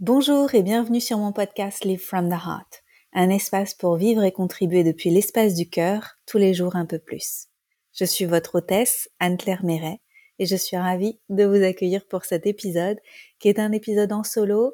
Bonjour 0.00 0.54
et 0.54 0.62
bienvenue 0.62 0.98
sur 0.98 1.18
mon 1.18 1.30
podcast 1.30 1.84
Live 1.84 2.00
from 2.00 2.30
the 2.30 2.32
Heart, 2.32 2.82
un 3.12 3.28
espace 3.28 3.74
pour 3.74 3.96
vivre 3.96 4.24
et 4.24 4.32
contribuer 4.32 4.82
depuis 4.82 5.10
l'espace 5.10 5.52
du 5.52 5.68
cœur, 5.68 6.16
tous 6.24 6.38
les 6.38 6.54
jours 6.54 6.74
un 6.74 6.86
peu 6.86 6.98
plus. 6.98 7.48
Je 7.92 8.06
suis 8.06 8.24
votre 8.24 8.54
hôtesse, 8.54 9.10
Anne-Claire 9.18 9.62
Méret, 9.62 10.00
et 10.38 10.46
je 10.46 10.56
suis 10.56 10.78
ravie 10.78 11.20
de 11.28 11.44
vous 11.44 11.62
accueillir 11.62 12.08
pour 12.08 12.24
cet 12.24 12.46
épisode, 12.46 12.96
qui 13.40 13.50
est 13.50 13.58
un 13.58 13.72
épisode 13.72 14.10
en 14.14 14.24
solo, 14.24 14.72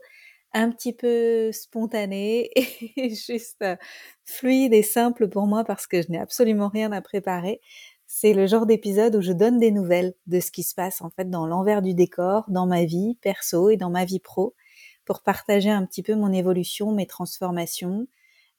un 0.52 0.70
petit 0.70 0.92
peu 0.92 1.50
spontané 1.50 2.48
et 2.96 3.12
juste 3.12 3.62
euh, 3.62 3.74
fluide 4.26 4.74
et 4.74 4.84
simple 4.84 5.28
pour 5.28 5.48
moi 5.48 5.64
parce 5.64 5.88
que 5.88 6.02
je 6.02 6.08
n'ai 6.08 6.20
absolument 6.20 6.68
rien 6.68 6.92
à 6.92 7.02
préparer. 7.02 7.60
C'est 8.06 8.32
le 8.32 8.46
genre 8.46 8.64
d'épisode 8.64 9.16
où 9.16 9.22
je 9.22 9.32
donne 9.32 9.58
des 9.58 9.72
nouvelles 9.72 10.14
de 10.28 10.38
ce 10.38 10.52
qui 10.52 10.62
se 10.62 10.76
passe 10.76 11.02
en 11.02 11.10
fait 11.10 11.28
dans 11.28 11.48
l'envers 11.48 11.82
du 11.82 11.94
décor, 11.94 12.44
dans 12.46 12.68
ma 12.68 12.84
vie 12.84 13.18
perso 13.22 13.70
et 13.70 13.76
dans 13.76 13.90
ma 13.90 14.04
vie 14.04 14.20
pro, 14.20 14.54
pour 15.06 15.22
partager 15.22 15.70
un 15.70 15.86
petit 15.86 16.02
peu 16.02 16.14
mon 16.14 16.32
évolution, 16.32 16.92
mes 16.92 17.06
transformations, 17.06 18.06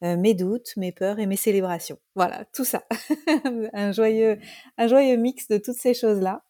euh, 0.03 0.17
mes 0.17 0.33
doutes, 0.33 0.75
mes 0.77 0.91
peurs 0.91 1.19
et 1.19 1.27
mes 1.27 1.35
célébrations. 1.35 1.99
Voilà, 2.15 2.45
tout 2.53 2.65
ça. 2.65 2.83
un 3.73 3.91
joyeux, 3.91 4.39
un 4.77 4.87
joyeux 4.87 5.17
mix 5.17 5.47
de 5.47 5.57
toutes 5.57 5.77
ces 5.77 5.93
choses-là. 5.93 6.43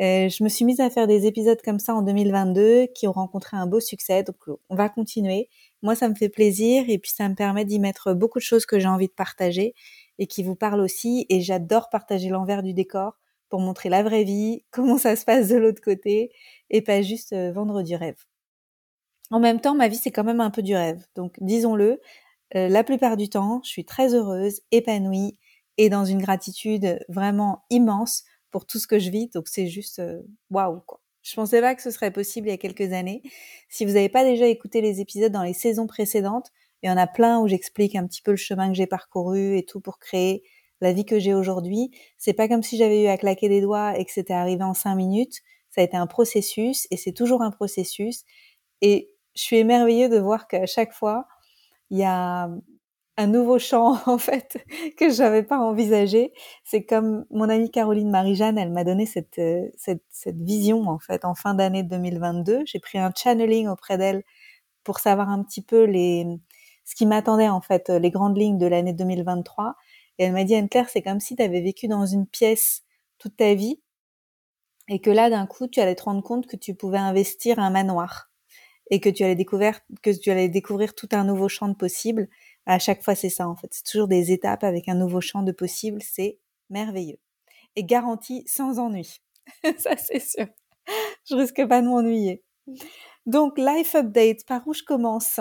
Euh, 0.00 0.28
je 0.28 0.42
me 0.42 0.48
suis 0.48 0.64
mise 0.64 0.80
à 0.80 0.90
faire 0.90 1.06
des 1.06 1.26
épisodes 1.26 1.60
comme 1.62 1.78
ça 1.78 1.94
en 1.94 2.02
2022 2.02 2.88
qui 2.94 3.06
ont 3.06 3.12
rencontré 3.12 3.56
un 3.56 3.66
beau 3.66 3.80
succès. 3.80 4.22
Donc 4.22 4.36
on 4.68 4.74
va 4.74 4.88
continuer. 4.88 5.48
Moi, 5.82 5.94
ça 5.94 6.08
me 6.08 6.14
fait 6.14 6.28
plaisir 6.28 6.84
et 6.88 6.98
puis 6.98 7.12
ça 7.12 7.28
me 7.28 7.34
permet 7.34 7.64
d'y 7.64 7.78
mettre 7.78 8.12
beaucoup 8.12 8.38
de 8.38 8.44
choses 8.44 8.66
que 8.66 8.78
j'ai 8.78 8.88
envie 8.88 9.08
de 9.08 9.12
partager 9.12 9.74
et 10.18 10.26
qui 10.26 10.42
vous 10.42 10.56
parlent 10.56 10.80
aussi. 10.80 11.26
Et 11.28 11.40
j'adore 11.40 11.90
partager 11.90 12.28
l'envers 12.28 12.62
du 12.62 12.74
décor 12.74 13.18
pour 13.50 13.60
montrer 13.60 13.88
la 13.88 14.02
vraie 14.02 14.24
vie, 14.24 14.64
comment 14.72 14.98
ça 14.98 15.14
se 15.16 15.24
passe 15.24 15.48
de 15.48 15.56
l'autre 15.56 15.80
côté 15.80 16.32
et 16.70 16.82
pas 16.82 17.02
juste 17.02 17.32
euh, 17.32 17.52
vendre 17.52 17.82
du 17.82 17.94
rêve. 17.94 18.16
En 19.34 19.40
même 19.40 19.60
temps, 19.60 19.74
ma 19.74 19.88
vie, 19.88 19.96
c'est 19.96 20.12
quand 20.12 20.22
même 20.22 20.40
un 20.40 20.50
peu 20.50 20.62
du 20.62 20.76
rêve. 20.76 21.04
Donc 21.16 21.34
disons-le, 21.40 22.00
euh, 22.54 22.68
la 22.68 22.84
plupart 22.84 23.16
du 23.16 23.28
temps, 23.28 23.60
je 23.64 23.68
suis 23.68 23.84
très 23.84 24.14
heureuse, 24.14 24.60
épanouie 24.70 25.36
et 25.76 25.88
dans 25.88 26.04
une 26.04 26.22
gratitude 26.22 27.00
vraiment 27.08 27.64
immense 27.68 28.22
pour 28.52 28.64
tout 28.64 28.78
ce 28.78 28.86
que 28.86 29.00
je 29.00 29.10
vis. 29.10 29.26
Donc 29.30 29.48
c'est 29.48 29.66
juste 29.66 29.98
euh, 29.98 30.22
waouh 30.50 30.82
quoi. 30.86 31.00
Je 31.22 31.34
pensais 31.34 31.60
pas 31.60 31.74
que 31.74 31.82
ce 31.82 31.90
serait 31.90 32.12
possible 32.12 32.46
il 32.46 32.52
y 32.52 32.54
a 32.54 32.58
quelques 32.58 32.92
années. 32.92 33.22
Si 33.68 33.84
vous 33.84 33.94
n'avez 33.94 34.08
pas 34.08 34.22
déjà 34.22 34.46
écouté 34.46 34.80
les 34.80 35.00
épisodes 35.00 35.32
dans 35.32 35.42
les 35.42 35.52
saisons 35.52 35.88
précédentes, 35.88 36.52
il 36.84 36.86
y 36.88 36.92
en 36.92 36.96
a 36.96 37.08
plein 37.08 37.40
où 37.40 37.48
j'explique 37.48 37.96
un 37.96 38.06
petit 38.06 38.22
peu 38.22 38.30
le 38.30 38.36
chemin 38.36 38.68
que 38.68 38.74
j'ai 38.74 38.86
parcouru 38.86 39.58
et 39.58 39.64
tout 39.64 39.80
pour 39.80 39.98
créer 39.98 40.44
la 40.80 40.92
vie 40.92 41.04
que 41.04 41.18
j'ai 41.18 41.34
aujourd'hui. 41.34 41.90
C'est 42.18 42.34
pas 42.34 42.46
comme 42.46 42.62
si 42.62 42.76
j'avais 42.76 43.02
eu 43.02 43.06
à 43.08 43.18
claquer 43.18 43.48
des 43.48 43.62
doigts 43.62 43.98
et 43.98 44.04
que 44.04 44.12
c'était 44.12 44.32
arrivé 44.32 44.62
en 44.62 44.74
cinq 44.74 44.94
minutes. 44.94 45.40
Ça 45.70 45.80
a 45.80 45.84
été 45.84 45.96
un 45.96 46.06
processus 46.06 46.86
et 46.92 46.96
c'est 46.96 47.10
toujours 47.10 47.42
un 47.42 47.50
processus. 47.50 48.22
Je 49.34 49.42
suis 49.42 49.56
émerveillée 49.56 50.08
de 50.08 50.18
voir 50.18 50.48
qu'à 50.48 50.66
chaque 50.66 50.92
fois, 50.92 51.26
il 51.90 51.98
y 51.98 52.04
a 52.04 52.50
un 53.16 53.26
nouveau 53.26 53.58
champ 53.58 53.98
en 54.06 54.18
fait 54.18 54.58
que 54.98 55.10
j'avais 55.10 55.42
pas 55.42 55.58
envisagé. 55.58 56.32
C'est 56.64 56.84
comme 56.84 57.26
mon 57.30 57.48
amie 57.48 57.70
Caroline 57.70 58.10
Marie-Jeanne, 58.10 58.58
elle 58.58 58.72
m'a 58.72 58.84
donné 58.84 59.06
cette, 59.06 59.38
euh, 59.38 59.68
cette, 59.76 60.02
cette 60.10 60.40
vision 60.40 60.88
en 60.88 60.98
fait 60.98 61.24
en 61.24 61.34
fin 61.34 61.54
d'année 61.54 61.82
2022. 61.82 62.62
J'ai 62.66 62.80
pris 62.80 62.98
un 62.98 63.12
channeling 63.16 63.68
auprès 63.68 63.98
d'elle 63.98 64.24
pour 64.84 64.98
savoir 65.00 65.30
un 65.30 65.42
petit 65.44 65.62
peu 65.62 65.84
les 65.84 66.26
ce 66.84 66.94
qui 66.94 67.06
m'attendait 67.06 67.48
en 67.48 67.60
fait 67.62 67.88
les 67.90 68.10
grandes 68.10 68.36
lignes 68.38 68.58
de 68.58 68.66
l'année 68.66 68.92
2023 68.92 69.76
et 70.18 70.24
elle 70.24 70.32
m'a 70.32 70.44
dit 70.44 70.54
Anne-Claire, 70.54 70.88
c'est 70.90 71.02
comme 71.02 71.20
si 71.20 71.36
tu 71.36 71.42
avais 71.42 71.60
vécu 71.62 71.88
dans 71.88 72.06
une 72.06 72.26
pièce 72.26 72.82
toute 73.18 73.36
ta 73.36 73.54
vie 73.54 73.80
et 74.88 75.00
que 75.00 75.10
là 75.10 75.30
d'un 75.30 75.46
coup 75.46 75.66
tu 75.68 75.80
allais 75.80 75.94
te 75.94 76.02
rendre 76.04 76.22
compte 76.22 76.46
que 76.46 76.56
tu 76.56 76.74
pouvais 76.74 76.98
investir 76.98 77.58
un 77.58 77.70
manoir 77.70 78.30
et 78.90 79.00
que 79.00 79.08
tu 79.08 79.24
allais 79.24 79.34
découvrir 79.34 79.80
que 80.02 80.10
tu 80.10 80.30
allais 80.30 80.48
découvrir 80.48 80.94
tout 80.94 81.08
un 81.12 81.24
nouveau 81.24 81.48
champ 81.48 81.68
de 81.68 81.74
possibles 81.74 82.28
à 82.66 82.78
chaque 82.78 83.02
fois, 83.02 83.14
c'est 83.14 83.30
ça, 83.30 83.48
en 83.48 83.56
fait. 83.56 83.68
C'est 83.72 83.84
toujours 83.84 84.08
des 84.08 84.32
étapes 84.32 84.64
avec 84.64 84.88
un 84.88 84.94
nouveau 84.94 85.20
champ 85.20 85.42
de 85.42 85.52
possibles. 85.52 86.00
C'est 86.02 86.38
merveilleux. 86.70 87.18
Et 87.76 87.84
garanti 87.84 88.44
sans 88.46 88.78
ennui. 88.78 89.20
ça, 89.78 89.96
c'est 89.96 90.20
sûr. 90.20 90.46
Je 91.28 91.34
risque 91.34 91.66
pas 91.66 91.82
de 91.82 91.88
m'ennuyer. 91.88 92.42
Donc, 93.26 93.58
Life 93.58 93.94
Update, 93.94 94.46
par 94.46 94.66
où 94.66 94.72
je 94.72 94.82
commence? 94.82 95.40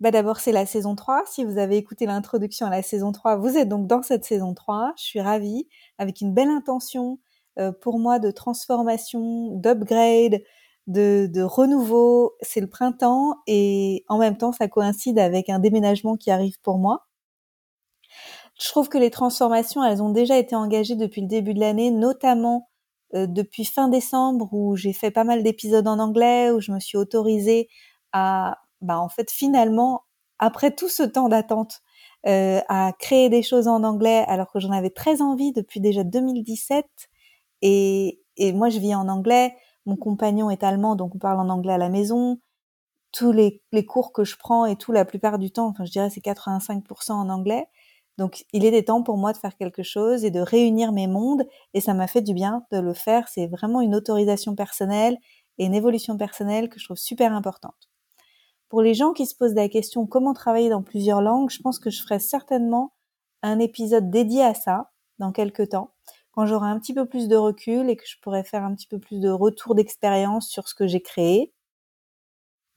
Bah 0.00 0.10
D'abord, 0.10 0.40
c'est 0.40 0.52
la 0.52 0.66
saison 0.66 0.94
3. 0.94 1.24
Si 1.26 1.44
vous 1.44 1.56
avez 1.56 1.78
écouté 1.78 2.04
l'introduction 2.04 2.66
à 2.66 2.70
la 2.70 2.82
saison 2.82 3.12
3, 3.12 3.36
vous 3.36 3.56
êtes 3.56 3.68
donc 3.68 3.86
dans 3.86 4.02
cette 4.02 4.24
saison 4.24 4.52
3. 4.52 4.92
Je 4.98 5.04
suis 5.04 5.20
ravie, 5.20 5.68
avec 5.96 6.20
une 6.20 6.34
belle 6.34 6.50
intention 6.50 7.18
euh, 7.58 7.72
pour 7.72 7.98
moi 7.98 8.18
de 8.18 8.30
transformation, 8.30 9.52
d'upgrade, 9.56 10.42
de, 10.86 11.28
de 11.32 11.42
renouveau. 11.42 12.34
C'est 12.42 12.60
le 12.60 12.68
printemps 12.68 13.36
et 13.46 14.04
en 14.08 14.18
même 14.18 14.36
temps, 14.36 14.52
ça 14.52 14.68
coïncide 14.68 15.18
avec 15.18 15.48
un 15.48 15.58
déménagement 15.58 16.16
qui 16.16 16.30
arrive 16.30 16.60
pour 16.62 16.78
moi. 16.78 17.06
Je 18.60 18.68
trouve 18.68 18.88
que 18.88 18.98
les 18.98 19.10
transformations, 19.10 19.84
elles 19.84 20.02
ont 20.02 20.10
déjà 20.10 20.38
été 20.38 20.56
engagées 20.56 20.96
depuis 20.96 21.20
le 21.20 21.26
début 21.28 21.54
de 21.54 21.60
l'année, 21.60 21.90
notamment 21.90 22.68
euh, 23.14 23.26
depuis 23.26 23.64
fin 23.64 23.88
décembre 23.88 24.48
où 24.52 24.76
j'ai 24.76 24.92
fait 24.92 25.10
pas 25.10 25.24
mal 25.24 25.42
d'épisodes 25.42 25.86
en 25.86 25.98
anglais, 25.98 26.50
où 26.50 26.60
je 26.60 26.72
me 26.72 26.80
suis 26.80 26.96
autorisée 26.98 27.68
à, 28.12 28.58
bah, 28.80 28.98
en 28.98 29.08
fait, 29.08 29.30
finalement, 29.30 30.02
après 30.38 30.74
tout 30.74 30.88
ce 30.88 31.02
temps 31.02 31.28
d'attente, 31.28 31.80
euh, 32.26 32.60
à 32.68 32.92
créer 32.98 33.28
des 33.28 33.42
choses 33.42 33.68
en 33.68 33.84
anglais 33.84 34.24
alors 34.26 34.50
que 34.50 34.58
j'en 34.58 34.72
avais 34.72 34.90
très 34.90 35.22
envie 35.22 35.52
depuis 35.52 35.80
déjà 35.80 36.02
2017. 36.02 36.86
Et, 37.62 38.20
et 38.36 38.52
moi, 38.52 38.68
je 38.70 38.78
vis 38.78 38.94
en 38.94 39.08
anglais. 39.08 39.54
Mon 39.86 39.96
compagnon 39.96 40.50
est 40.50 40.64
allemand, 40.64 40.96
donc 40.96 41.14
on 41.14 41.18
parle 41.18 41.40
en 41.40 41.48
anglais 41.48 41.72
à 41.72 41.78
la 41.78 41.88
maison. 41.88 42.38
Tous 43.12 43.32
les, 43.32 43.62
cours 43.86 44.12
que 44.12 44.24
je 44.24 44.36
prends 44.36 44.66
et 44.66 44.76
tout, 44.76 44.92
la 44.92 45.04
plupart 45.04 45.38
du 45.38 45.50
temps, 45.50 45.68
enfin 45.68 45.84
je 45.84 45.92
dirais 45.92 46.10
c'est 46.10 46.20
85% 46.20 47.12
en 47.12 47.30
anglais. 47.30 47.66
Donc 48.18 48.44
il 48.52 48.60
des 48.60 48.84
temps 48.84 49.02
pour 49.02 49.16
moi 49.16 49.32
de 49.32 49.38
faire 49.38 49.56
quelque 49.56 49.82
chose 49.82 50.24
et 50.24 50.30
de 50.30 50.40
réunir 50.40 50.92
mes 50.92 51.06
mondes 51.06 51.46
et 51.74 51.80
ça 51.80 51.94
m'a 51.94 52.06
fait 52.06 52.22
du 52.22 52.34
bien 52.34 52.64
de 52.72 52.78
le 52.78 52.94
faire. 52.94 53.28
C'est 53.28 53.46
vraiment 53.46 53.80
une 53.80 53.94
autorisation 53.94 54.54
personnelle 54.54 55.18
et 55.58 55.66
une 55.66 55.74
évolution 55.74 56.16
personnelle 56.16 56.68
que 56.68 56.78
je 56.78 56.84
trouve 56.86 56.96
super 56.96 57.32
importante. 57.32 57.90
Pour 58.68 58.82
les 58.82 58.94
gens 58.94 59.12
qui 59.12 59.26
se 59.26 59.36
posent 59.36 59.54
la 59.54 59.68
question 59.68 60.06
comment 60.06 60.32
travailler 60.32 60.70
dans 60.70 60.82
plusieurs 60.82 61.22
langues, 61.22 61.50
je 61.50 61.60
pense 61.60 61.78
que 61.78 61.90
je 61.90 62.02
ferai 62.02 62.18
certainement 62.18 62.94
un 63.42 63.58
épisode 63.60 64.10
dédié 64.10 64.42
à 64.42 64.54
ça 64.54 64.90
dans 65.18 65.30
quelques 65.30 65.68
temps 65.70 65.92
quand 66.36 66.44
j'aurai 66.44 66.68
un 66.68 66.78
petit 66.78 66.92
peu 66.92 67.06
plus 67.06 67.28
de 67.28 67.36
recul 67.36 67.88
et 67.88 67.96
que 67.96 68.06
je 68.06 68.16
pourrai 68.20 68.44
faire 68.44 68.62
un 68.62 68.74
petit 68.74 68.86
peu 68.86 68.98
plus 68.98 69.20
de 69.20 69.30
retour 69.30 69.74
d'expérience 69.74 70.48
sur 70.48 70.68
ce 70.68 70.74
que 70.74 70.86
j'ai 70.86 71.00
créé 71.00 71.54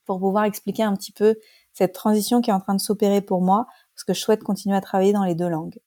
pour 0.06 0.20
pouvoir 0.20 0.46
expliquer 0.46 0.84
un 0.84 0.96
petit 0.96 1.12
peu 1.12 1.36
cette 1.74 1.94
transition 1.94 2.40
qui 2.40 2.52
est 2.52 2.54
en 2.54 2.62
train 2.62 2.74
de 2.74 2.80
s'opérer 2.80 3.22
pour 3.22 3.42
moi 3.42 3.68
parce 3.94 4.06
que 4.06 4.14
je 4.14 4.22
souhaite 4.22 4.44
continuer 4.44 4.78
à 4.78 4.82
travailler 4.82 5.12
dans 5.12 5.26
les 5.26 5.36
deux 5.36 5.50
langues. 5.50 5.78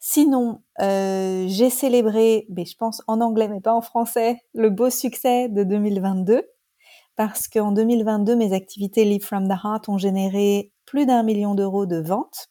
Sinon, 0.00 0.62
euh, 0.80 1.44
j'ai 1.46 1.70
célébré, 1.70 2.46
mais 2.48 2.64
je 2.64 2.76
pense 2.76 3.00
en 3.06 3.20
anglais 3.20 3.48
mais 3.48 3.60
pas 3.60 3.72
en 3.72 3.80
français, 3.80 4.42
le 4.52 4.70
beau 4.70 4.90
succès 4.90 5.48
de 5.48 5.62
2022 5.62 6.42
parce 7.14 7.46
qu'en 7.46 7.70
2022, 7.70 8.34
mes 8.34 8.52
activités 8.54 9.04
Live 9.04 9.24
from 9.24 9.46
the 9.46 9.52
Heart 9.62 9.88
ont 9.88 9.98
généré 9.98 10.72
plus 10.84 11.06
d'un 11.06 11.22
million 11.22 11.54
d'euros 11.54 11.86
de 11.86 12.00
ventes 12.00 12.50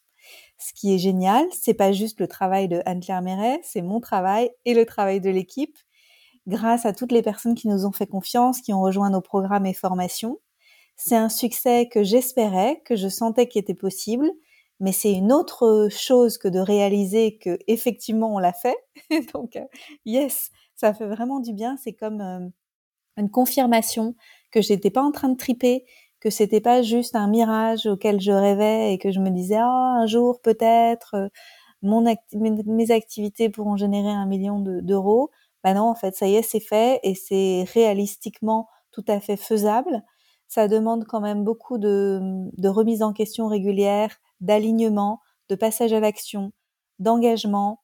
ce 0.60 0.72
qui 0.74 0.94
est 0.94 0.98
génial, 0.98 1.46
c'est 1.52 1.74
pas 1.74 1.90
juste 1.90 2.20
le 2.20 2.28
travail 2.28 2.68
de 2.68 2.82
Anne-Claire 2.84 3.22
Méret, 3.22 3.60
c'est 3.64 3.82
mon 3.82 3.98
travail 3.98 4.50
et 4.66 4.74
le 4.74 4.84
travail 4.84 5.20
de 5.20 5.30
l'équipe. 5.30 5.76
Grâce 6.46 6.84
à 6.84 6.92
toutes 6.92 7.12
les 7.12 7.22
personnes 7.22 7.54
qui 7.54 7.68
nous 7.68 7.86
ont 7.86 7.92
fait 7.92 8.06
confiance, 8.06 8.60
qui 8.60 8.72
ont 8.72 8.80
rejoint 8.80 9.10
nos 9.10 9.20
programmes 9.20 9.66
et 9.66 9.74
formations. 9.74 10.38
C'est 10.96 11.16
un 11.16 11.30
succès 11.30 11.88
que 11.88 12.02
j'espérais, 12.02 12.82
que 12.84 12.94
je 12.94 13.08
sentais 13.08 13.48
qu'il 13.48 13.60
était 13.60 13.74
possible, 13.74 14.30
mais 14.80 14.92
c'est 14.92 15.12
une 15.12 15.32
autre 15.32 15.88
chose 15.90 16.36
que 16.36 16.48
de 16.48 16.58
réaliser 16.58 17.38
que 17.38 17.58
effectivement 17.66 18.34
on 18.34 18.38
l'a 18.38 18.52
fait. 18.52 18.76
Donc 19.34 19.56
euh, 19.56 19.64
yes, 20.04 20.50
ça 20.76 20.92
fait 20.92 21.06
vraiment 21.06 21.40
du 21.40 21.54
bien. 21.54 21.76
C'est 21.82 21.94
comme 21.94 22.20
euh, 22.20 22.48
une 23.16 23.30
confirmation 23.30 24.14
que 24.50 24.60
j'étais 24.60 24.90
pas 24.90 25.02
en 25.02 25.12
train 25.12 25.30
de 25.30 25.36
triper, 25.36 25.86
que 26.20 26.30
c'était 26.30 26.60
pas 26.60 26.82
juste 26.82 27.16
un 27.16 27.28
mirage 27.28 27.86
auquel 27.86 28.20
je 28.20 28.32
rêvais 28.32 28.92
et 28.92 28.98
que 28.98 29.10
je 29.10 29.20
me 29.20 29.30
disais 29.30 29.56
ah 29.58 29.98
un 30.02 30.06
jour 30.06 30.40
peut-être 30.42 31.14
euh, 31.14 31.28
mes, 31.82 32.90
activités 32.90 33.48
pourront 33.50 33.76
générer 33.76 34.10
un 34.10 34.26
million 34.26 34.60
d'euros. 34.60 35.30
bah 35.64 35.74
non, 35.74 35.88
en 35.88 35.94
fait, 35.94 36.14
ça 36.16 36.26
y 36.26 36.34
est, 36.36 36.42
c'est 36.42 36.60
fait 36.60 37.00
et 37.02 37.14
c'est 37.14 37.64
réalistiquement 37.72 38.68
tout 38.92 39.04
à 39.08 39.20
fait 39.20 39.36
faisable. 39.36 40.02
Ça 40.48 40.68
demande 40.68 41.04
quand 41.06 41.20
même 41.20 41.44
beaucoup 41.44 41.78
de, 41.78 42.20
de 42.56 42.68
remise 42.68 43.02
en 43.02 43.12
question 43.12 43.48
régulière, 43.48 44.16
d'alignement, 44.40 45.20
de 45.48 45.54
passage 45.54 45.92
à 45.92 46.00
l'action, 46.00 46.52
d'engagement 46.98 47.80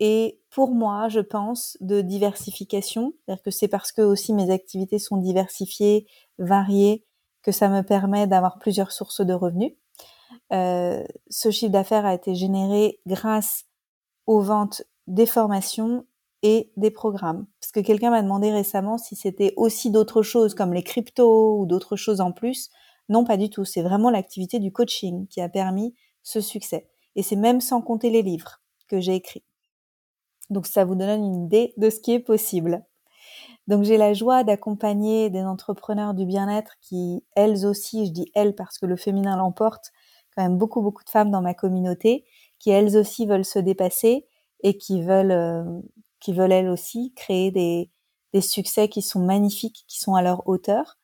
et 0.00 0.40
pour 0.50 0.74
moi, 0.74 1.08
je 1.08 1.20
pense, 1.20 1.76
de 1.80 2.00
diversification. 2.00 3.14
C'est-à-dire 3.24 3.42
que 3.42 3.50
c'est 3.50 3.68
parce 3.68 3.92
que 3.92 4.02
aussi 4.02 4.32
mes 4.32 4.50
activités 4.50 4.98
sont 4.98 5.16
diversifiées, 5.18 6.06
variées, 6.38 7.04
que 7.44 7.52
ça 7.52 7.68
me 7.68 7.82
permet 7.82 8.26
d'avoir 8.26 8.58
plusieurs 8.58 8.90
sources 8.90 9.20
de 9.20 9.34
revenus. 9.34 9.72
Euh, 10.52 11.04
ce 11.30 11.50
chiffre 11.50 11.70
d'affaires 11.70 12.06
a 12.06 12.14
été 12.14 12.34
généré 12.34 13.00
grâce 13.06 13.66
aux 14.26 14.40
ventes 14.40 14.82
des 15.06 15.26
formations 15.26 16.06
et 16.42 16.72
des 16.76 16.90
programmes. 16.90 17.46
Parce 17.60 17.72
que 17.72 17.80
quelqu'un 17.80 18.10
m'a 18.10 18.22
demandé 18.22 18.50
récemment 18.50 18.98
si 18.98 19.14
c'était 19.14 19.52
aussi 19.56 19.90
d'autres 19.90 20.22
choses 20.22 20.54
comme 20.54 20.72
les 20.72 20.82
cryptos 20.82 21.58
ou 21.58 21.66
d'autres 21.66 21.96
choses 21.96 22.20
en 22.20 22.32
plus. 22.32 22.70
Non, 23.08 23.24
pas 23.24 23.36
du 23.36 23.50
tout. 23.50 23.64
C'est 23.64 23.82
vraiment 23.82 24.10
l'activité 24.10 24.58
du 24.58 24.72
coaching 24.72 25.26
qui 25.28 25.40
a 25.40 25.48
permis 25.48 25.94
ce 26.22 26.40
succès. 26.40 26.88
Et 27.16 27.22
c'est 27.22 27.36
même 27.36 27.60
sans 27.60 27.80
compter 27.80 28.10
les 28.10 28.22
livres 28.22 28.60
que 28.88 29.00
j'ai 29.00 29.14
écrits. 29.14 29.44
Donc 30.50 30.66
ça 30.66 30.84
vous 30.84 30.94
donne 30.94 31.24
une 31.24 31.44
idée 31.44 31.74
de 31.76 31.90
ce 31.90 32.00
qui 32.00 32.12
est 32.12 32.20
possible. 32.20 32.84
Donc 33.66 33.84
j'ai 33.84 33.96
la 33.96 34.12
joie 34.14 34.44
d'accompagner 34.44 35.30
des 35.30 35.42
entrepreneurs 35.42 36.14
du 36.14 36.26
bien-être 36.26 36.72
qui, 36.80 37.24
elles 37.34 37.66
aussi, 37.66 38.06
je 38.06 38.12
dis 38.12 38.30
elles 38.34 38.54
parce 38.54 38.78
que 38.78 38.86
le 38.86 38.96
féminin 38.96 39.36
l'emporte, 39.36 39.90
quand 40.36 40.42
même 40.42 40.58
beaucoup 40.58 40.82
beaucoup 40.82 41.04
de 41.04 41.10
femmes 41.10 41.30
dans 41.30 41.40
ma 41.42 41.54
communauté, 41.54 42.24
qui 42.58 42.70
elles 42.70 42.96
aussi 42.96 43.26
veulent 43.26 43.44
se 43.44 43.58
dépasser 43.58 44.26
et 44.62 44.76
qui 44.78 45.02
veulent 45.02 45.30
euh, 45.32 45.64
qui 46.20 46.32
veulent 46.32 46.52
elles 46.52 46.68
aussi 46.68 47.12
créer 47.16 47.50
des, 47.50 47.90
des 48.32 48.40
succès 48.40 48.88
qui 48.88 49.02
sont 49.02 49.20
magnifiques, 49.20 49.84
qui 49.88 49.98
sont 50.00 50.14
à 50.14 50.22
leur 50.22 50.46
hauteur. 50.48 50.98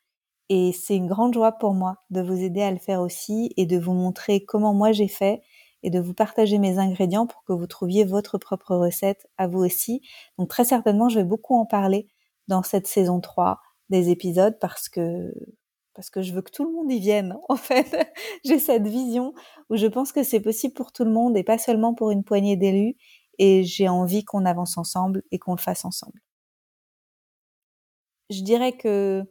Et 0.48 0.72
c'est 0.72 0.96
une 0.96 1.06
grande 1.06 1.34
joie 1.34 1.52
pour 1.52 1.74
moi 1.74 1.96
de 2.10 2.20
vous 2.22 2.40
aider 2.42 2.62
à 2.62 2.70
le 2.72 2.78
faire 2.78 3.00
aussi 3.00 3.52
et 3.56 3.66
de 3.66 3.78
vous 3.78 3.92
montrer 3.94 4.44
comment 4.44 4.74
moi 4.74 4.92
j'ai 4.92 5.08
fait 5.08 5.42
et 5.82 5.90
de 5.90 6.00
vous 6.00 6.14
partager 6.14 6.58
mes 6.58 6.78
ingrédients 6.78 7.26
pour 7.26 7.44
que 7.44 7.52
vous 7.52 7.66
trouviez 7.66 8.04
votre 8.04 8.36
propre 8.38 8.76
recette 8.76 9.28
à 9.38 9.46
vous 9.46 9.60
aussi. 9.60 10.02
Donc 10.38 10.48
très 10.50 10.64
certainement, 10.64 11.08
je 11.08 11.18
vais 11.20 11.24
beaucoup 11.24 11.54
en 11.56 11.66
parler 11.66 12.08
dans 12.50 12.62
cette 12.62 12.86
saison 12.86 13.20
3 13.20 13.60
des 13.88 14.10
épisodes 14.10 14.58
parce 14.60 14.88
que 14.88 15.32
parce 15.94 16.10
que 16.10 16.22
je 16.22 16.32
veux 16.32 16.42
que 16.42 16.50
tout 16.50 16.64
le 16.64 16.72
monde 16.72 16.90
y 16.90 17.00
vienne. 17.00 17.36
En 17.48 17.56
fait, 17.56 18.12
j'ai 18.44 18.58
cette 18.58 18.86
vision 18.86 19.34
où 19.70 19.76
je 19.76 19.86
pense 19.86 20.12
que 20.12 20.22
c'est 20.22 20.40
possible 20.40 20.74
pour 20.74 20.92
tout 20.92 21.04
le 21.04 21.10
monde 21.10 21.36
et 21.36 21.44
pas 21.44 21.58
seulement 21.58 21.94
pour 21.94 22.10
une 22.10 22.24
poignée 22.24 22.56
d'élus 22.56 22.96
et 23.38 23.64
j'ai 23.64 23.88
envie 23.88 24.24
qu'on 24.24 24.44
avance 24.44 24.78
ensemble 24.78 25.22
et 25.30 25.38
qu'on 25.38 25.54
le 25.54 25.60
fasse 25.60 25.84
ensemble. 25.84 26.20
Je 28.30 28.42
dirais 28.42 28.72
que 28.72 29.24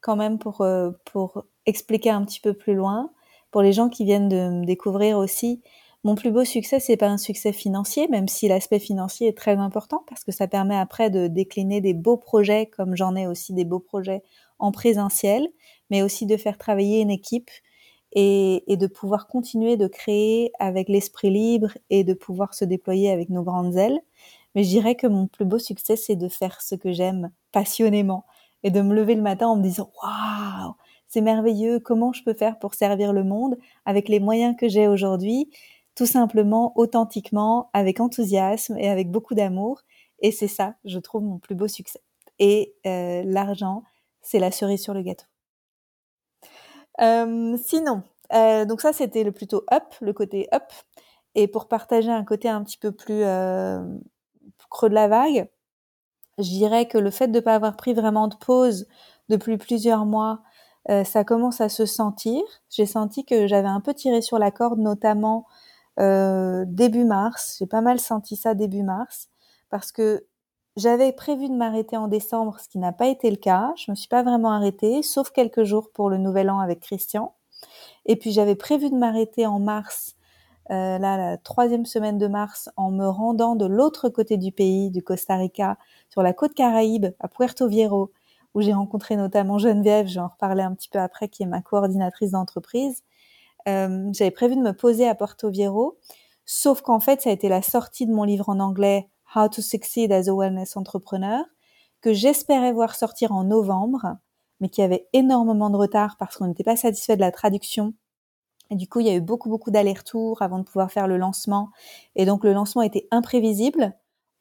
quand 0.00 0.16
même 0.16 0.38
pour 0.38 0.60
euh, 0.60 0.90
pour 1.04 1.44
expliquer 1.66 2.10
un 2.10 2.24
petit 2.24 2.40
peu 2.40 2.54
plus 2.54 2.74
loin, 2.74 3.10
pour 3.50 3.62
les 3.62 3.72
gens 3.72 3.88
qui 3.88 4.04
viennent 4.04 4.28
de 4.28 4.50
me 4.50 4.64
découvrir 4.64 5.18
aussi, 5.18 5.62
mon 6.06 6.14
plus 6.14 6.30
beau 6.30 6.44
succès 6.44 6.78
c'est 6.78 6.96
pas 6.96 7.08
un 7.08 7.18
succès 7.18 7.52
financier, 7.52 8.06
même 8.06 8.28
si 8.28 8.46
l'aspect 8.46 8.78
financier 8.78 9.26
est 9.26 9.36
très 9.36 9.56
important 9.56 10.04
parce 10.08 10.22
que 10.22 10.30
ça 10.30 10.46
permet 10.46 10.76
après 10.76 11.10
de 11.10 11.26
décliner 11.26 11.80
des 11.80 11.94
beaux 11.94 12.16
projets 12.16 12.66
comme 12.66 12.96
j'en 12.96 13.16
ai 13.16 13.26
aussi 13.26 13.52
des 13.52 13.64
beaux 13.64 13.80
projets 13.80 14.22
en 14.60 14.70
présentiel, 14.70 15.48
mais 15.90 16.02
aussi 16.02 16.24
de 16.24 16.36
faire 16.36 16.58
travailler 16.58 17.00
une 17.00 17.10
équipe 17.10 17.50
et, 18.12 18.62
de 18.68 18.86
pouvoir 18.86 19.26
continuer 19.26 19.76
de 19.76 19.88
créer 19.88 20.52
avec 20.60 20.88
l'esprit 20.88 21.28
libre 21.28 21.76
et 21.90 22.04
de 22.04 22.14
pouvoir 22.14 22.54
se 22.54 22.64
déployer 22.64 23.10
avec 23.10 23.28
nos 23.28 23.42
grandes 23.42 23.76
ailes. 23.76 23.98
Mais 24.54 24.62
je 24.62 24.68
dirais 24.68 24.94
que 24.94 25.08
mon 25.08 25.26
plus 25.26 25.44
beau 25.44 25.58
succès, 25.58 25.96
c'est 25.96 26.14
de 26.14 26.28
faire 26.28 26.62
ce 26.62 26.76
que 26.76 26.92
j'aime 26.92 27.32
passionnément 27.50 28.26
et 28.62 28.70
de 28.70 28.80
me 28.80 28.94
lever 28.94 29.16
le 29.16 29.22
matin 29.22 29.48
en 29.48 29.56
me 29.56 29.62
disant 29.62 29.90
waouh, 30.00 30.74
c'est 31.08 31.20
merveilleux, 31.20 31.80
comment 31.80 32.12
je 32.12 32.22
peux 32.22 32.34
faire 32.34 32.58
pour 32.58 32.74
servir 32.74 33.12
le 33.12 33.24
monde 33.24 33.56
avec 33.84 34.08
les 34.08 34.20
moyens 34.20 34.54
que 34.58 34.68
j'ai 34.68 34.88
aujourd'hui, 34.88 35.50
tout 35.96 36.06
simplement, 36.06 36.72
authentiquement, 36.76 37.70
avec 37.72 38.00
enthousiasme 38.00 38.76
et 38.78 38.88
avec 38.88 39.10
beaucoup 39.10 39.34
d'amour. 39.34 39.80
Et 40.20 40.30
c'est 40.30 40.48
ça, 40.48 40.74
je 40.84 40.98
trouve, 40.98 41.22
mon 41.22 41.38
plus 41.38 41.54
beau 41.54 41.68
succès. 41.68 42.00
Et 42.38 42.74
euh, 42.86 43.22
l'argent, 43.24 43.82
c'est 44.20 44.38
la 44.38 44.50
cerise 44.50 44.82
sur 44.82 44.94
le 44.94 45.02
gâteau. 45.02 45.24
Euh, 47.00 47.56
sinon, 47.62 48.02
euh, 48.32 48.64
donc 48.64 48.80
ça 48.80 48.92
c'était 48.92 49.22
le 49.22 49.32
plutôt 49.32 49.64
up, 49.72 49.94
le 50.00 50.12
côté 50.12 50.48
up. 50.54 50.64
Et 51.34 51.48
pour 51.48 51.68
partager 51.68 52.10
un 52.10 52.24
côté 52.24 52.48
un 52.48 52.62
petit 52.64 52.78
peu 52.78 52.92
plus 52.92 53.22
euh, 53.22 53.82
creux 54.70 54.88
de 54.88 54.94
la 54.94 55.08
vague, 55.08 55.48
je 56.38 56.48
dirais 56.48 56.88
que 56.88 56.98
le 56.98 57.10
fait 57.10 57.28
de 57.28 57.38
ne 57.38 57.40
pas 57.40 57.54
avoir 57.54 57.76
pris 57.76 57.94
vraiment 57.94 58.28
de 58.28 58.36
pause 58.36 58.86
depuis 59.28 59.56
plusieurs 59.58 60.04
mois, 60.06 60.42
ça 61.04 61.24
commence 61.24 61.60
à 61.60 61.68
se 61.68 61.84
sentir. 61.84 62.42
J'ai 62.70 62.86
senti 62.86 63.24
que 63.24 63.48
j'avais 63.48 63.66
un 63.66 63.80
peu 63.80 63.92
tiré 63.92 64.22
sur 64.22 64.38
la 64.38 64.52
corde, 64.52 64.78
notamment 64.78 65.46
début 65.98 67.04
mars. 67.04 67.56
J'ai 67.58 67.66
pas 67.66 67.80
mal 67.80 67.98
senti 68.00 68.36
ça 68.36 68.54
début 68.54 68.82
mars, 68.82 69.28
parce 69.70 69.92
que 69.92 70.26
j'avais 70.76 71.12
prévu 71.12 71.48
de 71.48 71.54
m'arrêter 71.54 71.96
en 71.96 72.06
décembre, 72.08 72.58
ce 72.60 72.68
qui 72.68 72.78
n'a 72.78 72.92
pas 72.92 73.06
été 73.06 73.30
le 73.30 73.36
cas. 73.36 73.72
Je 73.76 73.90
me 73.90 73.96
suis 73.96 74.08
pas 74.08 74.22
vraiment 74.22 74.52
arrêtée, 74.52 75.02
sauf 75.02 75.30
quelques 75.30 75.64
jours 75.64 75.90
pour 75.92 76.10
le 76.10 76.18
nouvel 76.18 76.50
an 76.50 76.60
avec 76.60 76.80
Christian. 76.80 77.34
Et 78.04 78.16
puis 78.16 78.32
j'avais 78.32 78.56
prévu 78.56 78.90
de 78.90 78.94
m'arrêter 78.96 79.46
en 79.46 79.58
mars, 79.58 80.16
euh, 80.70 80.98
là, 80.98 81.16
la 81.16 81.36
troisième 81.38 81.86
semaine 81.86 82.18
de 82.18 82.26
mars, 82.26 82.68
en 82.76 82.90
me 82.90 83.06
rendant 83.06 83.56
de 83.56 83.66
l'autre 83.66 84.08
côté 84.10 84.36
du 84.36 84.52
pays, 84.52 84.90
du 84.90 85.02
Costa 85.02 85.36
Rica, 85.36 85.78
sur 86.10 86.22
la 86.22 86.32
côte 86.32 86.54
Caraïbe, 86.54 87.06
à 87.20 87.28
Puerto 87.28 87.68
Viejo, 87.68 88.12
où 88.54 88.60
j'ai 88.60 88.72
rencontré 88.74 89.16
notamment 89.16 89.58
Geneviève, 89.58 90.06
j'en 90.08 90.28
reparler 90.28 90.62
un 90.62 90.74
petit 90.74 90.88
peu 90.88 90.98
après, 90.98 91.28
qui 91.28 91.42
est 91.42 91.46
ma 91.46 91.62
coordinatrice 91.62 92.32
d'entreprise. 92.32 93.02
Euh, 93.68 94.08
j'avais 94.12 94.30
prévu 94.30 94.56
de 94.56 94.60
me 94.60 94.72
poser 94.72 95.08
à 95.08 95.14
Puerto 95.14 95.50
Viejo, 95.50 95.98
sauf 96.44 96.82
qu'en 96.82 97.00
fait, 97.00 97.22
ça 97.22 97.30
a 97.30 97.32
été 97.32 97.48
la 97.48 97.62
sortie 97.62 98.06
de 98.06 98.12
mon 98.12 98.24
livre 98.24 98.48
en 98.48 98.60
anglais 98.60 99.08
How 99.34 99.48
to 99.48 99.62
Succeed 99.62 100.12
as 100.12 100.28
a 100.28 100.34
Wellness 100.34 100.76
Entrepreneur, 100.76 101.44
que 102.00 102.12
j'espérais 102.12 102.72
voir 102.72 102.94
sortir 102.94 103.32
en 103.32 103.44
novembre, 103.44 104.16
mais 104.60 104.68
qui 104.68 104.82
avait 104.82 105.08
énormément 105.12 105.70
de 105.70 105.76
retard 105.76 106.16
parce 106.18 106.36
qu'on 106.36 106.46
n'était 106.46 106.64
pas 106.64 106.76
satisfait 106.76 107.16
de 107.16 107.20
la 107.20 107.32
traduction. 107.32 107.94
Et 108.70 108.76
du 108.76 108.88
coup, 108.88 109.00
il 109.00 109.06
y 109.06 109.10
a 109.10 109.14
eu 109.14 109.20
beaucoup, 109.20 109.48
beaucoup 109.48 109.70
d'allers-retours 109.70 110.42
avant 110.42 110.58
de 110.58 110.64
pouvoir 110.64 110.90
faire 110.90 111.08
le 111.08 111.16
lancement. 111.16 111.70
Et 112.14 112.24
donc, 112.24 112.44
le 112.44 112.52
lancement 112.52 112.82
était 112.82 113.06
imprévisible. 113.10 113.94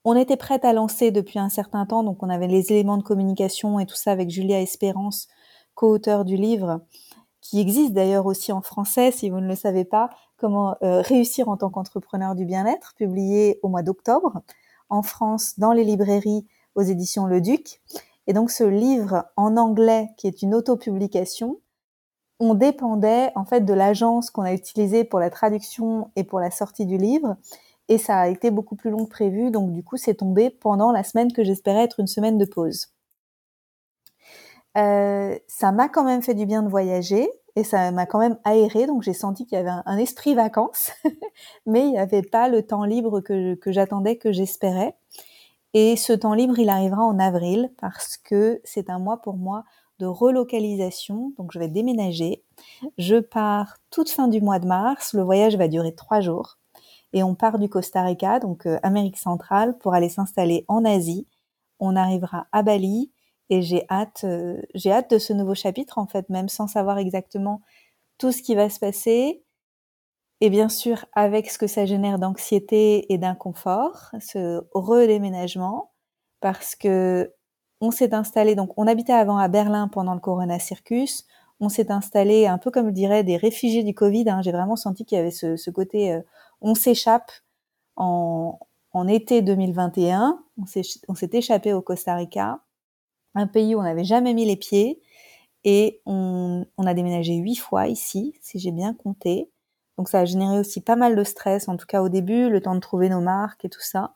On 0.04 0.16
était 0.16 0.38
prête 0.38 0.66
à 0.66 0.74
lancer 0.74 1.12
depuis 1.12 1.40
un 1.40 1.50
certain 1.50 1.86
temps, 1.86 2.04
donc 2.04 2.22
on 2.22 2.30
avait 2.30 2.48
les 2.48 2.72
éléments 2.72 2.98
de 2.98 3.04
communication 3.04 3.80
et 3.80 3.88
tout 3.88 3.96
ça 3.96 4.12
avec 4.12 4.30
Julia 4.30 4.62
Espérance, 4.62 5.28
co-auteur 5.74 6.26
du 6.26 6.38
livre, 6.38 6.82
qui 7.46 7.60
existe 7.60 7.94
d'ailleurs 7.94 8.26
aussi 8.26 8.52
en 8.52 8.62
français, 8.62 9.12
si 9.12 9.30
vous 9.30 9.40
ne 9.40 9.48
le 9.48 9.56
savez 9.56 9.86
pas, 9.86 10.10
comment 10.36 10.78
euh, 10.82 11.02
réussir 11.02 11.48
en 11.48 11.58
tant 11.58 11.70
qu'entrepreneur 11.70 12.34
du 12.34 12.44
bien-être, 12.44 12.96
publié 12.96 13.60
au 13.62 13.70
mois 13.70 13.84
d'octobre 13.84 14.42
en 14.90 15.04
France 15.04 15.60
dans 15.60 15.72
les 15.72 15.84
librairies 15.84 16.48
aux 16.74 16.82
éditions 16.82 17.28
Le 17.28 17.42
Duc. 17.42 17.82
Et 18.26 18.34
donc 18.34 18.50
ce 18.50 18.64
livre 18.64 19.26
en 19.38 19.58
anglais, 19.58 20.10
qui 20.18 20.26
est 20.26 20.42
une 20.42 20.56
autopublication, 20.56 21.60
on 22.40 22.56
dépendait 22.56 23.32
en 23.36 23.46
fait 23.46 23.62
de 23.62 23.74
l'agence 23.74 24.32
qu'on 24.32 24.42
a 24.42 24.54
utilisée 24.54 25.04
pour 25.04 25.20
la 25.20 25.30
traduction 25.30 26.10
et 26.16 26.24
pour 26.24 26.40
la 26.40 26.50
sortie 26.50 26.88
du 26.88 26.98
livre. 26.98 27.38
Et 27.90 28.00
ça 28.00 28.22
a 28.22 28.28
été 28.28 28.50
beaucoup 28.50 28.76
plus 28.76 28.90
long 28.90 29.06
que 29.06 29.12
prévu, 29.12 29.52
donc 29.52 29.72
du 29.72 29.84
coup 29.84 29.98
c'est 29.98 30.16
tombé 30.16 30.50
pendant 30.50 30.92
la 30.92 31.04
semaine 31.04 31.32
que 31.32 31.44
j'espérais 31.44 31.84
être 31.84 32.00
une 32.00 32.08
semaine 32.08 32.40
de 32.40 32.46
pause. 32.46 32.88
Euh, 34.78 35.38
ça 35.48 35.72
m'a 35.72 35.88
quand 35.88 36.04
même 36.04 36.22
fait 36.24 36.34
du 36.34 36.46
bien 36.46 36.64
de 36.64 36.70
voyager 36.70 37.30
et 37.56 37.64
ça 37.64 37.92
m'a 37.92 38.06
quand 38.06 38.20
même 38.20 38.38
aéré, 38.44 38.86
donc 38.86 39.04
j'ai 39.04 39.14
senti 39.14 39.46
qu'il 39.46 39.58
y 39.58 39.62
avait 39.62 39.82
un, 39.86 39.98
esprit 39.98 40.36
vacances, 40.36 40.92
mais 41.66 41.82
il 41.82 41.92
n'y 41.92 41.98
avait 41.98 42.22
pas 42.22 42.50
le 42.50 42.64
temps 42.64 42.84
libre 42.84 43.22
que, 43.22 43.58
j'attendais, 43.68 44.18
que 44.18 44.32
j'espérais. 44.32 44.98
Et 45.74 45.96
ce 45.96 46.14
temps 46.14 46.34
libre, 46.34 46.60
il 46.60 46.70
arrivera 46.70 47.04
en 47.04 47.20
avril 47.20 47.72
parce 47.80 48.18
que 48.18 48.62
c'est 48.64 48.90
un 48.90 49.00
mois 49.00 49.22
pour 49.22 49.38
moi 49.38 49.64
de 50.00 50.06
relocalisation, 50.06 51.34
donc 51.38 51.52
je 51.54 51.60
vais 51.60 51.70
déménager. 51.70 52.44
Je 52.98 53.18
pars 53.18 53.78
toute 53.90 54.10
fin 54.10 54.28
du 54.28 54.42
mois 54.42 54.60
de 54.60 54.68
mars, 54.68 55.14
le 55.14 55.24
voyage 55.24 55.56
va 55.56 55.70
durer 55.70 55.96
trois 55.96 56.20
jours, 56.20 56.58
et 57.14 57.24
on 57.24 57.36
part 57.36 57.60
du 57.60 57.70
Costa 57.70 58.04
Rica, 58.04 58.40
donc 58.40 58.66
euh, 58.66 58.78
Amérique 58.84 59.18
centrale, 59.18 59.78
pour 59.78 59.94
aller 59.94 60.10
s'installer 60.10 60.66
en 60.68 60.84
Asie. 60.84 61.28
On 61.80 61.96
arrivera 61.96 62.48
à 62.52 62.62
Bali, 62.62 63.12
et 63.50 63.62
j'ai 63.62 63.86
hâte, 63.90 64.22
euh, 64.24 64.62
j'ai 64.74 64.92
hâte 64.92 65.12
de 65.12 65.20
ce 65.20 65.34
nouveau 65.34 65.56
chapitre 65.56 65.98
en 65.98 66.08
fait, 66.08 66.30
même 66.30 66.50
sans 66.50 66.68
savoir 66.68 66.98
exactement 66.98 67.62
tout 68.18 68.32
ce 68.32 68.42
qui 68.42 68.56
va 68.56 68.70
se 68.70 68.80
passer. 68.80 69.44
Et 70.42 70.50
bien 70.50 70.70
sûr, 70.70 71.06
avec 71.14 71.50
ce 71.50 71.58
que 71.58 71.68
ça 71.68 71.86
génère 71.86 72.20
d'anxiété 72.20 73.12
et 73.14 73.18
d'inconfort, 73.18 74.12
ce 74.20 74.64
redéménagement, 74.74 75.92
parce 76.42 76.76
que 76.76 77.34
on 77.82 77.92
s'est 77.92 78.14
installé, 78.14 78.56
donc 78.56 78.72
on 78.78 78.88
habitait 78.88 79.14
avant 79.14 79.38
à 79.38 79.48
Berlin 79.48 79.88
pendant 79.88 80.14
le 80.14 80.20
Corona 80.20 80.60
Circus, 80.60 81.26
on 81.60 81.70
s'est 81.70 81.92
installé 81.92 82.48
un 82.48 82.58
peu 82.58 82.72
comme 82.72 82.88
je 82.88 82.94
dirais 82.94 83.24
des 83.24 83.38
réfugiés 83.38 83.84
du 83.84 83.94
Covid. 83.94 84.30
Hein. 84.30 84.42
J'ai 84.42 84.52
vraiment 84.52 84.76
senti 84.76 85.06
qu'il 85.06 85.18
y 85.18 85.22
avait 85.22 85.32
ce, 85.32 85.70
côté, 85.72 86.14
euh, 86.14 86.22
on 86.62 86.76
s'échappe 86.76 87.32
en 87.96 88.60
été 89.08 89.42
2021, 89.42 90.44
on 90.58 90.66
s'est 91.16 91.30
échappé 91.34 91.74
au 91.74 91.82
Costa 91.82 92.16
Rica 92.16 92.65
un 93.36 93.48
pays 93.48 93.76
où 93.76 93.80
on 93.80 93.84
n'avait 93.84 94.04
jamais 94.04 94.34
mis 94.34 94.46
les 94.46 94.56
pieds. 94.56 95.02
Et 95.66 96.02
on, 96.06 96.66
a 96.86 96.94
déménagé 96.94 97.36
huit 97.36 97.56
fois 97.56 97.88
ici, 97.88 98.36
si 98.42 98.60
j'ai 98.60 98.72
bien 98.72 98.94
compté. 98.94 99.50
Donc 99.98 100.10
ça 100.10 100.20
a 100.20 100.26
généré 100.26 100.60
aussi 100.60 100.82
pas 100.82 100.96
mal 100.96 101.16
de 101.16 101.24
stress, 101.24 101.68
en 101.68 101.78
tout 101.78 101.88
cas 101.88 102.02
au 102.02 102.10
début, 102.10 102.50
le 102.50 102.62
temps 102.62 102.76
de 102.76 102.80
trouver 102.80 103.10
nos 103.10 103.22
marques 103.22 103.66
et 103.66 103.70
tout 103.70 103.82
ça. 103.82 104.14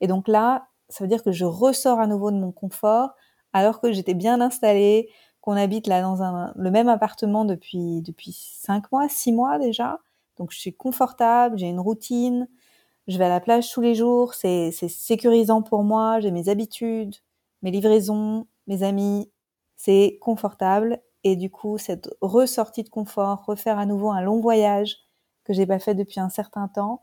Et 0.00 0.06
donc 0.06 0.28
là, 0.28 0.68
ça 0.88 1.02
veut 1.02 1.08
dire 1.08 1.24
que 1.24 1.32
je 1.32 1.44
ressors 1.44 1.98
à 1.98 2.06
nouveau 2.06 2.30
de 2.30 2.36
mon 2.36 2.52
confort, 2.52 3.10
alors 3.52 3.80
que 3.80 3.92
j'étais 3.92 4.14
bien 4.14 4.40
installée, 4.40 5.08
qu'on 5.40 5.54
habite 5.56 5.86
là 5.86 6.02
dans 6.02 6.22
un, 6.22 6.52
le 6.56 6.70
même 6.70 6.88
appartement 6.88 7.44
depuis 7.44 8.02
depuis 8.02 8.32
cinq 8.32 8.90
mois, 8.92 9.08
six 9.08 9.32
mois 9.32 9.58
déjà. 9.58 10.00
Donc 10.36 10.52
je 10.52 10.58
suis 10.58 10.74
confortable, 10.74 11.58
j'ai 11.58 11.68
une 11.68 11.80
routine, 11.80 12.48
Je 13.08 13.18
vais 13.18 13.24
à 13.26 13.28
la 13.28 13.40
plage 13.40 13.72
tous 13.72 13.80
les 13.80 13.94
jours, 13.94 14.34
c'est 14.34 14.70
sécurisant 14.72 15.62
pour 15.62 15.84
moi, 15.84 16.20
j'ai 16.20 16.30
mes 16.30 16.48
habitudes, 16.48 17.16
mes 17.62 17.70
livraisons, 17.70 18.46
mes 18.66 18.82
amis, 18.82 19.30
c'est 19.76 20.18
confortable. 20.20 21.00
Et 21.24 21.36
du 21.36 21.50
coup, 21.50 21.78
cette 21.78 22.08
ressortie 22.20 22.84
de 22.84 22.88
confort, 22.88 23.44
refaire 23.46 23.78
à 23.78 23.86
nouveau 23.86 24.10
un 24.10 24.20
long 24.20 24.40
voyage 24.40 24.96
que 25.44 25.52
j'ai 25.52 25.66
pas 25.66 25.78
fait 25.78 25.94
depuis 25.94 26.20
un 26.20 26.28
certain 26.28 26.68
temps, 26.68 27.02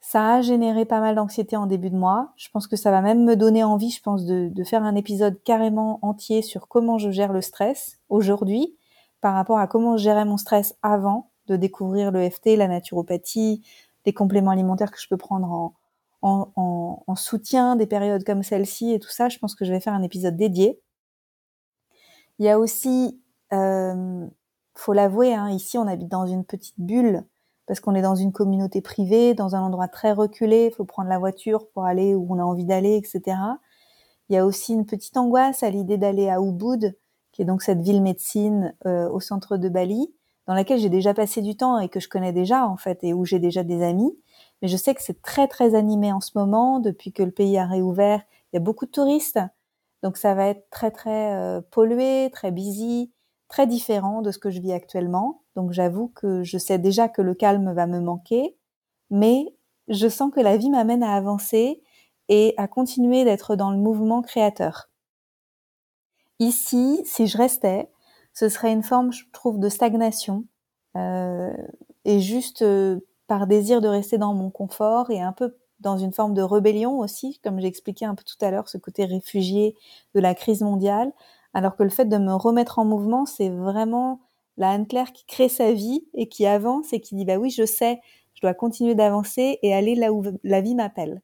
ça 0.00 0.36
a 0.36 0.40
généré 0.40 0.86
pas 0.86 1.00
mal 1.00 1.16
d'anxiété 1.16 1.56
en 1.56 1.66
début 1.66 1.90
de 1.90 1.96
mois. 1.96 2.32
Je 2.36 2.48
pense 2.50 2.66
que 2.66 2.76
ça 2.76 2.90
va 2.90 3.02
même 3.02 3.24
me 3.24 3.36
donner 3.36 3.62
envie, 3.62 3.90
je 3.90 4.00
pense, 4.00 4.24
de, 4.24 4.64
faire 4.64 4.82
un 4.82 4.94
épisode 4.94 5.42
carrément 5.42 5.98
entier 6.00 6.40
sur 6.40 6.66
comment 6.68 6.96
je 6.96 7.10
gère 7.10 7.32
le 7.32 7.42
stress 7.42 7.98
aujourd'hui 8.08 8.74
par 9.20 9.34
rapport 9.34 9.58
à 9.58 9.66
comment 9.66 9.96
je 9.98 10.04
gérais 10.04 10.24
mon 10.24 10.38
stress 10.38 10.76
avant 10.82 11.30
de 11.46 11.56
découvrir 11.56 12.10
le 12.10 12.30
FT, 12.30 12.56
la 12.56 12.68
naturopathie, 12.68 13.62
des 14.04 14.14
compléments 14.14 14.52
alimentaires 14.52 14.90
que 14.90 15.00
je 15.00 15.08
peux 15.08 15.16
prendre 15.16 15.50
en, 15.50 15.74
en, 16.22 16.50
en, 16.56 17.02
en 17.06 17.14
soutien 17.16 17.76
des 17.76 17.86
périodes 17.86 18.24
comme 18.24 18.42
celle-ci 18.42 18.92
et 18.92 18.98
tout 18.98 19.10
ça. 19.10 19.28
Je 19.28 19.38
pense 19.38 19.54
que 19.54 19.64
je 19.64 19.72
vais 19.72 19.80
faire 19.80 19.94
un 19.94 20.02
épisode 20.02 20.36
dédié. 20.36 20.80
Il 22.38 22.46
y 22.46 22.48
a 22.48 22.58
aussi, 22.58 23.20
euh, 23.52 24.26
faut 24.74 24.92
l'avouer, 24.92 25.34
hein, 25.34 25.50
ici 25.50 25.78
on 25.78 25.86
habite 25.86 26.08
dans 26.08 26.26
une 26.26 26.44
petite 26.44 26.78
bulle 26.78 27.24
parce 27.66 27.80
qu'on 27.80 27.94
est 27.94 28.02
dans 28.02 28.14
une 28.14 28.32
communauté 28.32 28.80
privée, 28.80 29.34
dans 29.34 29.54
un 29.54 29.60
endroit 29.60 29.88
très 29.88 30.12
reculé. 30.12 30.68
Il 30.70 30.74
faut 30.74 30.84
prendre 30.84 31.10
la 31.10 31.18
voiture 31.18 31.68
pour 31.68 31.84
aller 31.84 32.14
où 32.14 32.26
on 32.30 32.38
a 32.38 32.42
envie 32.42 32.64
d'aller, 32.64 32.96
etc. 32.96 33.36
Il 34.28 34.34
y 34.34 34.38
a 34.38 34.46
aussi 34.46 34.72
une 34.72 34.86
petite 34.86 35.16
angoisse 35.16 35.62
à 35.62 35.70
l'idée 35.70 35.98
d'aller 35.98 36.30
à 36.30 36.40
Ubud, 36.40 36.96
qui 37.30 37.42
est 37.42 37.44
donc 37.44 37.62
cette 37.62 37.80
ville 37.80 38.02
médecine 38.02 38.74
euh, 38.86 39.08
au 39.10 39.20
centre 39.20 39.58
de 39.58 39.68
Bali, 39.68 40.14
dans 40.46 40.54
laquelle 40.54 40.78
j'ai 40.78 40.88
déjà 40.88 41.12
passé 41.12 41.42
du 41.42 41.56
temps 41.56 41.78
et 41.78 41.90
que 41.90 42.00
je 42.00 42.08
connais 42.08 42.32
déjà 42.32 42.66
en 42.66 42.78
fait 42.78 43.04
et 43.04 43.12
où 43.12 43.26
j'ai 43.26 43.38
déjà 43.38 43.64
des 43.64 43.82
amis. 43.82 44.16
Mais 44.62 44.68
je 44.68 44.76
sais 44.76 44.94
que 44.94 45.02
c'est 45.02 45.22
très 45.22 45.48
très 45.48 45.74
animé 45.74 46.12
en 46.12 46.20
ce 46.20 46.32
moment 46.34 46.80
depuis 46.80 47.12
que 47.12 47.22
le 47.22 47.30
pays 47.30 47.58
a 47.58 47.66
réouvert. 47.66 48.22
Il 48.52 48.56
y 48.56 48.58
a 48.58 48.60
beaucoup 48.60 48.86
de 48.86 48.90
touristes, 48.90 49.40
donc 50.02 50.16
ça 50.16 50.34
va 50.34 50.46
être 50.48 50.68
très 50.70 50.90
très 50.90 51.34
euh, 51.34 51.60
pollué, 51.70 52.30
très 52.32 52.50
busy, 52.50 53.12
très 53.48 53.66
différent 53.66 54.22
de 54.22 54.30
ce 54.30 54.38
que 54.38 54.50
je 54.50 54.60
vis 54.60 54.72
actuellement. 54.72 55.42
Donc 55.56 55.72
j'avoue 55.72 56.08
que 56.08 56.42
je 56.42 56.58
sais 56.58 56.78
déjà 56.78 57.08
que 57.08 57.22
le 57.22 57.34
calme 57.34 57.72
va 57.72 57.86
me 57.86 58.00
manquer, 58.00 58.56
mais 59.10 59.54
je 59.88 60.08
sens 60.08 60.32
que 60.32 60.40
la 60.40 60.56
vie 60.56 60.70
m'amène 60.70 61.02
à 61.02 61.14
avancer 61.14 61.82
et 62.28 62.54
à 62.58 62.68
continuer 62.68 63.24
d'être 63.24 63.56
dans 63.56 63.70
le 63.70 63.78
mouvement 63.78 64.22
créateur. 64.22 64.88
Ici, 66.38 67.00
si 67.04 67.26
je 67.26 67.36
restais, 67.36 67.90
ce 68.32 68.48
serait 68.48 68.72
une 68.72 68.82
forme, 68.82 69.12
je 69.12 69.24
trouve, 69.32 69.58
de 69.58 69.68
stagnation 69.68 70.44
euh, 70.96 71.52
et 72.04 72.20
juste 72.20 72.62
euh, 72.62 73.00
par 73.28 73.46
désir 73.46 73.80
de 73.80 73.88
rester 73.88 74.18
dans 74.18 74.34
mon 74.34 74.50
confort 74.50 75.10
et 75.10 75.20
un 75.20 75.32
peu 75.32 75.56
dans 75.80 75.96
une 75.96 76.12
forme 76.12 76.34
de 76.34 76.42
rébellion 76.42 76.98
aussi, 76.98 77.38
comme 77.44 77.60
j'ai 77.60 77.68
expliqué 77.68 78.04
un 78.04 78.16
peu 78.16 78.24
tout 78.24 78.44
à 78.44 78.50
l'heure, 78.50 78.68
ce 78.68 78.78
côté 78.78 79.04
réfugié 79.04 79.76
de 80.14 80.20
la 80.20 80.34
crise 80.34 80.62
mondiale, 80.62 81.12
alors 81.54 81.76
que 81.76 81.84
le 81.84 81.90
fait 81.90 82.06
de 82.06 82.18
me 82.18 82.34
remettre 82.34 82.80
en 82.80 82.84
mouvement, 82.84 83.26
c'est 83.26 83.50
vraiment 83.50 84.20
la 84.56 84.70
Anne-Claire 84.70 85.12
qui 85.12 85.24
crée 85.24 85.48
sa 85.48 85.72
vie 85.72 86.04
et 86.14 86.28
qui 86.28 86.46
avance 86.46 86.92
et 86.92 87.00
qui 87.00 87.14
dit 87.14 87.24
bah 87.24 87.36
oui, 87.36 87.50
je 87.50 87.64
sais, 87.64 88.00
je 88.34 88.40
dois 88.40 88.54
continuer 88.54 88.96
d'avancer 88.96 89.58
et 89.62 89.72
aller 89.72 89.94
là 89.94 90.12
où 90.12 90.24
la 90.42 90.60
vie 90.60 90.74
m'appelle. 90.74 91.22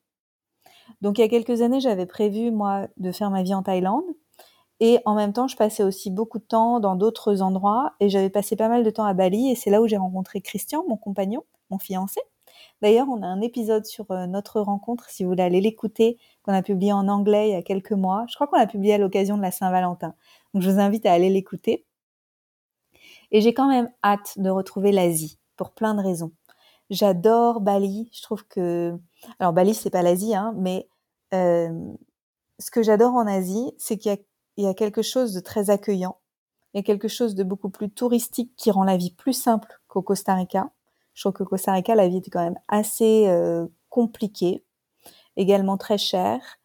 Donc 1.01 1.19
il 1.19 1.23
y 1.23 1.25
a 1.25 1.29
quelques 1.29 1.63
années, 1.63 1.81
j'avais 1.81 2.07
prévu 2.07 2.51
moi 2.53 2.87
de 2.97 3.11
faire 3.11 3.31
ma 3.31 3.43
vie 3.43 3.55
en 3.55 3.63
Thaïlande 3.63 4.05
et 4.81 4.99
en 5.05 5.15
même 5.15 5.33
temps, 5.33 5.49
je 5.49 5.57
passais 5.57 5.83
aussi 5.83 6.11
beaucoup 6.11 6.39
de 6.39 6.45
temps 6.45 6.81
dans 6.81 6.97
d'autres 6.97 7.43
endroits 7.43 7.95
et 8.01 8.09
j'avais 8.09 8.31
passé 8.31 8.57
pas 8.57 8.69
mal 8.69 8.85
de 8.85 8.91
temps 8.91 9.05
à 9.05 9.15
Bali 9.15 9.51
et 9.51 9.55
c'est 9.55 9.71
là 9.71 9.81
où 9.81 9.87
j'ai 9.87 9.97
rencontré 9.97 10.41
Christian, 10.41 10.85
mon 10.89 10.97
compagnon, 10.97 11.45
fiancé. 11.79 12.21
D'ailleurs, 12.83 13.09
on 13.09 13.23
a 13.23 13.27
un 13.27 13.41
épisode 13.41 13.87
sur 13.87 14.11
euh, 14.11 14.27
notre 14.27 14.61
rencontre, 14.61 15.09
si 15.09 15.25
vous 15.25 15.31
voulez 15.31 15.43
aller 15.43 15.61
l'écouter, 15.61 16.19
qu'on 16.43 16.53
a 16.53 16.63
publié 16.63 16.93
en 16.93 17.09
anglais 17.09 17.49
il 17.49 17.53
y 17.53 17.57
a 17.57 17.63
quelques 17.63 17.93
mois. 17.93 18.27
Je 18.29 18.35
crois 18.35 18.47
qu'on 18.47 18.59
l'a 18.59 18.67
publié 18.67 18.95
à 18.95 18.99
l'occasion 18.99 19.37
de 19.37 19.43
la 19.43 19.51
Saint-Valentin. 19.51 20.15
Donc 20.53 20.63
je 20.63 20.71
vous 20.71 20.81
invite 20.81 21.07
à 21.07 21.13
aller 21.13 21.31
l'écouter. 21.31 21.87
Et 23.31 23.41
j'ai 23.41 23.55
quand 23.55 23.69
même 23.69 23.91
hâte 24.05 24.39
de 24.39 24.51
retrouver 24.51 24.93
l'Asie 24.93 25.39
pour 25.57 25.73
plein 25.73 25.95
de 25.95 26.03
raisons. 26.03 26.33
J'adore 26.91 27.61
Bali. 27.61 28.11
Je 28.13 28.23
trouve 28.23 28.47
que, 28.47 28.99
alors 29.39 29.53
Bali 29.53 29.75
c'est 29.75 29.91
pas 29.91 30.03
l'Asie, 30.03 30.35
hein, 30.35 30.55
mais 30.57 30.89
euh, 31.33 31.95
ce 32.59 32.71
que 32.71 32.83
j'adore 32.83 33.15
en 33.15 33.27
Asie, 33.27 33.73
c'est 33.79 33.99
qu'il 33.99 34.13
y 34.57 34.63
y 34.63 34.67
a 34.67 34.75
quelque 34.75 35.03
chose 35.03 35.33
de 35.33 35.41
très 35.41 35.71
accueillant. 35.71 36.19
Il 36.73 36.79
y 36.79 36.81
a 36.81 36.83
quelque 36.83 37.09
chose 37.09 37.35
de 37.35 37.45
beaucoup 37.45 37.71
plus 37.71 37.91
touristique 37.91 38.53
qui 38.57 38.71
rend 38.71 38.85
la 38.85 38.97
vie 38.97 39.11
plus 39.11 39.33
simple 39.33 39.81
qu'au 39.89 40.03
Costa 40.03 40.35
Rica. 40.35 40.71
Je 41.15 41.23
trouve 41.23 41.33
qu'au 41.33 41.45
Costa 41.45 41.73
Rica, 41.73 41.95
la 41.95 42.09
vie 42.09 42.19
était 42.19 42.31
quand 42.31 42.43
même 42.43 42.59
assez 42.69 43.29
euh, 43.29 43.67
compliquée, 43.89 44.65
également 45.37 45.77
très 45.77 45.99
chère, 45.99 46.59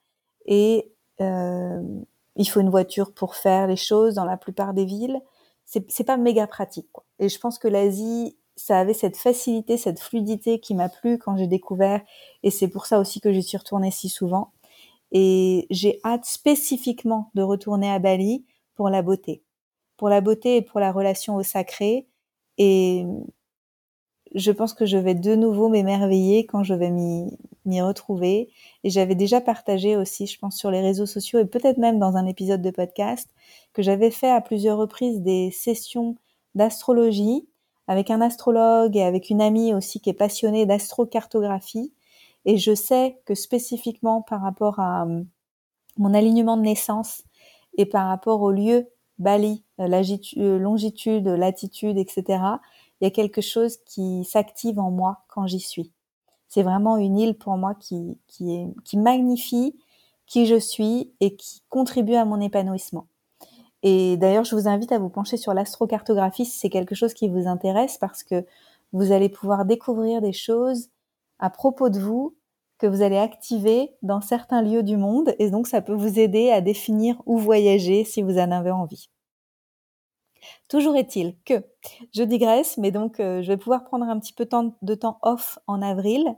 et 0.45 0.91
euh, 1.21 1.81
il 2.35 2.45
faut 2.45 2.59
une 2.59 2.69
voiture 2.69 3.13
pour 3.13 3.35
faire 3.35 3.67
les 3.67 3.75
choses 3.75 4.15
dans 4.15 4.25
la 4.25 4.37
plupart 4.37 4.73
des 4.73 4.85
villes. 4.85 5.21
C'est 5.65 6.03
pas 6.03 6.17
méga 6.17 6.47
pratique. 6.47 6.89
Quoi. 6.91 7.05
Et 7.19 7.29
je 7.29 7.39
pense 7.39 7.59
que 7.59 7.67
l'Asie, 7.67 8.35
ça 8.55 8.79
avait 8.79 8.95
cette 8.95 9.17
facilité, 9.17 9.77
cette 9.77 9.99
fluidité 9.99 10.59
qui 10.59 10.73
m'a 10.73 10.89
plu 10.89 11.19
quand 11.19 11.37
j'ai 11.37 11.45
découvert, 11.45 12.01
et 12.41 12.49
c'est 12.49 12.67
pour 12.67 12.87
ça 12.87 12.99
aussi 12.99 13.21
que 13.21 13.31
j'y 13.31 13.43
suis 13.43 13.57
retournée 13.57 13.91
si 13.91 14.09
souvent. 14.09 14.51
Et 15.11 15.67
j'ai 15.69 15.99
hâte 16.03 16.25
spécifiquement 16.25 17.29
de 17.35 17.41
retourner 17.41 17.89
à 17.89 17.99
Bali 17.99 18.45
pour 18.75 18.89
la 18.89 19.01
beauté. 19.01 19.43
Pour 19.97 20.09
la 20.09 20.21
beauté 20.21 20.57
et 20.57 20.61
pour 20.61 20.79
la 20.79 20.91
relation 20.91 21.35
au 21.35 21.43
sacré. 21.43 22.07
Et 22.57 23.05
je 24.35 24.51
pense 24.51 24.73
que 24.73 24.85
je 24.85 24.97
vais 24.97 25.15
de 25.15 25.35
nouveau 25.35 25.69
m'émerveiller 25.69 26.45
quand 26.45 26.63
je 26.63 26.73
vais 26.73 26.91
m'y 26.91 27.81
retrouver. 27.81 28.49
Et 28.83 28.89
j'avais 28.89 29.15
déjà 29.15 29.41
partagé 29.41 29.95
aussi, 29.97 30.27
je 30.27 30.37
pense, 30.39 30.57
sur 30.57 30.71
les 30.71 30.81
réseaux 30.81 31.05
sociaux 31.05 31.39
et 31.39 31.45
peut-être 31.45 31.77
même 31.77 31.99
dans 31.99 32.17
un 32.17 32.25
épisode 32.25 32.61
de 32.61 32.71
podcast, 32.71 33.27
que 33.73 33.81
j'avais 33.81 34.11
fait 34.11 34.29
à 34.29 34.41
plusieurs 34.41 34.77
reprises 34.77 35.21
des 35.21 35.51
sessions 35.51 36.15
d'astrologie 36.55 37.47
avec 37.87 38.11
un 38.11 38.21
astrologue 38.21 38.95
et 38.95 39.03
avec 39.03 39.29
une 39.29 39.41
amie 39.41 39.73
aussi 39.73 39.99
qui 39.99 40.11
est 40.11 40.13
passionnée 40.13 40.65
d'astrocartographie 40.65 41.91
et 42.45 42.57
je 42.57 42.73
sais 42.73 43.19
que 43.25 43.35
spécifiquement 43.35 44.21
par 44.21 44.41
rapport 44.41 44.79
à 44.79 45.05
euh, 45.05 45.23
mon 45.97 46.13
alignement 46.13 46.57
de 46.57 46.61
naissance 46.61 47.23
et 47.77 47.85
par 47.85 48.07
rapport 48.07 48.41
au 48.41 48.51
lieu 48.51 48.87
Bali, 49.17 49.63
euh, 49.79 50.03
euh, 50.37 50.57
longitude, 50.57 51.27
latitude, 51.27 51.97
etc., 51.97 52.39
il 52.99 53.05
y 53.05 53.07
a 53.07 53.11
quelque 53.11 53.41
chose 53.41 53.77
qui 53.85 54.23
s'active 54.25 54.79
en 54.79 54.91
moi 54.91 55.23
quand 55.27 55.47
j'y 55.47 55.59
suis. 55.59 55.91
C'est 56.47 56.63
vraiment 56.63 56.97
une 56.97 57.17
île 57.17 57.35
pour 57.35 57.57
moi 57.57 57.75
qui, 57.75 58.17
qui, 58.27 58.55
est, 58.55 58.67
qui 58.83 58.97
magnifie 58.97 59.75
qui 60.29 60.45
je 60.45 60.59
suis 60.59 61.11
et 61.19 61.35
qui 61.35 61.63
contribue 61.69 62.13
à 62.13 62.23
mon 62.23 62.39
épanouissement. 62.39 63.07
Et 63.81 64.17
d'ailleurs, 64.17 64.43
je 64.43 64.55
vous 64.55 64.67
invite 64.67 64.91
à 64.91 64.99
vous 64.99 65.09
pencher 65.09 65.37
sur 65.37 65.53
l'astrocartographie 65.53 66.45
si 66.45 66.57
c'est 66.57 66.69
quelque 66.69 66.95
chose 66.95 67.13
qui 67.13 67.27
vous 67.27 67.47
intéresse 67.47 67.97
parce 67.97 68.23
que 68.23 68.45
vous 68.93 69.11
allez 69.11 69.29
pouvoir 69.29 69.65
découvrir 69.65 70.21
des 70.21 70.33
choses 70.33 70.89
à 71.39 71.49
propos 71.49 71.89
de 71.89 71.99
vous 71.99 72.35
que 72.77 72.87
vous 72.87 73.01
allez 73.01 73.17
activer 73.17 73.91
dans 74.01 74.21
certains 74.21 74.61
lieux 74.61 74.83
du 74.83 74.97
monde 74.97 75.33
et 75.39 75.49
donc 75.49 75.67
ça 75.67 75.81
peut 75.81 75.93
vous 75.93 76.19
aider 76.19 76.51
à 76.51 76.61
définir 76.61 77.21
où 77.25 77.37
voyager 77.37 78.03
si 78.03 78.21
vous 78.21 78.37
en 78.37 78.51
avez 78.51 78.71
envie. 78.71 79.09
Toujours 80.67 80.95
est-il 80.95 81.35
que 81.45 81.63
je 82.13 82.23
digresse, 82.23 82.77
mais 82.77 82.91
donc 82.91 83.19
euh, 83.19 83.41
je 83.41 83.47
vais 83.47 83.57
pouvoir 83.57 83.83
prendre 83.83 84.05
un 84.05 84.19
petit 84.19 84.33
peu 84.33 84.47
de 84.81 84.95
temps 84.95 85.19
off 85.21 85.59
en 85.67 85.81
avril. 85.81 86.35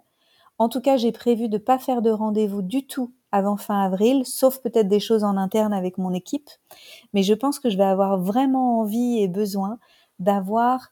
En 0.58 0.70
tout 0.70 0.82
cas, 0.82 0.98
j'ai 0.98 1.12
prévu 1.12 1.50
de 1.50 1.58
ne 1.58 1.64
pas 1.64 1.80
faire 1.80 2.02
de 2.02 2.12
rendez-vous 2.12 2.62
du 2.62 2.86
tout 2.86 3.14
avant 3.32 3.58
fin 3.58 3.82
avril, 3.82 4.26
sauf 4.26 4.60
peut-être 4.60 4.88
des 4.88 5.00
choses 5.00 5.24
en 5.24 5.38
interne 5.38 5.74
avec 5.74 5.98
mon 5.98 6.14
équipe. 6.14 6.50
Mais 7.14 7.24
je 7.24 7.34
pense 7.34 7.60
que 7.60 7.70
je 7.70 7.78
vais 7.78 7.84
avoir 7.84 8.20
vraiment 8.20 8.80
envie 8.80 9.20
et 9.22 9.28
besoin 9.28 9.80
d'avoir 10.20 10.92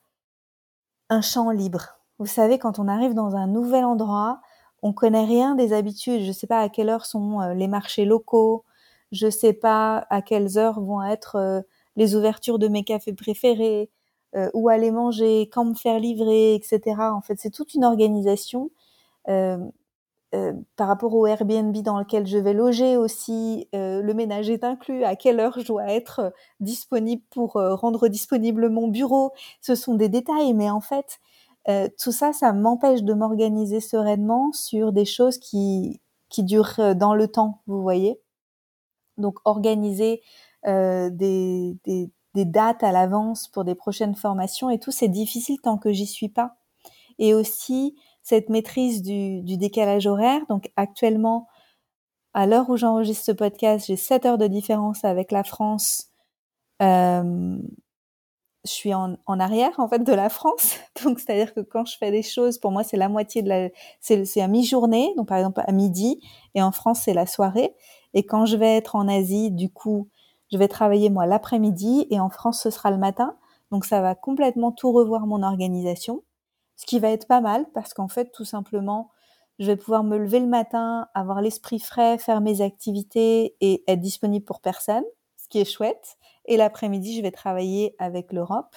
un 1.10 1.22
champ 1.22 1.52
libre, 1.52 2.00
vous 2.20 2.26
savez, 2.26 2.60
quand 2.60 2.80
on 2.80 2.90
arrive 2.90 3.14
dans 3.14 3.38
un 3.38 3.48
nouvel 3.48 3.86
endroit, 3.86 4.42
on 4.84 4.92
connaît 4.92 5.24
rien 5.24 5.56
des 5.56 5.72
habitudes. 5.72 6.22
Je 6.22 6.28
ne 6.28 6.34
sais 6.34 6.48
pas 6.48 6.60
à 6.60 6.68
quelle 6.70 6.90
heure 6.90 7.06
sont 7.06 7.42
euh, 7.42 7.54
les 7.54 7.68
marchés 7.70 8.04
locaux. 8.04 8.66
Je 9.14 9.28
ne 9.28 9.32
sais 9.32 9.54
pas 9.54 10.06
à 10.10 10.22
quelles 10.22 10.58
heures 10.58 10.82
vont 10.82 11.02
être 11.02 11.38
euh, 11.38 11.62
les 11.96 12.15
ouvertures 12.15 12.60
de 12.60 12.67
mes 12.67 12.84
cafés 12.84 13.13
préférés, 13.13 13.89
euh, 14.36 14.50
où 14.53 14.69
aller 14.69 14.91
manger, 14.91 15.50
quand 15.51 15.65
me 15.65 15.74
faire 15.74 16.00
livrer, 16.00 16.55
etc. 16.55 16.81
En 17.00 17.22
fait, 17.22 17.36
c'est 17.39 17.50
toute 17.51 17.74
une 17.74 17.86
organisation. 17.86 18.72
par 20.75 20.88
rapport 20.88 21.13
au 21.15 21.25
Airbnb 21.25 21.75
dans 21.77 22.00
lequel 22.00 22.27
je 22.27 22.38
vais 22.38 22.53
loger 22.53 22.98
aussi, 22.98 23.67
le 23.74 24.13
ménage 24.13 24.50
est 24.50 24.63
inclus, 24.63 25.03
à 25.03 25.15
quelle 25.15 25.39
heure 25.39 25.60
je 25.60 25.65
dois 25.65 25.88
être 25.91 26.34
disponible 26.60 27.24
pour 27.31 27.53
rendre 27.53 28.08
disponible 28.08 28.69
mon 28.69 28.88
bureau. 28.88 29.31
Ce 29.62 29.75
sont 29.75 29.96
des 29.96 30.10
détails, 30.10 30.53
mais 30.53 30.69
en 30.69 30.81
fait, 30.81 31.19
euh, 31.67 31.88
tout 32.00 32.12
ça, 32.12 32.34
ça 32.34 32.53
m'empêche 32.53 33.03
de 33.03 33.13
m'organiser 33.13 33.79
sereinement 33.79 34.51
sur 34.53 34.91
des 34.91 35.05
choses 35.05 35.38
qui, 35.38 36.01
qui 36.29 36.43
durent 36.43 36.79
euh, 36.79 36.93
dans 36.93 37.13
le 37.13 37.27
temps, 37.27 37.62
vous 37.67 37.81
voyez. 37.81 38.19
Donc 39.17 39.39
organiser 39.46 40.22
euh, 40.22 40.25
des, 40.66 41.78
des, 41.86 42.12
dates 42.46 42.84
à 42.84 42.92
l'avance 42.92 43.48
pour 43.50 43.66
des 43.66 43.75
prochaines 43.75 44.16
formations 44.16 44.70
et 44.70 44.80
tout, 44.80 44.92
c'est 44.92 45.10
difficile 45.10 45.60
tant 45.62 45.78
que 45.78 45.92
j'y 45.92 46.08
suis 46.08 46.30
pas. 46.30 46.56
Et 47.18 47.34
aussi, 47.34 47.98
cette 48.30 48.50
maîtrise 48.50 49.01
du, 49.01 49.58
décalage 49.58 50.06
horaire. 50.06 50.42
Donc 50.50 50.72
actuellement, 50.75 51.48
à 52.34 52.46
l'heure 52.46 52.70
où 52.70 52.78
j'enregistre 52.78 53.25
ce 53.25 53.32
podcast, 53.32 53.88
j'ai 53.88 53.96
7 53.96 54.25
heures 54.25 54.38
de 54.38 54.46
différence 54.48 55.04
avec 55.04 55.32
la 55.32 55.44
France. 55.44 56.10
Euh, 56.82 57.58
je 58.66 58.72
suis 58.72 58.94
en, 58.94 59.18
arrière 59.28 59.80
en 59.80 59.88
fait 59.88 60.04
de 60.04 60.13
la 60.13 60.30
France, 60.30 60.75
donc 61.04 61.20
c'est-à-dire 61.20 61.54
que 61.54 61.62
quand 61.62 61.86
je 61.86 61.98
fais 61.98 62.12
des 62.12 62.22
choses, 62.22 62.60
pour 62.60 62.72
moi 62.72 62.84
c'est 62.84 62.98
la 62.98 63.10
moitié 63.10 63.42
de 63.42 63.50
la, 63.50 63.70
c'est 64.00 64.42
à 64.42 64.48
mi-journée, 64.48 65.13
donc 65.18 65.28
par 65.28 65.38
exemple 65.38 65.62
à 65.66 65.72
midi, 65.72 66.20
et 66.56 66.62
en 66.62 66.72
France 66.72 67.01
c'est 67.06 67.13
la 67.13 67.25
soirée. 67.25 67.74
Et 68.13 68.24
quand 68.25 68.46
je 68.46 68.58
vais 68.58 68.75
être 68.75 68.96
en 68.96 69.08
Asie, 69.08 69.50
du 69.50 69.72
coup, 69.72 70.10
je 70.51 70.58
vais 70.58 70.68
travailler 70.68 71.10
moi 71.10 71.25
l'après-midi, 71.25 72.08
et 72.10 72.20
en 72.20 72.29
France 72.29 72.62
ce 72.62 72.70
sera 72.70 72.91
le 72.91 72.98
matin. 72.98 73.38
Donc 73.72 73.86
ça 73.86 74.01
va 74.01 74.15
complètement 74.15 74.72
tout 74.72 74.91
revoir 74.91 75.27
mon 75.27 75.44
organisation, 75.44 76.24
ce 76.75 76.86
qui 76.86 77.00
va 77.00 77.10
être 77.10 77.27
pas 77.27 77.41
mal 77.41 77.65
parce 77.74 77.94
qu'en 77.94 78.08
fait 78.08 78.32
tout 78.32 78.46
simplement, 78.46 79.12
je 79.60 79.65
vais 79.65 79.75
pouvoir 79.75 80.03
me 80.03 80.18
lever 80.18 80.39
le 80.39 80.48
matin, 80.48 81.08
avoir 81.13 81.41
l'esprit 81.41 81.79
frais, 81.79 82.18
faire 82.18 82.41
mes 82.41 82.62
activités 82.62 83.56
et 83.60 83.84
être 83.88 84.00
disponible 84.00 84.46
pour 84.46 84.62
personne, 84.62 85.03
ce 85.36 85.50
qui 85.50 85.60
est 85.60 85.65
chouette. 85.65 86.18
Et 86.46 86.56
l'après-midi, 86.56 87.18
je 87.18 87.22
vais 87.22 87.32
travailler 87.32 87.94
avec 88.00 88.32
l'Europe 88.32 88.75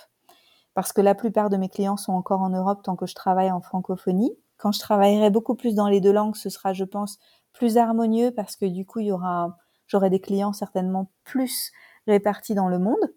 parce 0.74 0.92
que 0.92 1.00
la 1.00 1.14
plupart 1.14 1.50
de 1.50 1.56
mes 1.56 1.68
clients 1.68 1.96
sont 1.96 2.12
encore 2.12 2.40
en 2.40 2.50
Europe 2.50 2.82
tant 2.82 2.96
que 2.96 3.06
je 3.06 3.14
travaille 3.14 3.50
en 3.52 3.60
francophonie. 3.60 4.36
Quand 4.56 4.72
je 4.72 4.80
travaillerai 4.80 5.30
beaucoup 5.30 5.54
plus 5.54 5.74
dans 5.74 5.88
les 5.88 6.00
deux 6.00 6.12
langues, 6.12 6.36
ce 6.36 6.50
sera, 6.50 6.72
je 6.72 6.84
pense, 6.84 7.18
plus 7.52 7.76
harmonieux 7.76 8.32
parce 8.32 8.56
que 8.56 8.66
du 8.66 8.84
coup, 8.84 9.00
il 9.00 9.06
y 9.06 9.12
aura, 9.12 9.56
j'aurai 9.92 10.08
des 10.08 10.20
clients 10.20 10.54
certainement 10.54 11.10
plus 11.22 11.70
répartis 12.06 12.54
dans 12.54 12.68
le 12.68 12.78
monde. 12.78 13.14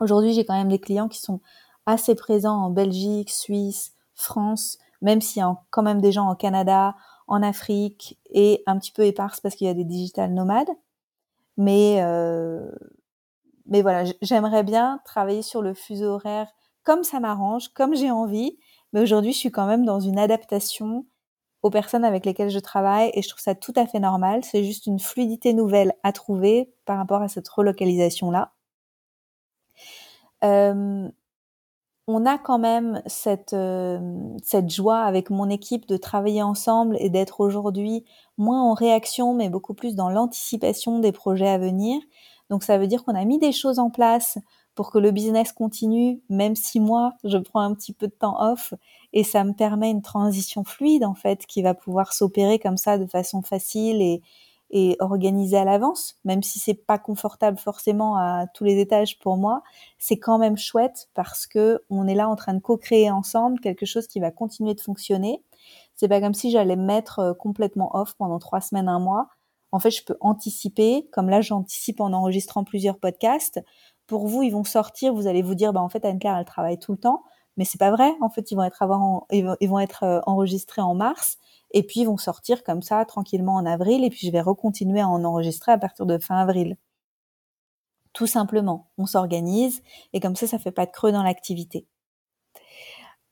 Aujourd'hui, 0.00 0.32
j'ai 0.32 0.46
quand 0.46 0.56
même 0.56 0.70
des 0.70 0.78
clients 0.78 1.08
qui 1.08 1.20
sont 1.20 1.40
assez 1.84 2.14
présents 2.14 2.56
en 2.56 2.70
Belgique, 2.70 3.30
Suisse, 3.30 3.92
France, 4.14 4.78
même 5.02 5.20
s'il 5.20 5.40
y 5.40 5.42
a 5.44 5.54
quand 5.70 5.82
même 5.82 6.00
des 6.00 6.12
gens 6.12 6.28
en 6.28 6.34
Canada, 6.34 6.96
en 7.26 7.42
Afrique 7.42 8.18
et 8.30 8.62
un 8.66 8.78
petit 8.78 8.90
peu 8.90 9.02
éparses 9.02 9.40
parce 9.40 9.54
qu'il 9.54 9.66
y 9.66 9.70
a 9.70 9.74
des 9.74 9.84
digital 9.84 10.32
nomades. 10.32 10.70
Mais 11.58 11.98
euh, 12.00 12.70
mais 13.66 13.82
voilà, 13.82 14.04
j'aimerais 14.22 14.62
bien 14.62 15.00
travailler 15.04 15.42
sur 15.42 15.60
le 15.60 15.74
fuseau 15.74 16.14
horaire 16.14 16.48
comme 16.84 17.02
ça 17.02 17.20
m'arrange, 17.20 17.68
comme 17.74 17.94
j'ai 17.94 18.10
envie. 18.10 18.58
Mais 18.92 19.00
aujourd'hui, 19.00 19.32
je 19.32 19.38
suis 19.38 19.50
quand 19.50 19.66
même 19.66 19.84
dans 19.84 20.00
une 20.00 20.18
adaptation 20.18 21.04
aux 21.66 21.70
personnes 21.70 22.04
avec 22.04 22.24
lesquelles 22.24 22.50
je 22.50 22.60
travaille 22.60 23.10
et 23.12 23.22
je 23.22 23.28
trouve 23.28 23.42
ça 23.42 23.56
tout 23.56 23.72
à 23.76 23.86
fait 23.86 23.98
normal. 23.98 24.44
C'est 24.44 24.62
juste 24.62 24.86
une 24.86 25.00
fluidité 25.00 25.52
nouvelle 25.52 25.94
à 26.04 26.12
trouver 26.12 26.72
par 26.84 26.96
rapport 26.96 27.22
à 27.22 27.28
cette 27.28 27.48
relocalisation-là. 27.48 28.52
Euh, 30.44 31.08
on 32.06 32.24
a 32.24 32.38
quand 32.38 32.58
même 32.58 33.02
cette, 33.06 33.52
euh, 33.52 33.98
cette 34.44 34.70
joie 34.70 35.00
avec 35.00 35.28
mon 35.28 35.50
équipe 35.50 35.86
de 35.88 35.96
travailler 35.96 36.42
ensemble 36.42 36.96
et 37.00 37.10
d'être 37.10 37.40
aujourd'hui 37.40 38.04
moins 38.38 38.62
en 38.62 38.74
réaction, 38.74 39.34
mais 39.34 39.48
beaucoup 39.48 39.74
plus 39.74 39.96
dans 39.96 40.08
l'anticipation 40.08 41.00
des 41.00 41.10
projets 41.10 41.48
à 41.48 41.58
venir. 41.58 42.00
Donc 42.48 42.62
ça 42.62 42.78
veut 42.78 42.86
dire 42.86 43.04
qu'on 43.04 43.16
a 43.16 43.24
mis 43.24 43.40
des 43.40 43.50
choses 43.50 43.80
en 43.80 43.90
place 43.90 44.38
pour 44.76 44.92
que 44.92 44.98
le 44.98 45.10
business 45.10 45.52
continue, 45.52 46.20
même 46.28 46.54
si 46.54 46.78
moi, 46.78 47.14
je 47.24 47.38
prends 47.38 47.60
un 47.60 47.74
petit 47.74 47.92
peu 47.92 48.06
de 48.06 48.12
temps 48.12 48.36
off 48.40 48.74
et 49.12 49.24
ça 49.24 49.42
me 49.42 49.52
permet 49.52 49.90
une 49.90 50.02
transition 50.02 50.62
fluide, 50.62 51.04
en 51.04 51.14
fait, 51.14 51.46
qui 51.46 51.62
va 51.62 51.74
pouvoir 51.74 52.12
s'opérer 52.12 52.58
comme 52.60 52.76
ça 52.76 52.98
de 52.98 53.06
façon 53.06 53.42
facile 53.42 54.02
et, 54.02 54.22
et 54.70 54.96
organisée 55.00 55.56
à 55.56 55.64
l'avance, 55.64 56.16
même 56.24 56.42
si 56.42 56.58
c'est 56.58 56.74
pas 56.74 56.98
confortable 56.98 57.58
forcément 57.58 58.16
à 58.16 58.46
tous 58.52 58.64
les 58.64 58.78
étages 58.78 59.18
pour 59.18 59.38
moi, 59.38 59.62
c'est 59.98 60.18
quand 60.18 60.38
même 60.38 60.58
chouette 60.58 61.08
parce 61.14 61.46
que 61.46 61.82
on 61.88 62.06
est 62.06 62.14
là 62.14 62.28
en 62.28 62.36
train 62.36 62.54
de 62.54 62.60
co-créer 62.60 63.10
ensemble 63.10 63.60
quelque 63.60 63.86
chose 63.86 64.06
qui 64.06 64.20
va 64.20 64.30
continuer 64.30 64.74
de 64.74 64.80
fonctionner. 64.80 65.42
C'est 65.94 66.08
pas 66.08 66.20
comme 66.20 66.34
si 66.34 66.50
j'allais 66.50 66.76
me 66.76 66.84
mettre 66.84 67.20
euh, 67.20 67.34
complètement 67.34 67.96
off 67.96 68.14
pendant 68.18 68.38
trois 68.38 68.60
semaines, 68.60 68.88
un 68.88 68.98
mois 68.98 69.28
en 69.72 69.78
fait, 69.78 69.90
je 69.90 70.04
peux 70.04 70.16
anticiper, 70.20 71.08
comme 71.12 71.28
là, 71.28 71.40
j'anticipe 71.40 72.00
en 72.00 72.12
enregistrant 72.12 72.64
plusieurs 72.64 72.98
podcasts. 72.98 73.60
Pour 74.06 74.26
vous, 74.28 74.42
ils 74.42 74.50
vont 74.50 74.64
sortir, 74.64 75.14
vous 75.14 75.26
allez 75.26 75.42
vous 75.42 75.54
dire, 75.54 75.72
bah, 75.72 75.80
en 75.82 75.88
fait, 75.88 76.04
Anne-Claire, 76.04 76.36
elle 76.36 76.44
travaille 76.44 76.78
tout 76.78 76.92
le 76.92 76.98
temps. 76.98 77.24
Mais 77.56 77.64
c'est 77.64 77.78
pas 77.78 77.90
vrai. 77.90 78.12
En 78.20 78.28
fait, 78.30 78.50
ils 78.50 78.54
vont 78.54 78.64
être, 78.64 78.84
ils 79.30 79.68
vont 79.68 79.78
être 79.80 80.04
euh, 80.04 80.20
enregistrés 80.26 80.82
en 80.82 80.94
mars. 80.94 81.38
Et 81.72 81.82
puis, 81.82 82.00
ils 82.00 82.04
vont 82.06 82.16
sortir 82.18 82.62
comme 82.64 82.82
ça, 82.82 83.04
tranquillement 83.04 83.54
en 83.56 83.66
avril. 83.66 84.04
Et 84.04 84.10
puis, 84.10 84.26
je 84.26 84.32
vais 84.32 84.40
recontinuer 84.40 85.00
à 85.00 85.08
en 85.08 85.24
enregistrer 85.24 85.72
à 85.72 85.78
partir 85.78 86.06
de 86.06 86.18
fin 86.18 86.36
avril. 86.36 86.76
Tout 88.12 88.26
simplement, 88.26 88.88
on 88.98 89.06
s'organise. 89.06 89.82
Et 90.12 90.20
comme 90.20 90.36
ça, 90.36 90.46
ça 90.46 90.58
fait 90.58 90.70
pas 90.72 90.86
de 90.86 90.90
creux 90.90 91.12
dans 91.12 91.22
l'activité. 91.22 91.86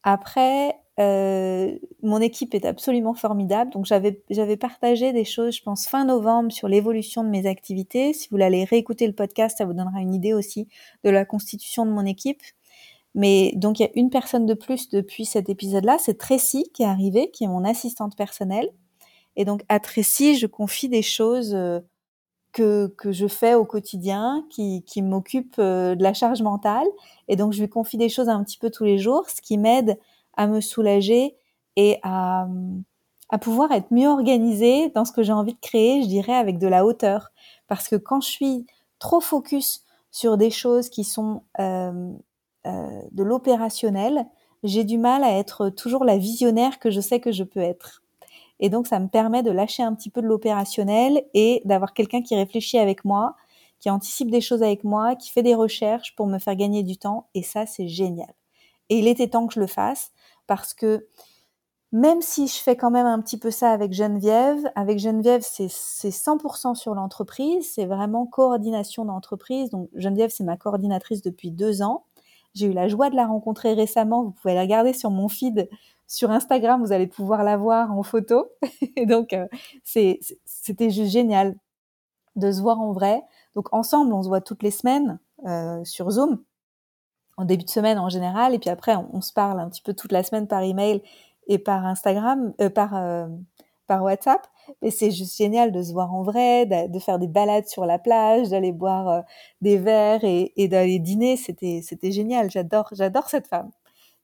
Après, 0.03 0.79
euh, 1.01 1.77
mon 2.03 2.21
équipe 2.21 2.55
est 2.55 2.65
absolument 2.65 3.15
formidable. 3.15 3.73
Donc 3.73 3.85
j'avais 3.85 4.57
partagé 4.57 5.13
des 5.13 5.25
choses, 5.25 5.57
je 5.57 5.63
pense 5.63 5.87
fin 5.87 6.05
novembre, 6.05 6.53
sur 6.53 6.69
l'évolution 6.69 7.25
de 7.25 7.29
mes 7.29 7.47
activités. 7.47 8.13
Si 8.13 8.29
vous 8.31 8.41
allez 8.41 8.65
réécouter 8.65 9.07
le 9.07 9.13
podcast, 9.13 9.59
ça 9.59 9.65
vous 9.65 9.73
donnera 9.73 10.01
une 10.01 10.15
idée 10.15 10.33
aussi 10.33 10.69
de 11.03 11.11
la 11.11 11.25
constitution 11.25 11.85
de 11.87 11.91
mon 11.91 12.07
équipe. 12.07 12.43
Mais 13.15 13.53
donc 13.57 13.79
il 13.79 13.85
y 13.85 13.87
a 13.87 13.91
une 13.95 14.11
personne 14.11 14.47
de 14.47 14.55
plus 14.55 14.89
depuis 14.89 15.25
cet 15.25 15.49
épisode-là, 15.49 15.99
c'est 16.01 16.19
Tracy 16.19 16.65
qui 16.75 16.83
est 16.83 16.87
arrivée, 16.87 17.31
qui 17.31 17.45
est 17.45 17.49
mon 17.49 17.65
assistante 17.65 18.17
personnelle. 18.17 18.71
Et 19.37 19.45
donc 19.45 19.63
à 19.69 19.81
Tracy, 19.81 20.37
je 20.37 20.47
confie 20.47 20.89
des 20.89 21.03
choses 21.03 21.55
euh, 21.55 21.81
que, 22.53 22.89
que 22.99 23.13
je 23.13 23.27
fais 23.29 23.55
au 23.55 23.65
quotidien, 23.65 24.45
qui, 24.51 24.83
qui 24.85 25.03
m'occupent 25.03 25.59
euh, 25.59 25.95
de 25.95 26.03
la 26.03 26.13
charge 26.15 26.43
mentale. 26.43 26.87
Et 27.29 27.37
donc 27.37 27.53
je 27.53 27.61
lui 27.61 27.69
confie 27.69 27.97
des 27.97 28.09
choses 28.09 28.29
un 28.29 28.43
petit 28.45 28.59
peu 28.59 28.71
tous 28.71 28.85
les 28.85 28.99
jours, 28.99 29.29
ce 29.29 29.41
qui 29.41 29.59
m'aide 29.59 29.99
à 30.37 30.47
me 30.47 30.61
soulager 30.61 31.37
et 31.77 31.99
à, 32.03 32.47
pouvoir 33.41 33.73
être 33.73 33.91
mieux 33.91 34.09
organisée 34.09 34.91
dans 34.91 35.05
ce 35.05 35.11
que 35.11 35.25
j'ai 35.25 35.33
envie 35.33 35.55
de 35.55 35.61
créer, 35.61 36.03
je 36.03 36.09
dirais, 36.09 36.35
avec 36.35 36.59
de 36.59 36.69
la 36.69 36.87
hauteur. 36.87 37.33
Parce 37.67 37.89
que 37.89 37.97
quand 37.97 38.21
je 38.21 38.29
suis 38.29 38.67
trop 39.01 39.21
focus 39.21 39.85
sur 40.13 40.37
des 40.37 40.51
choses 40.51 40.89
qui 40.89 41.03
sont 41.03 41.43
euh, 41.59 42.13
euh, 42.67 43.03
de 43.11 43.23
l'opérationnel, 43.25 44.27
j'ai 44.63 44.85
du 44.85 44.99
mal 44.99 45.25
à 45.25 45.37
être 45.37 45.69
toujours 45.69 46.05
la 46.05 46.17
visionnaire 46.17 46.79
que 46.79 46.91
je 46.91 47.01
sais 47.01 47.19
que 47.19 47.33
je 47.33 47.43
peux 47.43 47.61
être. 47.61 48.03
Et 48.61 48.71
donc, 48.71 48.87
ça 48.87 49.01
me 49.01 49.09
permet 49.09 49.43
de 49.43 49.51
lâcher 49.51 49.83
un 49.83 49.95
petit 49.95 50.11
peu 50.11 50.23
de 50.23 50.27
l'opérationnel 50.27 51.25
et 51.35 51.61
d'avoir 51.65 51.93
quelqu'un 51.93 52.23
qui 52.23 52.37
réfléchit 52.37 52.79
avec 52.79 53.05
moi, 53.05 53.35
qui 53.81 53.91
anticipe 53.91 54.31
des 54.31 54.41
choses 54.41 54.63
avec 54.63 54.85
moi, 54.85 55.17
qui 55.17 55.31
fait 55.31 55.43
des 55.43 55.55
recherches 55.55 56.15
pour 56.17 56.27
me 56.27 56.39
faire 56.39 56.57
gagner 56.57 56.83
du 56.83 56.97
temps. 56.97 57.29
Et 57.35 57.43
ça, 57.43 57.67
c'est 57.67 57.89
génial. 57.89 58.33
Et 58.89 58.99
il 58.99 59.09
était 59.09 59.29
temps 59.29 59.47
que 59.47 59.55
je 59.55 59.61
le 59.61 59.67
fasse 59.67 60.13
parce 60.47 60.75
que 60.75 61.07
même 61.93 62.23
si 62.23 62.49
je 62.49 62.57
fais 62.57 62.77
quand 62.77 62.91
même 62.91 63.07
un 63.07 63.21
petit 63.21 63.39
peu 63.39 63.53
ça 63.53 63.71
avec 63.71 63.93
Geneviève, 63.93 64.59
avec 64.75 64.99
Geneviève, 64.99 65.43
c'est 65.43 65.69
100% 65.69 66.75
sur 66.75 66.93
l'entreprise, 66.95 67.71
c'est 67.73 67.87
vraiment 67.87 68.27
coordination 68.27 69.05
d'entreprise. 69.05 69.71
Donc 69.71 69.89
Geneviève, 69.95 70.31
c'est 70.31 70.43
ma 70.43 70.57
coordinatrice 70.57 71.23
depuis 71.23 71.53
deux 71.53 71.83
ans. 71.83 72.05
J'ai 72.53 72.67
eu 72.67 72.73
la 72.73 72.89
joie 72.89 73.11
de 73.11 73.17
la 73.17 73.27
rencontrer 73.27 73.75
récemment. 73.75 74.25
Vous 74.25 74.33
pouvez 74.33 74.55
la 74.55 74.63
regarder 74.63 74.93
sur 74.93 75.11
mon 75.11 75.29
feed 75.29 75.69
sur 76.09 76.33
Instagram, 76.33 76.83
vous 76.83 76.93
allez 76.93 77.07
pouvoir 77.07 77.45
la 77.45 77.57
voir 77.57 77.93
en 77.93 78.03
photo. 78.03 78.51
Et 78.97 79.07
donc, 79.07 79.33
euh, 79.33 79.47
c'était 79.85 80.91
juste 80.91 81.13
génial 81.13 81.57
de 82.37 82.51
se 82.51 82.61
voir 82.61 82.81
en 82.81 82.93
vrai. 82.93 83.23
Donc 83.55 83.73
ensemble, 83.73 84.13
on 84.13 84.23
se 84.23 84.29
voit 84.29 84.41
toutes 84.41 84.65
les 84.65 84.73
semaines 84.73 85.21
euh, 85.47 85.85
sur 85.85 86.11
Zoom 86.11 86.43
en 87.37 87.45
début 87.45 87.65
de 87.65 87.71
semaine 87.71 87.99
en 87.99 88.09
général, 88.09 88.55
et 88.55 88.59
puis 88.59 88.71
après 88.71 88.95
on, 88.97 89.21
se 89.21 89.33
parle 89.33 89.61
un 89.61 89.69
petit 89.69 89.83
peu 89.83 89.95
toute 89.95 90.13
la 90.13 90.23
semaine 90.23 90.47
par 90.47 90.63
email 90.63 91.03
et 91.49 91.59
par 91.59 91.85
Instagram, 91.87 92.53
euh, 92.61 92.71
par 92.71 92.95
euh, 92.97 93.27
par 93.87 94.03
WhatsApp. 94.03 94.47
Et 94.83 94.91
c'est 94.91 95.11
juste 95.11 95.37
génial 95.37 95.73
de 95.73 95.83
se 95.83 95.93
voir 95.93 96.15
en 96.15 96.23
vrai, 96.23 96.65
de, 96.67 96.99
faire 96.99 97.19
des 97.19 97.27
balades 97.27 97.67
sur 97.67 97.85
la 97.85 97.99
plage, 97.99 98.49
d'aller 98.49 98.73
boire 98.73 99.09
euh, 99.09 99.21
des 99.61 99.77
verres 99.77 100.25
et, 100.25 100.53
et 100.57 100.69
d'aller 100.69 100.99
dîner. 100.99 101.37
C'était 101.37 101.81
c'était 101.83 102.13
génial. 102.13 102.51
J'adore 102.51 102.89
j'adore 102.93 103.29
cette 103.29 103.47
femme. 103.47 103.71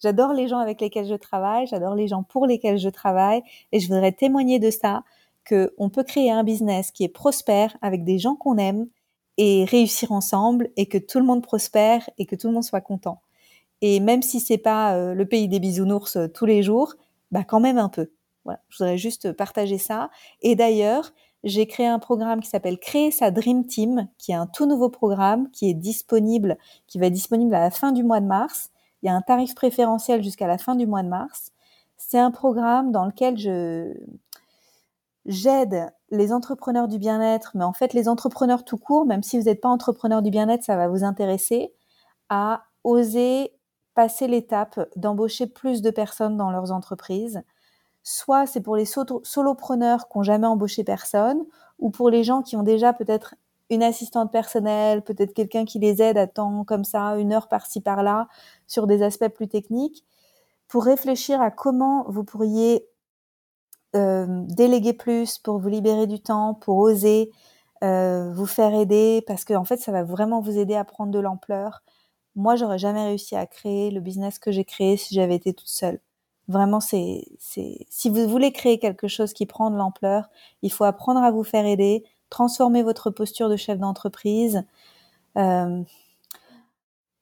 J'adore 0.03 0.33
les 0.33 0.49
gens 0.49 0.59
avec 0.59 0.81
lesquels 0.81 1.07
je 1.07 1.15
travaille. 1.15 1.67
J'adore 1.67 1.95
les 1.95 2.09
gens 2.09 2.23
pour 2.23 2.47
lesquels 2.47 2.79
je 2.79 2.89
travaille. 2.89 3.43
Et 3.73 3.81
je 3.81 3.89
voudrais 3.89 4.13
témoigner 4.13 4.59
de 4.59 4.71
ça 4.71 5.03
que 5.45 5.75
on 5.79 5.91
peut 5.91 6.05
créer 6.05 6.31
un 6.31 6.45
business 6.45 6.91
qui 6.91 7.05
est 7.05 7.09
prospère 7.09 7.77
avec 7.83 8.05
des 8.05 8.19
gens 8.19 8.37
qu'on 8.37 8.57
aime 8.57 8.87
et 9.43 9.65
réussir 9.65 10.13
ensemble 10.13 10.69
et 10.77 10.85
que 10.85 10.99
tout 10.99 11.19
le 11.19 11.25
monde 11.25 11.43
prospère 11.43 12.11
et 12.19 12.27
que 12.27 12.37
tout 12.37 12.47
le 12.49 12.53
monde 12.53 12.63
soit 12.63 12.83
content. 12.83 13.23
Et 13.81 13.99
même 13.99 14.21
si 14.21 14.39
c'est 14.39 14.59
pas 14.59 14.95
euh, 14.95 15.15
le 15.15 15.25
pays 15.25 15.49
des 15.49 15.61
bisounours 15.61 16.17
euh, 16.17 16.29
tous 16.29 16.45
les 16.45 16.63
jours, 16.63 16.93
bah 17.31 17.43
quand 17.43 17.59
même 17.59 17.79
un 17.79 17.89
peu. 17.89 18.11
Voilà, 18.45 18.61
je 18.69 18.77
voudrais 18.77 18.99
juste 18.99 19.33
partager 19.33 19.79
ça. 19.79 20.11
Et 20.43 20.57
d'ailleurs, 20.57 21.15
j'ai 21.43 21.67
créé 21.67 21.87
un 21.87 21.99
programme 21.99 22.43
qui 22.43 22.51
s'appelle 22.51 22.79
Créer 22.79 23.11
sa 23.11 23.31
Dream 23.31 23.65
Team, 23.67 24.09
qui 24.19 24.33
est 24.33 24.35
un 24.35 24.47
tout 24.47 24.67
nouveau 24.67 24.91
programme 24.91 25.51
qui 25.53 25.71
est 25.71 25.75
disponible, 25.75 26.59
qui 26.87 26.99
va 26.99 27.07
être 27.07 27.15
disponible 27.15 27.55
à 27.55 27.61
la 27.61 27.71
fin 27.71 27.93
du 27.93 28.03
mois 28.03 28.21
de 28.21 28.27
mars. 28.27 28.69
Il 29.03 29.07
y 29.07 29.09
a 29.09 29.15
un 29.15 29.23
tarif 29.23 29.55
préférentiel 29.55 30.23
jusqu'à 30.23 30.49
la 30.49 30.59
fin 30.59 30.75
du 30.75 30.87
mois 30.87 31.03
de 31.03 31.09
mars. 31.09 31.53
C'est 31.97 32.19
un 32.19 32.31
programme 32.31 32.93
dans 32.93 33.07
lequel 33.07 33.39
je 33.39 33.95
j'aide 35.31 35.93
les 36.11 36.33
entrepreneurs 36.33 36.89
du 36.89 36.99
bien-être, 36.99 37.53
mais 37.55 37.65
en 37.65 37.73
fait 37.73 37.95
les 37.95 38.09
entrepreneurs 38.09 38.65
tout 38.65 38.77
court, 38.77 39.07
même 39.07 39.23
si 39.23 39.39
vous 39.39 39.45
n'êtes 39.45 39.61
pas 39.61 39.69
entrepreneur 39.69 40.23
du 40.23 40.31
bien-être, 40.31 40.65
ça 40.65 40.77
va 40.77 40.89
vous 40.89 41.05
intéresser, 41.05 41.73
à 42.29 42.65
oser 42.85 43.53
passer 43.95 44.27
l'étape 44.27 44.89
d'embaucher 44.97 45.47
plus 45.47 45.83
de 45.83 45.91
personnes 45.91 46.37
dans 46.37 46.51
leurs 46.51 46.73
entreprises, 46.73 47.43
soit 48.03 48.47
c'est 48.47 48.61
pour 48.61 48.77
les 48.77 48.87
solopreneurs 48.87 50.09
qui 50.09 50.19
n'ont 50.19 50.25
jamais 50.25 50.47
embauché 50.47 50.85
personne, 50.85 51.45
ou 51.79 51.91
pour 51.91 52.11
les 52.11 52.25
gens 52.25 52.43
qui 52.43 52.57
ont 52.57 52.63
déjà 52.63 52.93
peut-être 52.93 53.35
une 53.69 53.83
assistante 53.83 54.33
personnelle, 54.33 55.03
peut-être 55.03 55.33
quelqu'un 55.33 55.65
qui 55.65 55.79
les 55.79 56.03
aide 56.03 56.19
à 56.19 56.27
temps 56.27 56.65
comme 56.65 56.85
ça, 56.85 57.17
une 57.19 57.33
heure 57.33 57.49
par-ci 57.49 57.81
par-là, 57.81 58.29
sur 58.67 58.87
des 58.87 59.03
aspects 59.03 59.29
plus 59.29 59.49
techniques, 59.49 60.05
pour 60.67 60.85
réfléchir 60.85 61.41
à 61.41 61.51
comment 61.51 62.05
vous 62.09 62.25
pourriez 62.25 62.87
déléguer 63.95 64.93
plus, 64.93 65.39
pour 65.39 65.59
vous 65.59 65.69
libérer 65.69 66.07
du 66.07 66.21
temps, 66.21 66.55
pour 66.55 66.77
oser 66.79 67.31
euh, 67.83 68.31
vous 68.35 68.47
faire 68.47 68.75
aider, 68.75 69.25
parce 69.27 69.45
que 69.45 69.55
en 69.55 69.65
fait, 69.65 69.79
ça 69.79 69.91
va 69.91 70.03
vraiment 70.05 70.41
vous 70.43 70.59
aider 70.59 70.75
à 70.77 70.85
prendre 70.85 71.13
de 71.13 71.19
l'ampleur. 71.19 71.83
Moi, 72.37 72.55
j'aurais 72.57 72.79
jamais 72.79 73.05
réussi 73.05 73.37
à 73.37 73.47
créer 73.47 73.91
le 73.91 74.01
business 74.01 74.39
que 74.39 74.53
j'ai 74.53 74.65
créé 74.65 74.97
si 74.99 75.15
j'avais 75.15 75.37
été 75.37 75.55
toute 75.55 75.69
seule. 75.69 75.99
Vraiment, 76.49 76.81
c'est, 76.81 77.25
c'est, 77.39 77.87
si 77.89 78.11
vous 78.11 78.29
voulez 78.29 78.53
créer 78.53 78.79
quelque 78.79 79.09
chose 79.09 79.33
qui 79.33 79.47
prend 79.47 79.71
de 79.71 79.77
l'ampleur, 79.77 80.29
il 80.63 80.71
faut 80.73 80.85
apprendre 80.85 81.23
à 81.23 81.31
vous 81.31 81.45
faire 81.45 81.65
aider, 81.65 82.05
transformer 82.29 82.83
votre 82.83 83.11
posture 83.11 83.49
de 83.49 83.57
chef 83.57 83.79
d'entreprise, 83.79 84.63
euh, 85.39 85.83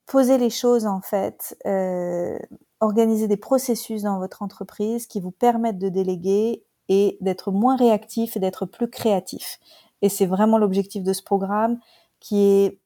poser 0.07 0.39
les 0.39 0.51
choses 0.51 0.87
en 0.87 1.01
fait, 1.03 1.57
euh, 1.67 2.39
organiser 2.81 3.29
des 3.29 3.37
processus 3.37 4.03
dans 4.03 4.19
votre 4.19 4.43
entreprise 4.43 5.07
qui 5.07 5.21
vous 5.21 5.31
permettent 5.31 5.79
de 5.79 5.89
déléguer 5.89 6.65
et 6.89 7.19
d'être 7.21 7.53
moins 7.53 7.77
réactif 7.77 8.37
et 8.37 8.41
d'être 8.41 8.67
plus 8.67 8.89
créatif. 8.89 9.59
Et 10.03 10.09
c'est 10.09 10.27
vraiment 10.27 10.59
l'objectif 10.59 11.03
de 11.03 11.13
ce 11.13 11.23
programme 11.23 11.79
qui 12.21 12.41
est 12.41 12.79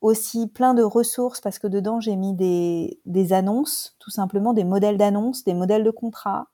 aussi 0.00 0.48
plein 0.48 0.74
de 0.74 0.82
ressources 0.82 1.40
parce 1.40 1.58
que 1.58 1.66
dedans 1.66 2.00
j'ai 2.00 2.16
mis 2.16 2.34
des, 2.34 3.32
annonces, 3.32 3.96
tout 3.98 4.10
simplement 4.10 4.52
des 4.52 4.64
modèles 4.64 4.98
d'annonces, 4.98 5.44
des 5.44 5.54
modèles 5.54 5.84
de 5.84 5.90
contrats, 5.90 6.48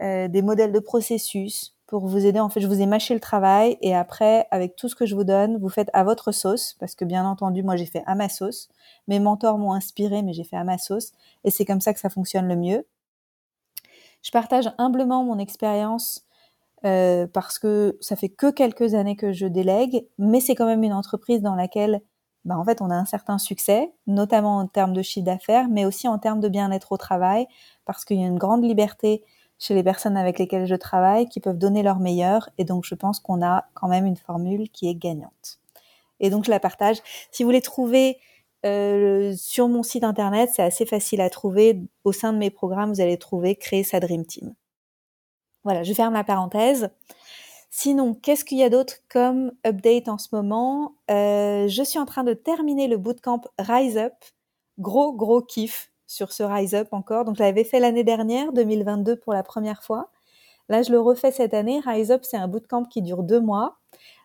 euh, 0.00 0.28
des 0.28 0.42
modèles 0.42 0.72
de 0.72 0.80
processus 0.80 1.76
pour 1.92 2.06
vous 2.06 2.24
aider. 2.24 2.40
En 2.40 2.48
fait, 2.48 2.62
je 2.62 2.66
vous 2.66 2.80
ai 2.80 2.86
mâché 2.86 3.12
le 3.12 3.20
travail 3.20 3.76
et 3.82 3.94
après, 3.94 4.46
avec 4.50 4.76
tout 4.76 4.88
ce 4.88 4.94
que 4.94 5.04
je 5.04 5.14
vous 5.14 5.24
donne, 5.24 5.58
vous 5.58 5.68
faites 5.68 5.90
à 5.92 6.04
votre 6.04 6.32
sauce 6.32 6.74
parce 6.80 6.94
que 6.94 7.04
bien 7.04 7.26
entendu, 7.26 7.62
moi 7.62 7.76
j'ai 7.76 7.84
fait 7.84 8.02
à 8.06 8.14
ma 8.14 8.30
sauce. 8.30 8.70
Mes 9.08 9.20
mentors 9.20 9.58
m'ont 9.58 9.74
inspiré, 9.74 10.22
mais 10.22 10.32
j'ai 10.32 10.42
fait 10.42 10.56
à 10.56 10.64
ma 10.64 10.78
sauce 10.78 11.12
et 11.44 11.50
c'est 11.50 11.66
comme 11.66 11.82
ça 11.82 11.92
que 11.92 12.00
ça 12.00 12.08
fonctionne 12.08 12.48
le 12.48 12.56
mieux. 12.56 12.86
Je 14.22 14.30
partage 14.30 14.72
humblement 14.78 15.22
mon 15.22 15.38
expérience 15.38 16.24
euh, 16.86 17.26
parce 17.26 17.58
que 17.58 17.98
ça 18.00 18.16
fait 18.16 18.30
que 18.30 18.50
quelques 18.50 18.94
années 18.94 19.16
que 19.16 19.34
je 19.34 19.44
délègue, 19.44 20.06
mais 20.16 20.40
c'est 20.40 20.54
quand 20.54 20.64
même 20.64 20.84
une 20.84 20.94
entreprise 20.94 21.42
dans 21.42 21.56
laquelle 21.56 22.00
bah, 22.46 22.56
en 22.56 22.64
fait, 22.64 22.80
on 22.80 22.88
a 22.88 22.94
un 22.94 23.04
certain 23.04 23.36
succès, 23.36 23.92
notamment 24.06 24.56
en 24.56 24.66
termes 24.66 24.94
de 24.94 25.02
chiffre 25.02 25.26
d'affaires, 25.26 25.68
mais 25.68 25.84
aussi 25.84 26.08
en 26.08 26.18
termes 26.18 26.40
de 26.40 26.48
bien-être 26.48 26.92
au 26.92 26.96
travail, 26.96 27.46
parce 27.84 28.06
qu'il 28.06 28.18
y 28.18 28.24
a 28.24 28.26
une 28.26 28.38
grande 28.38 28.64
liberté 28.64 29.22
chez 29.62 29.74
les 29.74 29.84
personnes 29.84 30.16
avec 30.16 30.40
lesquelles 30.40 30.66
je 30.66 30.74
travaille 30.74 31.28
qui 31.28 31.38
peuvent 31.38 31.56
donner 31.56 31.84
leur 31.84 32.00
meilleur. 32.00 32.50
Et 32.58 32.64
donc, 32.64 32.84
je 32.84 32.96
pense 32.96 33.20
qu'on 33.20 33.44
a 33.44 33.66
quand 33.74 33.86
même 33.86 34.06
une 34.06 34.16
formule 34.16 34.68
qui 34.70 34.88
est 34.88 34.96
gagnante. 34.96 35.60
Et 36.18 36.30
donc, 36.30 36.44
je 36.44 36.50
la 36.50 36.58
partage. 36.58 36.96
Si 37.30 37.44
vous 37.44 37.48
voulez 37.48 37.60
trouver 37.60 38.18
euh, 38.66 39.32
sur 39.36 39.68
mon 39.68 39.84
site 39.84 40.02
internet, 40.02 40.50
c'est 40.52 40.64
assez 40.64 40.84
facile 40.84 41.20
à 41.20 41.30
trouver. 41.30 41.80
Au 42.02 42.10
sein 42.10 42.32
de 42.32 42.38
mes 42.38 42.50
programmes, 42.50 42.92
vous 42.92 43.00
allez 43.00 43.16
trouver 43.18 43.54
Créer 43.54 43.84
sa 43.84 44.00
Dream 44.00 44.26
Team. 44.26 44.52
Voilà, 45.62 45.84
je 45.84 45.94
ferme 45.94 46.14
la 46.14 46.24
parenthèse. 46.24 46.90
Sinon, 47.70 48.14
qu'est-ce 48.14 48.44
qu'il 48.44 48.58
y 48.58 48.64
a 48.64 48.68
d'autre 48.68 48.94
comme 49.08 49.52
update 49.64 50.08
en 50.08 50.18
ce 50.18 50.28
moment? 50.32 50.96
Euh, 51.08 51.68
Je 51.68 51.84
suis 51.84 52.00
en 52.00 52.04
train 52.04 52.24
de 52.24 52.34
terminer 52.34 52.88
le 52.88 52.96
bootcamp 52.96 53.42
Rise 53.60 53.96
Up. 53.96 54.14
Gros, 54.80 55.12
gros 55.12 55.40
kiff 55.40 55.91
sur 56.12 56.32
ce 56.32 56.42
Rise 56.42 56.74
Up 56.74 56.88
encore. 56.92 57.24
Donc, 57.24 57.36
je 57.36 57.42
l'avais 57.42 57.64
fait 57.64 57.80
l'année 57.80 58.04
dernière, 58.04 58.52
2022, 58.52 59.16
pour 59.16 59.32
la 59.32 59.42
première 59.42 59.82
fois. 59.82 60.10
Là, 60.68 60.82
je 60.82 60.92
le 60.92 61.00
refais 61.00 61.32
cette 61.32 61.54
année. 61.54 61.80
Rise 61.84 62.10
Up, 62.10 62.22
c'est 62.22 62.36
un 62.36 62.48
bootcamp 62.48 62.84
qui 62.84 63.02
dure 63.02 63.22
deux 63.22 63.40
mois, 63.40 63.78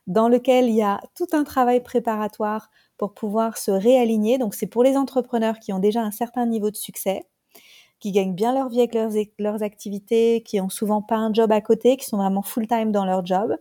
dans 0.05 0.27
lequel 0.27 0.67
il 0.67 0.75
y 0.75 0.81
a 0.81 0.99
tout 1.15 1.27
un 1.31 1.43
travail 1.43 1.81
préparatoire 1.81 2.69
pour 2.97 3.13
pouvoir 3.13 3.57
se 3.57 3.71
réaligner. 3.71 4.37
Donc, 4.37 4.53
c'est 4.53 4.67
pour 4.67 4.83
les 4.83 4.97
entrepreneurs 4.97 5.59
qui 5.59 5.71
ont 5.71 5.79
déjà 5.79 6.01
un 6.01 6.11
certain 6.11 6.45
niveau 6.45 6.71
de 6.71 6.75
succès 6.75 7.25
qui 7.99 8.11
gagnent 8.11 8.35
bien 8.35 8.53
leur 8.53 8.69
vie 8.69 8.81
avec 8.81 8.93
leurs, 9.39 9.63
activités, 9.63 10.43
qui 10.45 10.61
ont 10.61 10.69
souvent 10.69 11.01
pas 11.01 11.15
un 11.15 11.33
job 11.33 11.51
à 11.51 11.61
côté, 11.61 11.97
qui 11.97 12.05
sont 12.05 12.17
vraiment 12.17 12.43
full-time 12.43 12.91
dans 12.91 13.05
leur 13.05 13.25
job, 13.25 13.55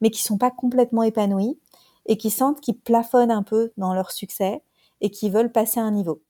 mais 0.00 0.10
qui 0.10 0.22
sont 0.22 0.36
pas 0.36 0.50
complètement 0.50 1.02
épanouis 1.02 1.58
et 2.06 2.18
qui 2.18 2.30
sentent 2.30 2.60
qu'ils 2.60 2.78
plafonnent 2.78 3.30
un 3.30 3.42
peu 3.42 3.72
dans 3.78 3.94
leur 3.94 4.10
succès 4.10 4.62
et 5.00 5.10
qui 5.10 5.30
veulent 5.30 5.52
passer 5.52 5.80
un 5.80 5.92
niveau. 5.92 6.20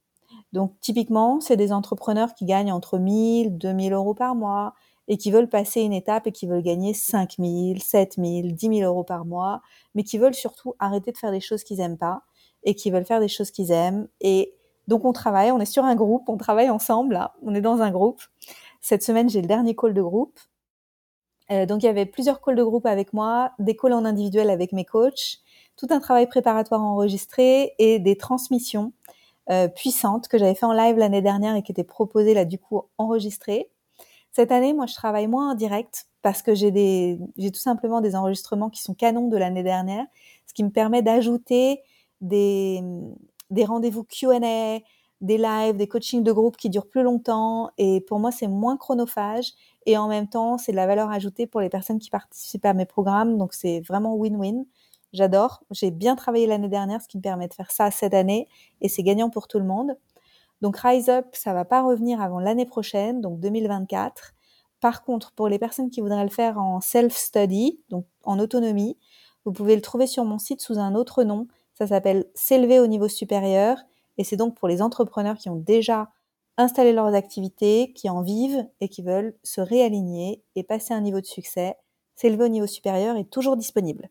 Donc 0.53 0.73
typiquement, 0.81 1.39
c'est 1.39 1.57
des 1.57 1.71
entrepreneurs 1.71 2.33
qui 2.33 2.45
gagnent 2.45 2.73
entre 2.73 2.97
1000, 2.97 3.57
2000 3.57 3.93
euros 3.93 4.13
par 4.13 4.35
mois 4.35 4.73
et 5.07 5.17
qui 5.17 5.31
veulent 5.31 5.49
passer 5.49 5.81
une 5.81 5.93
étape 5.93 6.27
et 6.27 6.31
qui 6.31 6.47
veulent 6.47 6.61
gagner 6.61 6.93
5000, 6.93 7.81
7000, 7.81 8.55
10 8.55 8.67
000 8.79 8.79
euros 8.81 9.03
par 9.03 9.25
mois, 9.25 9.61
mais 9.95 10.03
qui 10.03 10.17
veulent 10.17 10.33
surtout 10.33 10.75
arrêter 10.79 11.11
de 11.11 11.17
faire 11.17 11.31
des 11.31 11.39
choses 11.41 11.63
qu'ils 11.63 11.79
aiment 11.79 11.97
pas 11.97 12.23
et 12.63 12.75
qui 12.75 12.91
veulent 12.91 13.05
faire 13.05 13.19
des 13.19 13.27
choses 13.27 13.51
qu'ils 13.51 13.71
aiment 13.71 14.07
et 14.19 14.53
donc 14.87 15.05
on 15.05 15.13
travaille, 15.13 15.51
on 15.51 15.59
est 15.59 15.65
sur 15.65 15.85
un 15.85 15.95
groupe, 15.95 16.27
on 16.27 16.37
travaille 16.37 16.69
ensemble, 16.69 17.13
là. 17.13 17.33
on 17.43 17.53
est 17.55 17.61
dans 17.61 17.81
un 17.81 17.91
groupe. 17.91 18.21
Cette 18.81 19.03
semaine, 19.03 19.29
j'ai 19.29 19.41
le 19.41 19.47
dernier 19.47 19.75
call 19.75 19.93
de 19.93 20.01
groupe. 20.01 20.39
Euh, 21.51 21.65
donc 21.65 21.83
il 21.83 21.85
y 21.85 21.89
avait 21.89 22.05
plusieurs 22.05 22.41
calls 22.41 22.55
de 22.55 22.63
groupe 22.63 22.85
avec 22.85 23.13
moi, 23.13 23.51
des 23.59 23.75
calls 23.75 23.93
en 23.93 24.05
individuel 24.05 24.49
avec 24.49 24.71
mes 24.73 24.85
coachs, 24.85 25.39
tout 25.75 25.87
un 25.91 25.99
travail 25.99 26.27
préparatoire 26.27 26.81
enregistré 26.81 27.73
et 27.77 27.99
des 27.99 28.17
transmissions 28.17 28.93
euh, 29.49 29.67
puissantes 29.67 30.27
que 30.27 30.37
j'avais 30.37 30.55
fait 30.55 30.65
en 30.65 30.73
live 30.73 30.97
l'année 30.97 31.21
dernière 31.21 31.55
et 31.55 31.63
qui 31.63 31.71
étaient 31.71 31.83
proposées 31.83 32.33
là 32.33 32.45
du 32.45 32.57
coup 32.57 32.83
enregistrées. 32.97 33.69
Cette 34.31 34.51
année, 34.51 34.73
moi, 34.73 34.85
je 34.85 34.95
travaille 34.95 35.27
moins 35.27 35.51
en 35.51 35.55
direct 35.55 36.07
parce 36.21 36.41
que 36.41 36.55
j'ai 36.55 36.71
des, 36.71 37.19
j'ai 37.37 37.51
tout 37.51 37.59
simplement 37.59 38.01
des 38.01 38.15
enregistrements 38.15 38.69
qui 38.69 38.81
sont 38.81 38.93
canons 38.93 39.27
de 39.27 39.37
l'année 39.37 39.63
dernière, 39.63 40.05
ce 40.47 40.53
qui 40.53 40.63
me 40.63 40.69
permet 40.69 41.01
d'ajouter 41.01 41.81
des, 42.21 42.81
des 43.49 43.65
rendez-vous 43.65 44.03
Q&A, 44.03 44.79
des 45.21 45.37
lives, 45.37 45.77
des 45.77 45.87
coachings 45.87 46.23
de 46.23 46.31
groupe 46.31 46.57
qui 46.57 46.69
durent 46.69 46.87
plus 46.87 47.03
longtemps. 47.03 47.71
Et 47.77 48.01
pour 48.01 48.19
moi, 48.19 48.31
c'est 48.31 48.47
moins 48.47 48.77
chronophage. 48.77 49.51
Et 49.85 49.97
en 49.97 50.07
même 50.07 50.27
temps, 50.27 50.57
c'est 50.57 50.71
de 50.71 50.77
la 50.77 50.87
valeur 50.87 51.09
ajoutée 51.11 51.47
pour 51.47 51.61
les 51.61 51.69
personnes 51.69 51.99
qui 51.99 52.09
participent 52.09 52.65
à 52.65 52.73
mes 52.73 52.85
programmes. 52.85 53.37
Donc, 53.37 53.53
c'est 53.53 53.81
vraiment 53.81 54.15
win-win. 54.15 54.65
J'adore. 55.13 55.63
J'ai 55.71 55.91
bien 55.91 56.15
travaillé 56.15 56.47
l'année 56.47 56.69
dernière, 56.69 57.01
ce 57.01 57.07
qui 57.07 57.17
me 57.17 57.21
permet 57.21 57.47
de 57.47 57.53
faire 57.53 57.71
ça 57.71 57.91
cette 57.91 58.13
année. 58.13 58.47
Et 58.81 58.89
c'est 58.89 59.03
gagnant 59.03 59.29
pour 59.29 59.47
tout 59.47 59.59
le 59.59 59.65
monde. 59.65 59.97
Donc, 60.61 60.77
Rise 60.77 61.09
Up, 61.09 61.25
ça 61.33 61.53
va 61.53 61.65
pas 61.65 61.81
revenir 61.81 62.21
avant 62.21 62.39
l'année 62.39 62.65
prochaine, 62.65 63.19
donc 63.19 63.39
2024. 63.39 64.33
Par 64.79 65.03
contre, 65.03 65.31
pour 65.33 65.47
les 65.47 65.59
personnes 65.59 65.89
qui 65.89 66.01
voudraient 66.01 66.23
le 66.23 66.29
faire 66.29 66.57
en 66.59 66.81
self-study, 66.81 67.79
donc 67.89 68.05
en 68.23 68.39
autonomie, 68.39 68.97
vous 69.45 69.51
pouvez 69.51 69.75
le 69.75 69.81
trouver 69.81 70.07
sur 70.07 70.23
mon 70.23 70.37
site 70.37 70.61
sous 70.61 70.79
un 70.79 70.95
autre 70.95 71.23
nom. 71.23 71.47
Ça 71.75 71.87
s'appelle 71.87 72.25
s'élever 72.35 72.79
au 72.79 72.87
niveau 72.87 73.07
supérieur 73.07 73.77
et 74.17 74.23
c'est 74.23 74.35
donc 74.35 74.55
pour 74.55 74.67
les 74.67 74.81
entrepreneurs 74.81 75.37
qui 75.37 75.49
ont 75.49 75.55
déjà 75.55 76.09
installé 76.57 76.93
leurs 76.93 77.13
activités, 77.15 77.91
qui 77.93 78.09
en 78.09 78.21
vivent 78.21 78.67
et 78.81 78.89
qui 78.89 79.01
veulent 79.01 79.35
se 79.43 79.61
réaligner 79.61 80.43
et 80.55 80.63
passer 80.63 80.93
un 80.93 81.01
niveau 81.01 81.21
de 81.21 81.25
succès. 81.25 81.75
S'élever 82.15 82.45
au 82.45 82.49
niveau 82.49 82.67
supérieur 82.67 83.17
est 83.17 83.29
toujours 83.29 83.57
disponible. 83.57 84.09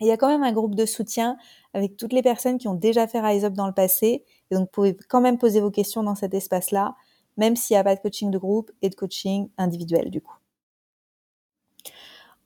Il 0.00 0.06
y 0.06 0.10
a 0.10 0.16
quand 0.16 0.28
même 0.28 0.42
un 0.42 0.52
groupe 0.52 0.74
de 0.74 0.86
soutien 0.86 1.36
avec 1.74 1.96
toutes 1.96 2.12
les 2.12 2.22
personnes 2.22 2.58
qui 2.58 2.68
ont 2.68 2.74
déjà 2.74 3.06
fait 3.06 3.20
Rise 3.20 3.44
Up 3.44 3.52
dans 3.52 3.66
le 3.66 3.74
passé. 3.74 4.24
Et 4.50 4.54
donc, 4.54 4.62
vous 4.62 4.70
pouvez 4.72 4.96
quand 5.08 5.20
même 5.20 5.38
poser 5.38 5.60
vos 5.60 5.70
questions 5.70 6.02
dans 6.02 6.14
cet 6.14 6.34
espace-là, 6.34 6.96
même 7.36 7.54
s'il 7.54 7.74
n'y 7.74 7.78
a 7.78 7.84
pas 7.84 7.94
de 7.94 8.00
coaching 8.00 8.30
de 8.30 8.38
groupe 8.38 8.70
et 8.82 8.88
de 8.88 8.94
coaching 8.94 9.50
individuel, 9.58 10.10
du 10.10 10.20
coup. 10.20 10.36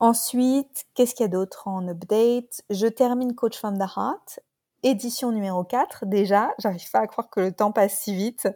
Ensuite, 0.00 0.86
qu'est-ce 0.94 1.14
qu'il 1.14 1.24
y 1.24 1.26
a 1.26 1.28
d'autre 1.28 1.68
en 1.68 1.86
update? 1.88 2.62
Je 2.68 2.88
termine 2.88 3.34
Coach 3.34 3.56
from 3.56 3.78
the 3.78 3.88
Heart, 3.96 4.40
édition 4.82 5.30
numéro 5.30 5.64
4 5.64 6.06
déjà. 6.06 6.50
J'arrive 6.58 6.90
pas 6.90 7.00
à 7.00 7.06
croire 7.06 7.30
que 7.30 7.40
le 7.40 7.52
temps 7.52 7.72
passe 7.72 8.00
si 8.00 8.14
vite. 8.14 8.48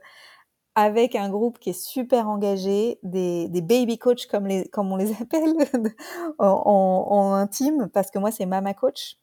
Avec 0.81 1.17
un 1.17 1.29
groupe 1.29 1.59
qui 1.59 1.71
est 1.71 1.81
super 1.81 2.29
engagé, 2.29 3.01
des, 3.03 3.49
baby 3.63 3.99
coach 3.99 4.27
comme, 4.27 4.47
on 4.47 4.97
les 4.97 5.11
appelle 5.21 5.57
en, 6.39 7.33
intime, 7.35 7.89
parce 7.93 8.13
que 8.13 8.21
moi 8.21 8.31
c'est 8.31 8.47
mama 8.47 8.75
coach. 8.75 9.17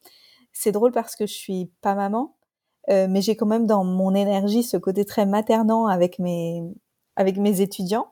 C'est 0.52 0.74
drôle 0.74 0.91
parce 0.91 1.15
que 1.15 1.26
je 1.26 1.34
suis 1.34 1.72
pas 1.80 1.96
maman, 1.96 2.36
euh, 2.89 3.08
mais 3.10 3.22
j'ai 3.22 3.38
quand 3.38 3.46
même 3.46 3.68
dans 3.68 3.86
mon 3.86 4.13
énergie 4.13 4.63
ce 4.63 4.76
côté 4.76 5.06
très 5.06 5.26
maternant 5.26 5.88
avec 5.88 6.20
mes, 6.20 6.62
avec 7.15 7.38
mes 7.38 7.62
étudiants. 7.62 8.08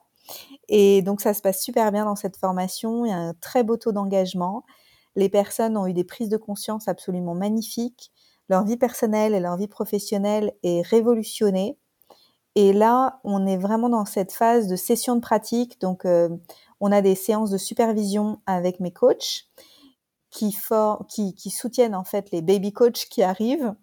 Et 0.68 1.02
donc 1.02 1.20
ça 1.20 1.34
se 1.34 1.42
passe 1.42 1.62
super 1.62 1.92
bien 1.92 2.06
dans 2.06 2.16
cette 2.16 2.38
formation, 2.38 3.04
il 3.04 3.10
y 3.10 3.12
a 3.12 3.18
un 3.18 3.34
très 3.34 3.62
beau 3.62 3.76
taux 3.76 3.92
d'engagement. 3.92 4.64
Les 5.16 5.28
personnes 5.28 5.76
ont 5.76 5.86
eu 5.86 5.92
des 5.92 6.04
prises 6.04 6.30
de 6.30 6.38
conscience 6.38 6.88
absolument 6.88 7.34
magnifiques. 7.34 8.10
Leur 8.48 8.64
vie 8.64 8.78
personnelle 8.78 9.34
et 9.34 9.40
leur 9.40 9.58
vie 9.58 9.68
professionnelle 9.68 10.54
est 10.62 10.80
révolutionnée. 10.80 11.76
Et 12.54 12.72
là, 12.72 13.20
on 13.24 13.46
est 13.46 13.56
vraiment 13.56 13.88
dans 13.88 14.04
cette 14.04 14.32
phase 14.32 14.68
de 14.68 14.76
session 14.76 15.16
de 15.16 15.20
pratique. 15.20 15.80
Donc, 15.80 16.04
euh, 16.04 16.28
on 16.80 16.92
a 16.92 17.02
des 17.02 17.14
séances 17.14 17.50
de 17.50 17.58
supervision 17.58 18.40
avec 18.46 18.80
mes 18.80 18.92
coachs 18.92 19.46
qui, 20.30 20.54
qui, 21.36 21.50
soutiennent 21.50 21.94
en 21.94 22.04
fait 22.04 22.30
les 22.32 22.42
baby 22.42 22.72
coachs 22.72 23.06
qui 23.08 23.22
arrivent. 23.22 23.74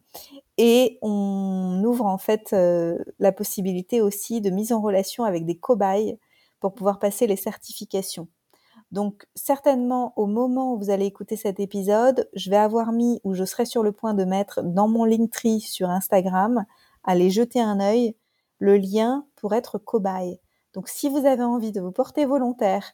Et 0.58 1.00
on 1.02 1.82
ouvre 1.86 2.06
en 2.06 2.18
fait 2.18 2.52
euh, 2.54 2.98
la 3.20 3.32
possibilité 3.32 4.02
aussi 4.02 4.42
de 4.42 4.50
mise 4.50 4.74
en 4.74 4.82
relation 4.82 5.24
avec 5.24 5.46
des 5.46 5.58
cobayes 5.58 6.20
pour 6.60 6.74
pouvoir 6.74 7.00
passer 7.00 7.26
les 7.26 7.38
certifications. 7.38 8.28
Donc 8.92 9.26
certainement 9.36 10.14
au 10.18 10.26
moment 10.26 10.74
où 10.74 10.78
vous 10.78 10.90
allez 10.90 11.06
écouter 11.06 11.38
cet 11.38 11.60
épisode, 11.62 12.30
je 12.34 12.50
vais 12.50 12.58
avoir 12.58 12.92
mis 12.92 13.22
ou 13.24 13.34
je 13.34 13.46
serai 13.46 13.66
sur 13.66 13.84
le 13.84 13.94
point 13.94 14.14
de 14.14 14.26
mettre 14.26 14.62
dans 14.62 14.90
mon 14.90 15.06
Linktree 15.06 15.62
sur 15.62 15.90
Instagram, 15.90 16.66
allez 17.06 17.30
jeter 17.30 17.62
un 17.62 17.80
œil, 17.80 18.16
le 18.62 18.78
lien 18.78 19.26
pour 19.36 19.54
être 19.54 19.80
cobaye. 19.80 20.40
Donc 20.74 20.88
si 20.88 21.10
vous 21.10 21.26
avez 21.26 21.44
envie 21.44 21.72
de 21.72 21.82
vous 21.82 21.92
porter 21.92 22.26
volontaire 22.26 22.94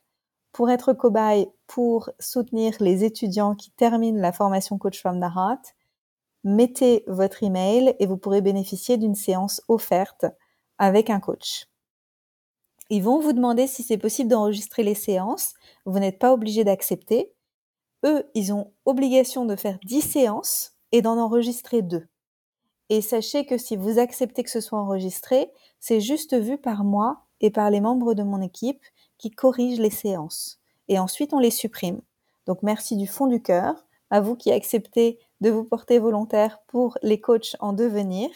pour 0.54 0.72
être 0.72 0.94
cobaye, 0.94 1.48
pour 1.68 2.10
soutenir 2.20 2.74
les 2.80 3.04
étudiants 3.04 3.54
qui 3.54 3.70
terminent 3.72 4.20
la 4.20 4.32
formation 4.32 4.78
Coach 4.78 5.00
from 5.00 5.20
the 5.20 5.26
Heart, 5.36 5.76
mettez 6.46 7.04
votre 7.08 7.44
email 7.44 7.96
et 8.00 8.08
vous 8.08 8.18
pourrez 8.18 8.42
bénéficier 8.42 8.98
d'une 8.98 9.14
séance 9.14 9.62
offerte 9.68 10.26
avec 10.78 11.10
un 11.10 11.20
coach. 11.20 11.68
Ils 12.90 13.04
vont 13.04 13.20
vous 13.20 13.34
demander 13.34 13.68
si 13.68 13.84
c'est 13.84 13.98
possible 13.98 14.30
d'enregistrer 14.30 14.84
les 14.84 14.96
séances. 14.96 15.54
Vous 15.86 16.00
n'êtes 16.00 16.18
pas 16.18 16.32
obligé 16.32 16.64
d'accepter. 16.64 17.34
Eux, 18.06 18.24
ils 18.34 18.54
ont 18.54 18.72
obligation 18.86 19.44
de 19.44 19.58
faire 19.58 19.78
10 19.84 20.02
séances 20.02 20.78
et 20.94 21.02
d'en 21.02 21.18
enregistrer 21.18 21.82
deux. 21.82 22.08
Et 22.90 23.02
sachez 23.02 23.46
que 23.46 23.58
si 23.58 23.76
vous 23.76 24.00
acceptez 24.00 24.44
que 24.44 24.50
ce 24.50 24.62
soit 24.62 24.80
enregistré, 24.80 25.52
c'est 25.80 26.00
juste 26.00 26.36
vu 26.36 26.58
par 26.58 26.84
moi 26.84 27.24
et 27.42 27.52
par 27.52 27.70
les 27.70 27.82
membres 27.82 28.14
de 28.14 28.24
mon 28.24 28.42
équipe 28.42 28.84
qui 29.18 29.32
corrigent 29.32 29.82
les 29.82 29.90
séances. 29.90 30.60
Et 30.88 31.00
ensuite, 31.00 31.34
on 31.34 31.40
les 31.40 31.52
supprime. 31.52 32.02
Donc 32.46 32.64
merci 32.64 32.96
du 32.96 33.08
fond 33.08 33.28
du 33.28 33.42
cœur 33.42 33.86
à 34.10 34.22
vous 34.22 34.36
qui 34.36 34.52
acceptez 34.52 35.20
de 35.42 35.50
vous 35.50 35.66
porter 35.66 36.00
volontaire 36.00 36.60
pour 36.68 36.98
les 37.04 37.20
coachs 37.20 37.56
en 37.60 37.74
devenir. 37.74 38.30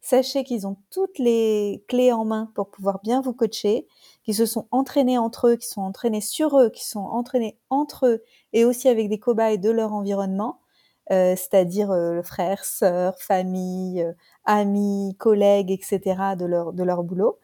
Sachez 0.00 0.44
qu'ils 0.44 0.66
ont 0.66 0.76
toutes 0.90 1.18
les 1.18 1.84
clés 1.88 2.12
en 2.12 2.24
main 2.24 2.52
pour 2.54 2.70
pouvoir 2.70 3.00
bien 3.02 3.20
vous 3.20 3.32
coacher, 3.32 3.88
qu'ils 4.22 4.36
se 4.36 4.46
sont 4.46 4.68
entraînés 4.70 5.18
entre 5.18 5.48
eux, 5.48 5.56
qu'ils 5.56 5.68
sont 5.68 5.82
entraînés 5.82 6.20
sur 6.20 6.58
eux, 6.58 6.70
qu'ils 6.70 6.86
sont 6.86 7.00
entraînés 7.00 7.58
entre 7.68 8.06
eux 8.06 8.22
et 8.52 8.64
aussi 8.64 8.88
avec 8.88 9.08
des 9.08 9.18
cobayes 9.18 9.58
de 9.58 9.70
leur 9.70 9.92
environnement, 9.92 10.60
euh, 11.10 11.34
c'est-à-dire 11.36 11.90
euh, 11.90 12.22
frères, 12.22 12.64
sœurs, 12.64 13.18
famille, 13.20 14.02
euh, 14.02 14.12
amis, 14.44 15.16
collègues, 15.18 15.70
etc. 15.70 16.00
de 16.36 16.44
leur, 16.46 17.02
boulot. 17.02 17.38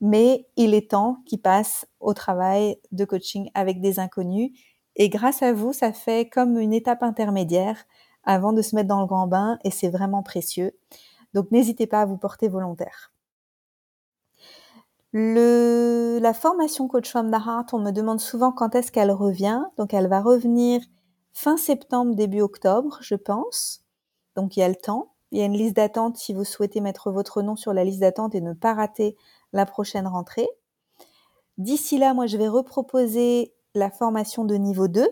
Mais 0.00 0.46
il 0.56 0.74
est 0.74 0.90
temps 0.90 1.18
qu'ils 1.26 1.40
passent 1.40 1.86
au 2.00 2.14
travail 2.14 2.78
de 2.90 3.04
coaching 3.04 3.50
avec 3.54 3.80
des 3.80 4.00
inconnus. 4.00 4.50
Et 4.96 5.08
grâce 5.08 5.42
à 5.42 5.52
vous, 5.52 5.72
ça 5.72 5.92
fait 5.92 6.28
comme 6.28 6.58
une 6.58 6.72
étape 6.72 7.02
intermédiaire 7.02 7.84
avant 8.24 8.52
de 8.52 8.62
se 8.62 8.74
mettre 8.74 8.88
dans 8.88 9.00
le 9.00 9.06
grand 9.06 9.26
bain 9.26 9.58
et 9.64 9.70
c'est 9.70 9.90
vraiment 9.90 10.22
précieux. 10.22 10.72
Donc 11.34 11.50
n'hésitez 11.50 11.86
pas 11.86 12.02
à 12.02 12.06
vous 12.06 12.18
porter 12.18 12.48
volontaire. 12.48 13.12
La 15.14 16.32
formation 16.34 16.88
Coach 16.88 17.10
from 17.10 17.30
the 17.30 17.34
Heart, 17.34 17.74
on 17.74 17.78
me 17.78 17.90
demande 17.90 18.20
souvent 18.20 18.52
quand 18.52 18.74
est-ce 18.74 18.90
qu'elle 18.90 19.10
revient. 19.10 19.62
Donc 19.76 19.92
elle 19.92 20.08
va 20.08 20.20
revenir 20.20 20.80
fin 21.32 21.56
septembre, 21.56 22.14
début 22.14 22.40
octobre, 22.40 22.98
je 23.00 23.14
pense. 23.14 23.82
Donc 24.36 24.56
il 24.56 24.60
y 24.60 24.62
a 24.62 24.68
le 24.68 24.76
temps. 24.76 25.12
Il 25.30 25.38
y 25.38 25.42
a 25.42 25.46
une 25.46 25.56
liste 25.56 25.76
d'attente 25.76 26.16
si 26.16 26.34
vous 26.34 26.44
souhaitez 26.44 26.80
mettre 26.80 27.10
votre 27.10 27.42
nom 27.42 27.56
sur 27.56 27.72
la 27.72 27.84
liste 27.84 28.00
d'attente 28.00 28.34
et 28.34 28.40
ne 28.40 28.52
pas 28.52 28.74
rater 28.74 29.16
la 29.52 29.64
prochaine 29.64 30.06
rentrée. 30.06 30.48
D'ici 31.58 31.98
là, 31.98 32.14
moi, 32.14 32.26
je 32.26 32.36
vais 32.36 32.48
reproposer 32.48 33.54
la 33.74 33.90
formation 33.90 34.44
de 34.44 34.54
niveau 34.56 34.88
2. 34.88 35.08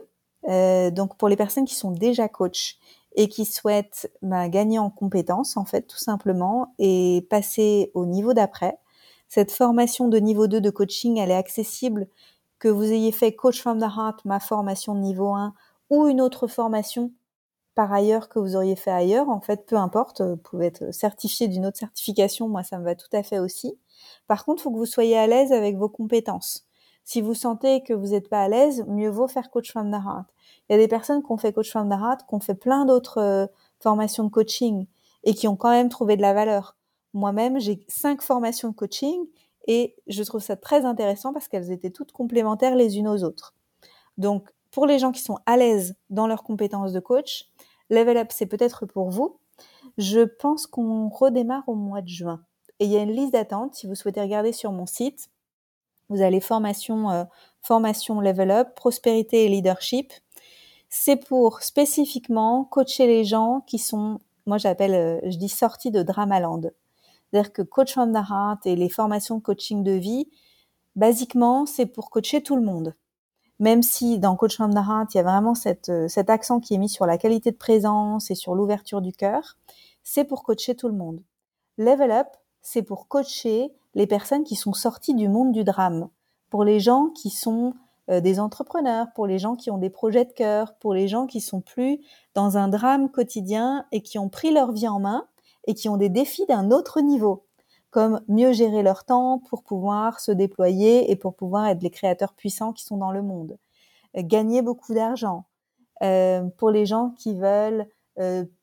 Euh, 0.48 0.90
donc 0.90 1.16
pour 1.16 1.28
les 1.28 1.36
personnes 1.36 1.66
qui 1.66 1.74
sont 1.74 1.90
déjà 1.90 2.28
coach 2.28 2.78
et 3.16 3.28
qui 3.28 3.44
souhaitent 3.44 4.10
bah, 4.22 4.48
gagner 4.48 4.78
en 4.78 4.90
compétences, 4.90 5.56
en 5.56 5.64
fait, 5.64 5.82
tout 5.82 5.98
simplement, 5.98 6.74
et 6.78 7.26
passer 7.28 7.90
au 7.94 8.06
niveau 8.06 8.34
d'après. 8.34 8.78
Cette 9.28 9.52
formation 9.52 10.08
de 10.08 10.18
niveau 10.18 10.46
2 10.46 10.60
de 10.60 10.70
coaching, 10.70 11.18
elle 11.18 11.30
est 11.30 11.36
accessible 11.36 12.08
que 12.58 12.68
vous 12.68 12.84
ayez 12.84 13.12
fait 13.12 13.34
Coach 13.34 13.60
from 13.60 13.78
the 13.78 13.90
Heart, 13.96 14.24
ma 14.24 14.38
formation 14.38 14.94
de 14.94 15.00
niveau 15.00 15.32
1, 15.32 15.54
ou 15.90 16.06
une 16.06 16.20
autre 16.20 16.46
formation 16.46 17.12
par 17.74 17.92
ailleurs 17.92 18.28
que 18.28 18.38
vous 18.38 18.56
auriez 18.56 18.76
fait 18.76 18.90
ailleurs. 18.90 19.28
En 19.28 19.40
fait, 19.40 19.66
peu 19.66 19.76
importe, 19.76 20.20
vous 20.20 20.36
pouvez 20.36 20.66
être 20.66 20.92
certifié 20.92 21.48
d'une 21.48 21.66
autre 21.66 21.78
certification, 21.78 22.48
moi 22.48 22.62
ça 22.62 22.78
me 22.78 22.84
va 22.84 22.94
tout 22.94 23.08
à 23.12 23.22
fait 23.22 23.38
aussi. 23.38 23.78
Par 24.26 24.44
contre, 24.44 24.60
il 24.60 24.64
faut 24.64 24.70
que 24.70 24.76
vous 24.76 24.86
soyez 24.86 25.16
à 25.16 25.26
l'aise 25.26 25.52
avec 25.52 25.76
vos 25.76 25.88
compétences. 25.88 26.66
Si 27.04 27.20
vous 27.20 27.34
sentez 27.34 27.82
que 27.82 27.92
vous 27.92 28.08
n'êtes 28.08 28.28
pas 28.28 28.42
à 28.42 28.48
l'aise, 28.48 28.84
mieux 28.86 29.10
vaut 29.10 29.28
faire 29.28 29.50
Coach 29.50 29.72
from 29.72 29.90
the 29.90 29.94
Heart. 29.94 30.26
Il 30.68 30.72
y 30.72 30.74
a 30.74 30.78
des 30.78 30.88
personnes 30.88 31.22
qui 31.22 31.32
ont 31.32 31.36
fait 31.36 31.52
Coach 31.52 31.70
from 31.70 31.88
the 31.88 31.98
Heart, 31.98 32.26
qui 32.28 32.34
ont 32.34 32.40
fait 32.40 32.54
plein 32.54 32.84
d'autres 32.84 33.18
euh, 33.18 33.46
formations 33.80 34.24
de 34.24 34.28
coaching 34.30 34.86
et 35.24 35.34
qui 35.34 35.48
ont 35.48 35.56
quand 35.56 35.70
même 35.70 35.88
trouvé 35.88 36.16
de 36.16 36.22
la 36.22 36.34
valeur. 36.34 36.76
Moi-même, 37.12 37.58
j'ai 37.58 37.84
cinq 37.88 38.22
formations 38.22 38.68
de 38.68 38.74
coaching 38.74 39.26
et 39.66 39.96
je 40.06 40.22
trouve 40.22 40.40
ça 40.40 40.56
très 40.56 40.84
intéressant 40.84 41.32
parce 41.32 41.48
qu'elles 41.48 41.72
étaient 41.72 41.90
toutes 41.90 42.12
complémentaires 42.12 42.76
les 42.76 42.98
unes 42.98 43.08
aux 43.08 43.24
autres. 43.24 43.54
Donc, 44.16 44.48
pour 44.70 44.86
les 44.86 44.98
gens 44.98 45.12
qui 45.12 45.22
sont 45.22 45.38
à 45.46 45.56
l'aise 45.56 45.96
dans 46.10 46.26
leurs 46.26 46.42
compétences 46.42 46.92
de 46.92 47.00
coach, 47.00 47.48
Level 47.88 48.16
Up, 48.16 48.28
c'est 48.30 48.46
peut-être 48.46 48.86
pour 48.86 49.10
vous. 49.10 49.38
Je 49.98 50.20
pense 50.20 50.66
qu'on 50.66 51.08
redémarre 51.08 51.68
au 51.68 51.74
mois 51.74 52.02
de 52.02 52.08
juin. 52.08 52.42
Et 52.78 52.86
il 52.86 52.90
y 52.90 52.96
a 52.96 53.02
une 53.02 53.12
liste 53.12 53.32
d'attente. 53.32 53.74
Si 53.74 53.86
vous 53.86 53.94
souhaitez 53.94 54.20
regarder 54.20 54.52
sur 54.52 54.72
mon 54.72 54.86
site, 54.86 55.28
vous 56.08 56.22
allez 56.22 56.40
formation, 56.40 57.10
euh, 57.10 57.24
formation 57.62 58.20
Level 58.20 58.50
Up, 58.50 58.74
prospérité 58.74 59.44
et 59.44 59.48
leadership 59.48 60.12
c'est 60.90 61.16
pour 61.16 61.62
spécifiquement 61.62 62.64
coacher 62.64 63.06
les 63.06 63.24
gens 63.24 63.62
qui 63.66 63.78
sont, 63.78 64.18
moi 64.44 64.58
j'appelle, 64.58 64.94
euh, 64.94 65.30
je 65.30 65.38
dis 65.38 65.48
sortis 65.48 65.92
de 65.92 66.02
Dramaland. 66.02 66.62
C'est-à-dire 67.30 67.52
que 67.52 67.62
Coach 67.62 67.92
from 67.92 68.12
the 68.12 68.28
Heart 68.28 68.66
et 68.66 68.74
les 68.74 68.88
formations 68.88 69.40
coaching 69.40 69.84
de 69.84 69.92
vie, 69.92 70.28
basiquement, 70.96 71.64
c'est 71.64 71.86
pour 71.86 72.10
coacher 72.10 72.42
tout 72.42 72.56
le 72.56 72.62
monde. 72.62 72.96
Même 73.60 73.82
si 73.82 74.18
dans 74.18 74.36
Coach 74.36 74.58
Heart, 74.58 75.14
il 75.14 75.18
y 75.18 75.20
a 75.20 75.22
vraiment 75.22 75.52
euh, 75.88 76.08
cet 76.08 76.30
accent 76.30 76.60
qui 76.60 76.74
est 76.74 76.78
mis 76.78 76.88
sur 76.88 77.04
la 77.04 77.18
qualité 77.18 77.50
de 77.50 77.56
présence 77.56 78.30
et 78.30 78.34
sur 78.34 78.54
l'ouverture 78.54 79.02
du 79.02 79.12
cœur, 79.12 79.58
c'est 80.02 80.24
pour 80.24 80.42
coacher 80.42 80.74
tout 80.74 80.88
le 80.88 80.94
monde. 80.94 81.22
Level 81.76 82.10
Up, 82.10 82.28
c'est 82.62 82.82
pour 82.82 83.06
coacher 83.06 83.70
les 83.94 84.06
personnes 84.06 84.44
qui 84.44 84.56
sont 84.56 84.72
sorties 84.72 85.14
du 85.14 85.28
monde 85.28 85.52
du 85.52 85.62
drame, 85.62 86.08
pour 86.48 86.64
les 86.64 86.80
gens 86.80 87.10
qui 87.10 87.28
sont 87.28 87.74
euh, 88.08 88.20
des 88.20 88.40
entrepreneurs, 88.40 89.08
pour 89.14 89.26
les 89.26 89.38
gens 89.38 89.56
qui 89.56 89.70
ont 89.70 89.78
des 89.78 89.90
projets 89.90 90.24
de 90.24 90.32
cœur, 90.32 90.74
pour 90.78 90.94
les 90.94 91.06
gens 91.06 91.26
qui 91.26 91.42
sont 91.42 91.60
plus 91.60 92.00
dans 92.34 92.56
un 92.56 92.68
drame 92.68 93.10
quotidien 93.10 93.84
et 93.92 94.00
qui 94.00 94.18
ont 94.18 94.30
pris 94.30 94.52
leur 94.52 94.72
vie 94.72 94.88
en 94.88 95.00
main 95.00 95.26
et 95.66 95.74
qui 95.74 95.90
ont 95.90 95.98
des 95.98 96.08
défis 96.08 96.46
d'un 96.46 96.70
autre 96.70 97.02
niveau, 97.02 97.44
comme 97.90 98.20
mieux 98.28 98.52
gérer 98.52 98.82
leur 98.82 99.04
temps 99.04 99.38
pour 99.48 99.62
pouvoir 99.62 100.20
se 100.20 100.32
déployer 100.32 101.10
et 101.10 101.16
pour 101.16 101.34
pouvoir 101.34 101.66
être 101.66 101.82
les 101.82 101.90
créateurs 101.90 102.34
puissants 102.34 102.72
qui 102.72 102.84
sont 102.84 102.96
dans 102.96 103.12
le 103.12 103.22
monde, 103.22 103.58
euh, 104.16 104.22
gagner 104.24 104.62
beaucoup 104.62 104.94
d'argent, 104.94 105.44
euh, 106.02 106.42
pour 106.56 106.70
les 106.70 106.86
gens 106.86 107.14
qui 107.18 107.34
veulent 107.34 107.86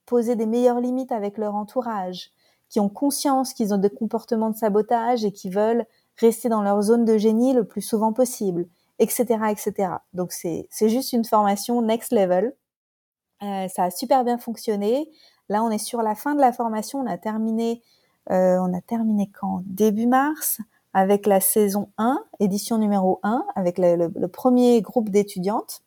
poser 0.05 0.35
des 0.35 0.45
meilleures 0.45 0.79
limites 0.79 1.11
avec 1.11 1.39
leur 1.39 1.55
entourage, 1.55 2.29
qui 2.69 2.79
ont 2.79 2.89
conscience 2.89 3.53
qu'ils 3.53 3.73
ont 3.73 3.79
des 3.79 3.89
comportements 3.89 4.51
de 4.51 4.55
sabotage 4.55 5.25
et 5.25 5.31
qui 5.31 5.49
veulent 5.49 5.87
rester 6.17 6.47
dans 6.47 6.61
leur 6.61 6.79
zone 6.83 7.05
de 7.05 7.17
génie 7.17 7.53
le 7.53 7.63
plus 7.65 7.81
souvent 7.81 8.13
possible 8.13 8.67
etc., 8.99 9.39
etc. 9.51 9.89
Donc 10.13 10.31
c'est 10.31 10.67
c'est 10.69 10.89
juste 10.89 11.13
une 11.13 11.25
formation 11.25 11.81
next 11.81 12.11
level. 12.11 12.53
Euh, 13.43 13.67
ça 13.67 13.85
a 13.85 13.91
super 13.91 14.23
bien 14.23 14.37
fonctionné. 14.37 15.09
Là, 15.49 15.63
on 15.63 15.69
est 15.69 15.77
sur 15.77 16.01
la 16.01 16.15
fin 16.15 16.35
de 16.35 16.41
la 16.41 16.51
formation. 16.51 16.99
On 16.99 17.05
a 17.05 17.17
terminé, 17.17 17.83
euh, 18.31 18.57
on 18.59 18.73
a 18.73 18.81
terminé 18.81 19.29
quand? 19.31 19.63
Début 19.65 20.07
mars 20.07 20.59
avec 20.93 21.27
la 21.27 21.39
saison 21.39 21.91
1, 21.97 22.19
édition 22.39 22.77
numéro 22.77 23.19
1, 23.23 23.45
avec 23.55 23.77
le, 23.77 24.27
premier 24.27 24.81
groupe 24.81 25.09
d'étudiantes. 25.09 25.81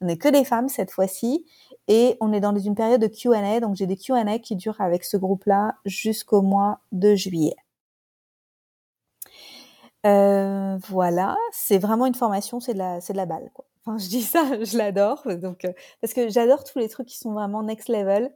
On 0.00 0.06
n'est 0.06 0.18
que 0.18 0.28
des 0.28 0.44
femmes 0.44 0.68
cette 0.68 0.90
fois-ci. 0.90 1.46
Et 1.88 2.16
on 2.20 2.32
est 2.32 2.40
dans 2.40 2.54
une 2.56 2.74
période 2.74 3.00
de 3.00 3.06
Q&A. 3.06 3.60
Donc, 3.60 3.74
j'ai 3.74 3.86
des 3.86 3.96
Q&A 3.96 4.38
qui 4.38 4.56
durent 4.56 4.80
avec 4.80 5.04
ce 5.04 5.16
groupe-là 5.16 5.76
jusqu'au 5.84 6.42
mois 6.42 6.80
de 6.92 7.14
juillet. 7.14 7.56
Euh, 10.06 10.78
voilà, 10.88 11.36
c'est 11.52 11.78
vraiment 11.78 12.06
une 12.06 12.14
formation, 12.14 12.60
c'est 12.60 12.74
de 12.74 12.78
la, 12.78 13.26
balle. 13.26 13.50
Enfin, 13.84 13.98
je 13.98 14.08
dis 14.08 14.22
ça, 14.22 14.44
je 14.64 14.78
l'adore, 14.78 15.22
donc 15.36 15.64
euh, 15.64 15.72
parce 16.00 16.14
que 16.14 16.28
j'adore 16.30 16.64
tous 16.64 16.78
les 16.78 16.88
trucs 16.88 17.08
qui 17.08 17.18
sont 17.18 17.32
vraiment 17.32 17.62
next 17.62 17.88
level. 17.88 18.32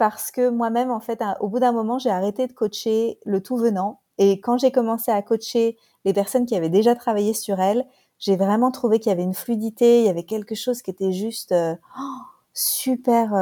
Parce 0.00 0.30
que 0.30 0.48
moi-même, 0.48 0.90
en 0.90 1.00
fait, 1.00 1.22
au 1.40 1.48
bout 1.48 1.58
d'un 1.58 1.72
moment, 1.72 1.98
j'ai 1.98 2.08
arrêté 2.08 2.46
de 2.46 2.54
coacher 2.54 3.18
le 3.26 3.42
tout 3.42 3.58
venant. 3.58 4.00
Et 4.16 4.40
quand 4.40 4.56
j'ai 4.56 4.72
commencé 4.72 5.10
à 5.10 5.20
coacher 5.20 5.76
les 6.06 6.14
personnes 6.14 6.46
qui 6.46 6.56
avaient 6.56 6.70
déjà 6.70 6.94
travaillé 6.94 7.34
sur 7.34 7.60
elles, 7.60 7.84
j'ai 8.18 8.36
vraiment 8.36 8.70
trouvé 8.70 8.98
qu'il 8.98 9.10
y 9.10 9.12
avait 9.12 9.24
une 9.24 9.34
fluidité, 9.34 10.00
il 10.00 10.06
y 10.06 10.08
avait 10.08 10.22
quelque 10.22 10.54
chose 10.54 10.80
qui 10.80 10.90
était 10.90 11.12
juste 11.12 11.52
euh, 11.52 11.74
oh, 11.98 12.22
super 12.54 13.34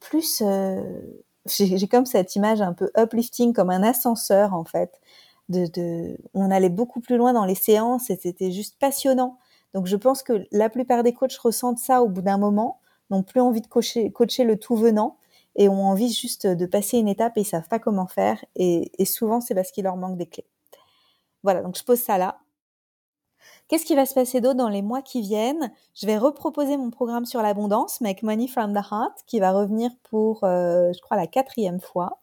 plus 0.00 0.42
j'ai 1.46 1.88
comme 1.88 2.04
cette 2.04 2.36
image 2.36 2.60
un 2.60 2.74
peu 2.74 2.90
uplifting, 2.98 3.54
comme 3.54 3.70
un 3.70 3.82
ascenseur 3.82 4.52
en 4.52 4.64
fait. 4.64 5.00
De, 5.48 6.18
on 6.34 6.50
allait 6.50 6.68
beaucoup 6.68 7.00
plus 7.00 7.16
loin 7.16 7.32
dans 7.32 7.46
les 7.46 7.54
séances 7.54 8.10
et 8.10 8.16
c'était 8.16 8.52
juste 8.52 8.78
passionnant. 8.78 9.38
Donc 9.72 9.86
je 9.86 9.96
pense 9.96 10.22
que 10.22 10.46
la 10.52 10.68
plupart 10.68 11.04
des 11.04 11.14
coachs 11.14 11.38
ressentent 11.38 11.78
ça 11.78 12.02
au 12.02 12.08
bout 12.10 12.20
d'un 12.20 12.36
moment, 12.36 12.80
n'ont 13.10 13.22
plus 13.22 13.40
envie 13.40 13.60
de 13.60 13.66
coacher, 13.66 14.12
le 14.44 14.56
tout 14.58 14.76
venant 14.76 15.16
et 15.56 15.68
ont 15.68 15.84
envie 15.86 16.12
juste 16.12 16.46
de 16.46 16.66
passer 16.66 16.98
une 16.98 17.08
étape 17.08 17.36
et 17.36 17.40
ils 17.40 17.44
savent 17.44 17.68
pas 17.68 17.78
comment 17.78 18.06
faire. 18.06 18.44
Et, 18.56 18.90
souvent 19.04 19.40
c'est 19.40 19.54
parce 19.54 19.70
qu'il 19.72 19.84
leur 19.84 19.96
manque 19.96 20.16
des 20.16 20.26
clés. 20.26 20.46
Voilà, 21.42 21.62
donc 21.62 21.76
je 21.76 21.84
pose 21.84 22.00
ça 22.00 22.18
là. 22.18 22.38
Qu'est-ce 23.68 23.84
qui 23.84 23.94
va 23.94 24.04
se 24.04 24.14
passer 24.14 24.40
d'autre 24.40 24.56
dans 24.56 24.68
les 24.68 24.82
mois 24.82 25.00
qui 25.00 25.20
viennent? 25.20 25.72
Je 25.94 26.06
vais 26.06 26.18
reproposer 26.18 26.76
mon 26.76 26.90
programme 26.90 27.24
sur 27.24 27.40
l'abondance, 27.40 28.00
Make 28.00 28.22
Money 28.22 28.48
from 28.48 28.74
the 28.74 28.84
Heart, 28.90 29.22
qui 29.26 29.38
va 29.38 29.52
revenir 29.52 29.90
pour, 30.02 30.44
euh, 30.44 30.92
je 30.92 31.00
crois, 31.00 31.16
la 31.16 31.26
quatrième 31.26 31.80
fois 31.80 32.20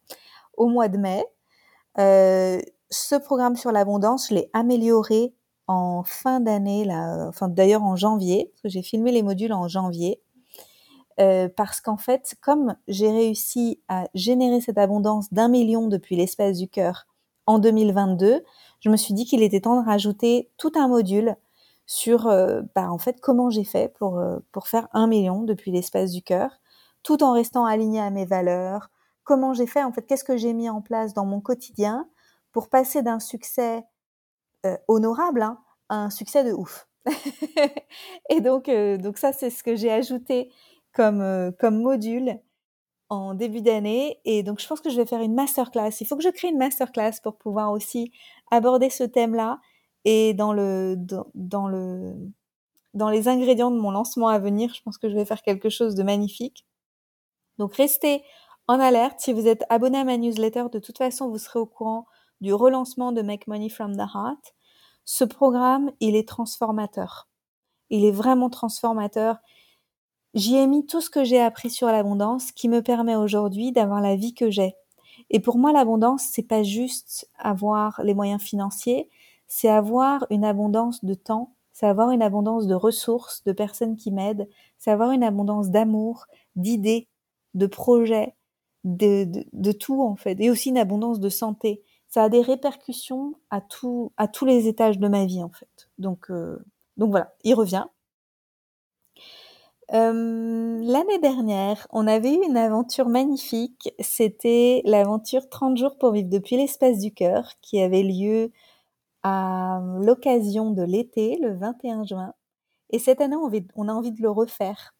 au 0.58 0.68
mois 0.68 0.90
de 0.90 0.98
mai. 0.98 1.26
Euh, 2.00 2.60
ce 2.90 3.16
programme 3.16 3.56
sur 3.56 3.72
l'abondance, 3.72 4.30
je 4.30 4.36
l'ai 4.36 4.50
amélioré 4.54 5.34
en 5.68 6.04
fin 6.04 6.40
d'année, 6.40 6.86
là, 6.86 7.28
enfin 7.28 7.48
d'ailleurs 7.50 7.84
en 7.84 7.96
janvier, 7.96 8.52
parce 8.54 8.62
que 8.64 8.70
j'ai 8.70 8.82
filmé 8.82 9.12
les 9.12 9.24
modules 9.24 9.54
en 9.54 9.68
janvier. 9.68 10.22
Euh, 11.20 11.50
parce 11.56 11.82
qu'en 11.82 11.98
fait, 11.98 12.36
comme 12.42 12.76
j'ai 12.88 13.10
réussi 13.10 13.82
à 13.88 14.08
générer 14.14 14.62
cette 14.62 14.78
abondance 14.78 15.34
d'un 15.34 15.48
million 15.48 15.88
depuis 15.88 16.16
l'espace 16.16 16.58
du 16.60 16.68
cœur 16.68 17.08
en 17.48 17.58
2022, 17.58 18.44
je 18.82 18.90
me 18.90 18.98
suis 18.98 19.16
dit 19.16 19.26
qu'il 19.26 19.42
était 19.42 19.62
temps 19.62 19.82
de 19.82 19.86
rajouter 19.86 20.52
tout 20.58 20.72
un 20.76 20.88
module 20.88 21.36
sur, 21.88 22.28
euh, 22.28 22.62
bah, 22.76 22.92
en 22.92 23.00
fait, 23.00 23.20
comment 23.20 23.50
j'ai 23.50 23.64
fait 23.64 23.92
pour, 23.98 24.20
euh, 24.20 24.38
pour 24.52 24.68
faire 24.68 24.88
un 24.94 25.08
million 25.08 25.42
depuis 25.42 25.72
l'espace 25.72 26.12
du 26.12 26.22
cœur, 26.22 26.60
tout 27.02 27.24
en 27.24 27.34
restant 27.34 27.66
aligné 27.66 28.00
à 28.00 28.12
mes 28.12 28.26
valeurs. 28.26 28.92
Comment 29.24 29.54
j'ai 29.54 29.68
fait, 29.68 29.84
en 29.84 29.92
fait, 29.92 30.04
qu'est-ce 30.04 30.24
que 30.24 30.38
j'ai 30.38 30.54
mis 30.54 30.70
en 30.70 30.82
place 30.82 31.14
dans 31.16 31.26
mon 31.26 31.42
quotidien 31.42 32.08
pour 32.52 32.70
passer 32.70 33.02
d'un 33.02 33.20
succès 33.20 33.84
honorable 34.90 35.42
hein, 35.42 35.60
à 35.88 35.96
un 36.04 36.10
succès 36.10 36.44
de 36.44 36.52
ouf. 36.52 36.90
et 38.30 38.42
donc, 38.42 38.70
donc 38.70 39.18
ça, 39.18 39.32
c'est 39.32 39.50
ce 39.50 39.64
que 39.64 39.78
j'ai 39.78 39.92
ajouté 39.92 40.52
comme, 40.98 41.22
euh, 41.22 41.52
comme 41.52 41.80
module 41.80 42.40
en 43.10 43.36
début 43.36 43.62
d'année. 43.62 44.20
Et 44.26 44.42
donc, 44.42 44.60
je 44.60 44.68
pense 44.68 44.82
que 44.82 44.90
je 44.90 44.98
vais 44.98 45.06
faire 45.06 45.22
une 45.22 45.36
masterclass. 45.36 45.92
Il 46.02 46.08
faut 46.08 46.18
que 46.18 46.24
je 46.24 46.30
crée 46.30 46.50
une 46.50 46.58
masterclass 46.58 47.22
pour 47.24 47.38
pouvoir 47.38 47.72
aussi 47.72 48.12
aborder 48.52 48.90
ce 48.90 49.04
thème-là. 49.04 49.60
Et 50.06 50.34
dans 50.34 50.54
le, 50.54 50.96
dans, 51.36 51.68
le, 51.68 52.16
dans 52.96 53.10
les 53.10 53.28
ingrédients 53.28 53.72
de 53.72 53.80
mon 53.80 53.92
lancement 53.92 54.28
à 54.28 54.40
venir, 54.40 54.74
je 54.74 54.82
pense 54.82 54.98
que 54.98 55.08
je 55.08 55.16
vais 55.16 55.26
faire 55.26 55.44
quelque 55.44 55.70
chose 55.70 55.94
de 55.94 56.02
magnifique. 56.02 56.66
Donc, 57.60 57.76
restez 57.76 58.24
en 58.68 58.80
alerte. 58.80 59.20
Si 59.20 59.34
vous 59.34 59.48
êtes 59.48 59.64
abonné 59.70 60.00
à 60.00 60.04
ma 60.04 60.18
newsletter, 60.18 60.66
de 60.72 60.80
toute 60.80 60.98
façon, 60.98 61.30
vous 61.30 61.38
serez 61.38 61.60
au 61.60 61.68
courant 61.68 62.08
du 62.42 62.54
relancement 62.54 63.12
de 63.12 63.22
Make 63.22 63.48
Money 63.48 63.70
from 63.70 63.96
the 63.96 64.08
Heart. 64.14 64.56
Ce 65.06 65.24
programme, 65.24 65.92
il 66.00 66.16
est 66.16 66.28
transformateur. 66.28 67.30
Il 67.90 68.04
est 68.04 68.12
vraiment 68.12 68.50
transformateur. 68.50 69.38
J'y 70.38 70.56
ai 70.56 70.68
mis 70.68 70.86
tout 70.86 71.02
ce 71.02 71.10
que 71.10 71.24
j'ai 71.24 71.42
appris 71.42 71.72
sur 71.72 71.88
l'abondance 71.88 72.52
qui 72.52 72.70
me 72.70 72.84
permet 72.84 73.16
aujourd'hui 73.16 73.72
d'avoir 73.72 74.02
la 74.02 74.16
vie 74.16 74.36
que 74.36 74.52
j'ai. 74.52 74.76
Et 75.32 75.40
pour 75.40 75.58
moi, 75.58 75.72
l'abondance, 75.72 76.26
c'est 76.32 76.44
pas 76.48 76.62
juste 76.62 77.28
avoir 77.40 78.00
les 78.04 78.14
moyens 78.14 78.40
financiers, 78.40 79.10
c'est 79.48 79.68
avoir 79.68 80.28
une 80.30 80.46
abondance 80.46 81.04
de 81.04 81.16
temps, 81.16 81.56
c'est 81.74 81.88
avoir 81.88 82.12
une 82.12 82.22
abondance 82.22 82.68
de 82.68 82.76
ressources, 82.76 83.44
de 83.46 83.52
personnes 83.52 83.96
qui 83.96 84.12
m'aident, 84.12 84.48
c'est 84.78 84.92
avoir 84.92 85.10
une 85.10 85.24
abondance 85.24 85.72
d'amour, 85.72 86.28
d'idées, 86.56 87.08
de 87.56 87.66
projets, 87.66 88.36
de, 88.84 89.28
de, 89.54 89.72
tout 89.72 90.04
en 90.04 90.16
fait, 90.18 90.40
et 90.40 90.52
aussi 90.52 90.70
une 90.70 90.78
abondance 90.78 91.20
de 91.20 91.30
santé. 91.30 91.82
Ça 92.10 92.22
a 92.26 92.30
des 92.30 92.42
répercussions 92.42 93.34
à 93.50 93.60
tout, 93.60 94.12
à 94.18 94.28
tous 94.28 94.46
les 94.46 94.68
étages 94.68 95.00
de 95.00 95.08
ma 95.08 95.26
vie 95.26 95.42
en 95.42 95.50
fait. 95.50 95.90
Donc, 95.98 96.30
euh, 96.30 96.64
donc 96.96 97.10
voilà, 97.10 97.34
il 97.44 97.56
revient. 97.56 97.86
L'année 99.90 101.20
dernière, 101.22 101.88
on 101.92 102.08
avait 102.08 102.34
eu 102.34 102.44
une 102.44 102.58
aventure 102.58 103.08
magnifique. 103.10 103.90
C'était 104.00 104.82
l'aventure 104.86 105.50
30 105.50 105.78
jours 105.78 105.98
pour 105.98 106.12
vivre 106.12 106.30
depuis 106.30 106.58
l'espace 106.58 107.00
du 107.00 107.14
cœur 107.14 107.54
qui 107.62 107.80
avait 107.82 108.04
lieu 108.04 108.52
à 109.24 109.82
l'occasion 110.00 110.72
de 110.72 110.84
l'été, 110.84 111.38
le 111.42 111.54
21 111.56 112.06
juin. 112.06 112.34
Et 112.92 113.00
cette 113.00 113.22
année, 113.22 113.36
on 113.76 113.88
a 113.88 113.94
envie 113.94 114.12
de 114.12 114.22
le 114.22 114.30
refaire. 114.30 114.94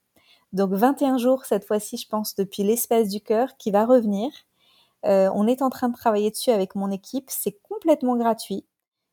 Donc 0.54 0.72
21 0.74 1.18
jours 1.18 1.46
cette 1.46 1.66
fois-ci, 1.66 1.98
je 1.98 2.08
pense, 2.08 2.36
depuis 2.36 2.64
l'espace 2.64 3.10
du 3.10 3.22
cœur 3.22 3.58
qui 3.58 3.72
va 3.72 3.86
revenir. 3.86 4.32
Euh, 5.06 5.30
on 5.34 5.48
est 5.48 5.62
en 5.62 5.70
train 5.70 5.90
de 5.90 5.96
travailler 5.96 6.32
dessus 6.32 6.52
avec 6.52 6.76
mon 6.76 6.92
équipe. 6.92 7.26
C'est 7.30 7.60
complètement 7.62 8.18
gratuit. 8.18 8.66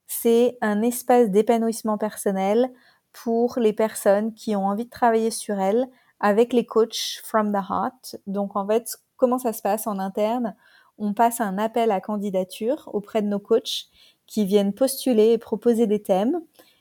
C'est 0.06 0.58
un 0.60 0.82
espace 0.82 1.30
d'épanouissement 1.30 1.98
personnel 1.98 2.72
pour 3.14 3.58
les 3.58 3.72
personnes 3.72 4.34
qui 4.34 4.54
ont 4.54 4.66
envie 4.66 4.84
de 4.84 4.90
travailler 4.90 5.30
sur 5.30 5.58
elles 5.58 5.88
avec 6.20 6.52
les 6.52 6.66
coachs 6.66 7.20
from 7.22 7.52
the 7.52 7.64
heart. 7.70 8.16
Donc 8.26 8.56
en 8.56 8.66
fait, 8.66 8.98
comment 9.16 9.38
ça 9.38 9.54
se 9.54 9.62
passe 9.62 9.86
en 9.86 9.98
interne? 9.98 10.54
On 10.98 11.14
passe 11.14 11.40
un 11.40 11.56
appel 11.56 11.90
à 11.90 12.00
candidature 12.00 12.90
auprès 12.92 13.22
de 13.22 13.28
nos 13.28 13.38
coachs 13.38 13.86
qui 14.26 14.44
viennent 14.44 14.72
postuler 14.72 15.32
et 15.32 15.38
proposer 15.38 15.86
des 15.86 16.02
thèmes. 16.02 16.40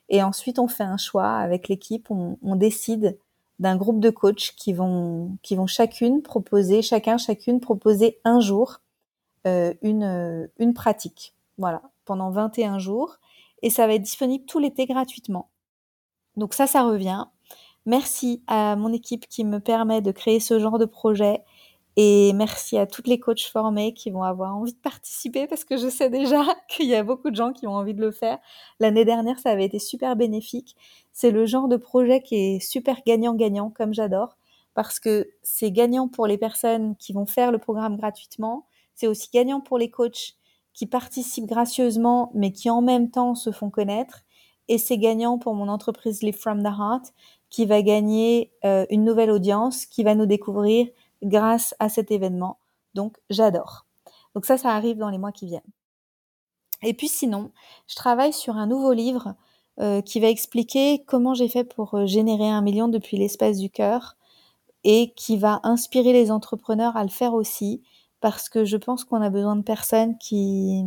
Et 0.09 0.21
ensuite, 0.21 0.59
on 0.59 0.67
fait 0.67 0.83
un 0.83 0.97
choix 0.97 1.29
avec 1.29 1.67
l'équipe. 1.67 2.09
On, 2.09 2.55
décide 2.55 3.17
d'un 3.59 3.75
groupe 3.75 3.99
de 3.99 4.09
coachs 4.09 4.53
qui 4.57 4.73
vont, 4.73 5.37
qui 5.41 5.55
vont 5.55 5.67
chacune 5.67 6.21
proposer, 6.21 6.81
chacun, 6.81 7.17
chacune 7.17 7.59
proposer 7.59 8.19
un 8.23 8.39
jour 8.39 8.81
euh, 9.47 9.73
une, 9.81 10.49
une 10.57 10.73
pratique. 10.73 11.35
Voilà, 11.57 11.81
pendant 12.05 12.31
21 12.31 12.79
jours. 12.79 13.17
Et 13.61 13.69
ça 13.69 13.87
va 13.87 13.93
être 13.93 14.01
disponible 14.01 14.45
tout 14.45 14.59
l'été 14.59 14.85
gratuitement. 14.85 15.49
Donc 16.37 16.53
ça, 16.53 16.67
ça 16.67 16.83
revient. 16.83 17.25
Merci 17.85 18.41
à 18.47 18.75
mon 18.75 18.93
équipe 18.93 19.27
qui 19.27 19.43
me 19.43 19.59
permet 19.59 20.01
de 20.01 20.11
créer 20.11 20.39
ce 20.39 20.59
genre 20.59 20.79
de 20.79 20.85
projet. 20.85 21.43
Et 21.95 22.33
merci 22.33 22.77
à 22.77 22.87
toutes 22.87 23.07
les 23.07 23.19
coachs 23.19 23.43
formés 23.51 23.93
qui 23.93 24.09
vont 24.09 24.23
avoir 24.23 24.55
envie 24.55 24.73
de 24.73 24.79
participer 24.79 25.45
parce 25.45 25.63
que 25.63 25.77
je 25.77 25.89
sais 25.89 26.09
déjà 26.09 26.43
qu'il 26.69 26.87
y 26.87 26.95
a 26.95 27.03
beaucoup 27.03 27.29
de 27.29 27.35
gens 27.35 27.53
qui 27.53 27.67
ont 27.67 27.75
envie 27.75 27.93
de 27.93 28.01
le 28.01 28.11
faire. 28.11 28.39
L'année 28.79 29.05
dernière, 29.05 29.37
ça 29.39 29.51
avait 29.51 29.65
été 29.65 29.77
super 29.79 30.15
bénéfique. 30.15 30.75
C'est 31.11 31.29
le 31.31 31.45
genre 31.45 31.67
de 31.67 31.77
projet 31.77 32.21
qui 32.21 32.35
est 32.35 32.59
super 32.59 32.97
gagnant-gagnant, 33.05 33.69
comme 33.69 33.93
j'adore, 33.93 34.37
parce 34.73 34.99
que 34.99 35.29
c'est 35.43 35.71
gagnant 35.71 36.07
pour 36.07 36.25
les 36.25 36.39
personnes 36.39 36.95
qui 36.95 37.13
vont 37.13 37.27
faire 37.27 37.51
le 37.51 37.59
programme 37.59 37.97
gratuitement. 37.97 38.65
C'est 38.95 39.07
aussi 39.07 39.29
gagnant 39.31 39.61
pour 39.61 39.77
les 39.77 39.91
coachs 39.91 40.35
qui 40.73 40.87
participent 40.87 41.45
gracieusement, 41.45 42.31
mais 42.33 42.51
qui 42.51 42.71
en 42.71 42.81
même 42.81 43.11
temps 43.11 43.35
se 43.35 43.51
font 43.51 43.69
connaître 43.69 44.23
et 44.67 44.77
c'est 44.77 44.97
gagnant 44.97 45.37
pour 45.37 45.55
mon 45.55 45.67
entreprise 45.67 46.21
Live 46.21 46.37
from 46.37 46.63
the 46.63 46.67
Heart 46.67 47.13
qui 47.49 47.65
va 47.65 47.81
gagner 47.81 48.51
euh, 48.65 48.85
une 48.89 49.03
nouvelle 49.03 49.31
audience 49.31 49.85
qui 49.85 50.03
va 50.03 50.15
nous 50.15 50.25
découvrir 50.25 50.87
grâce 51.21 51.75
à 51.79 51.89
cet 51.89 52.11
événement. 52.11 52.57
Donc 52.93 53.17
j'adore. 53.29 53.85
Donc 54.35 54.45
ça, 54.45 54.57
ça 54.57 54.71
arrive 54.71 54.97
dans 54.97 55.09
les 55.09 55.17
mois 55.17 55.31
qui 55.31 55.45
viennent. 55.45 55.61
Et 56.81 56.93
puis 56.93 57.07
sinon, 57.07 57.51
je 57.87 57.95
travaille 57.95 58.33
sur 58.33 58.57
un 58.57 58.67
nouveau 58.67 58.93
livre 58.93 59.35
euh, 59.79 60.01
qui 60.01 60.19
va 60.19 60.27
expliquer 60.27 61.03
comment 61.05 61.33
j'ai 61.33 61.47
fait 61.47 61.63
pour 61.63 61.95
euh, 61.95 62.05
générer 62.05 62.49
un 62.49 62.61
million 62.61 62.87
depuis 62.87 63.17
l'espace 63.17 63.57
du 63.57 63.69
cœur 63.69 64.15
et 64.83 65.13
qui 65.15 65.37
va 65.37 65.61
inspirer 65.63 66.13
les 66.13 66.29
entrepreneurs 66.31 66.97
à 66.97 67.03
le 67.03 67.09
faire 67.09 67.33
aussi 67.33 67.81
parce 68.19 68.49
que 68.49 68.65
je 68.65 68.77
pense 68.77 69.03
qu'on 69.03 69.21
a 69.21 69.29
besoin 69.29 69.55
de 69.55 69.63
personnes 69.63 70.17
qui, 70.17 70.85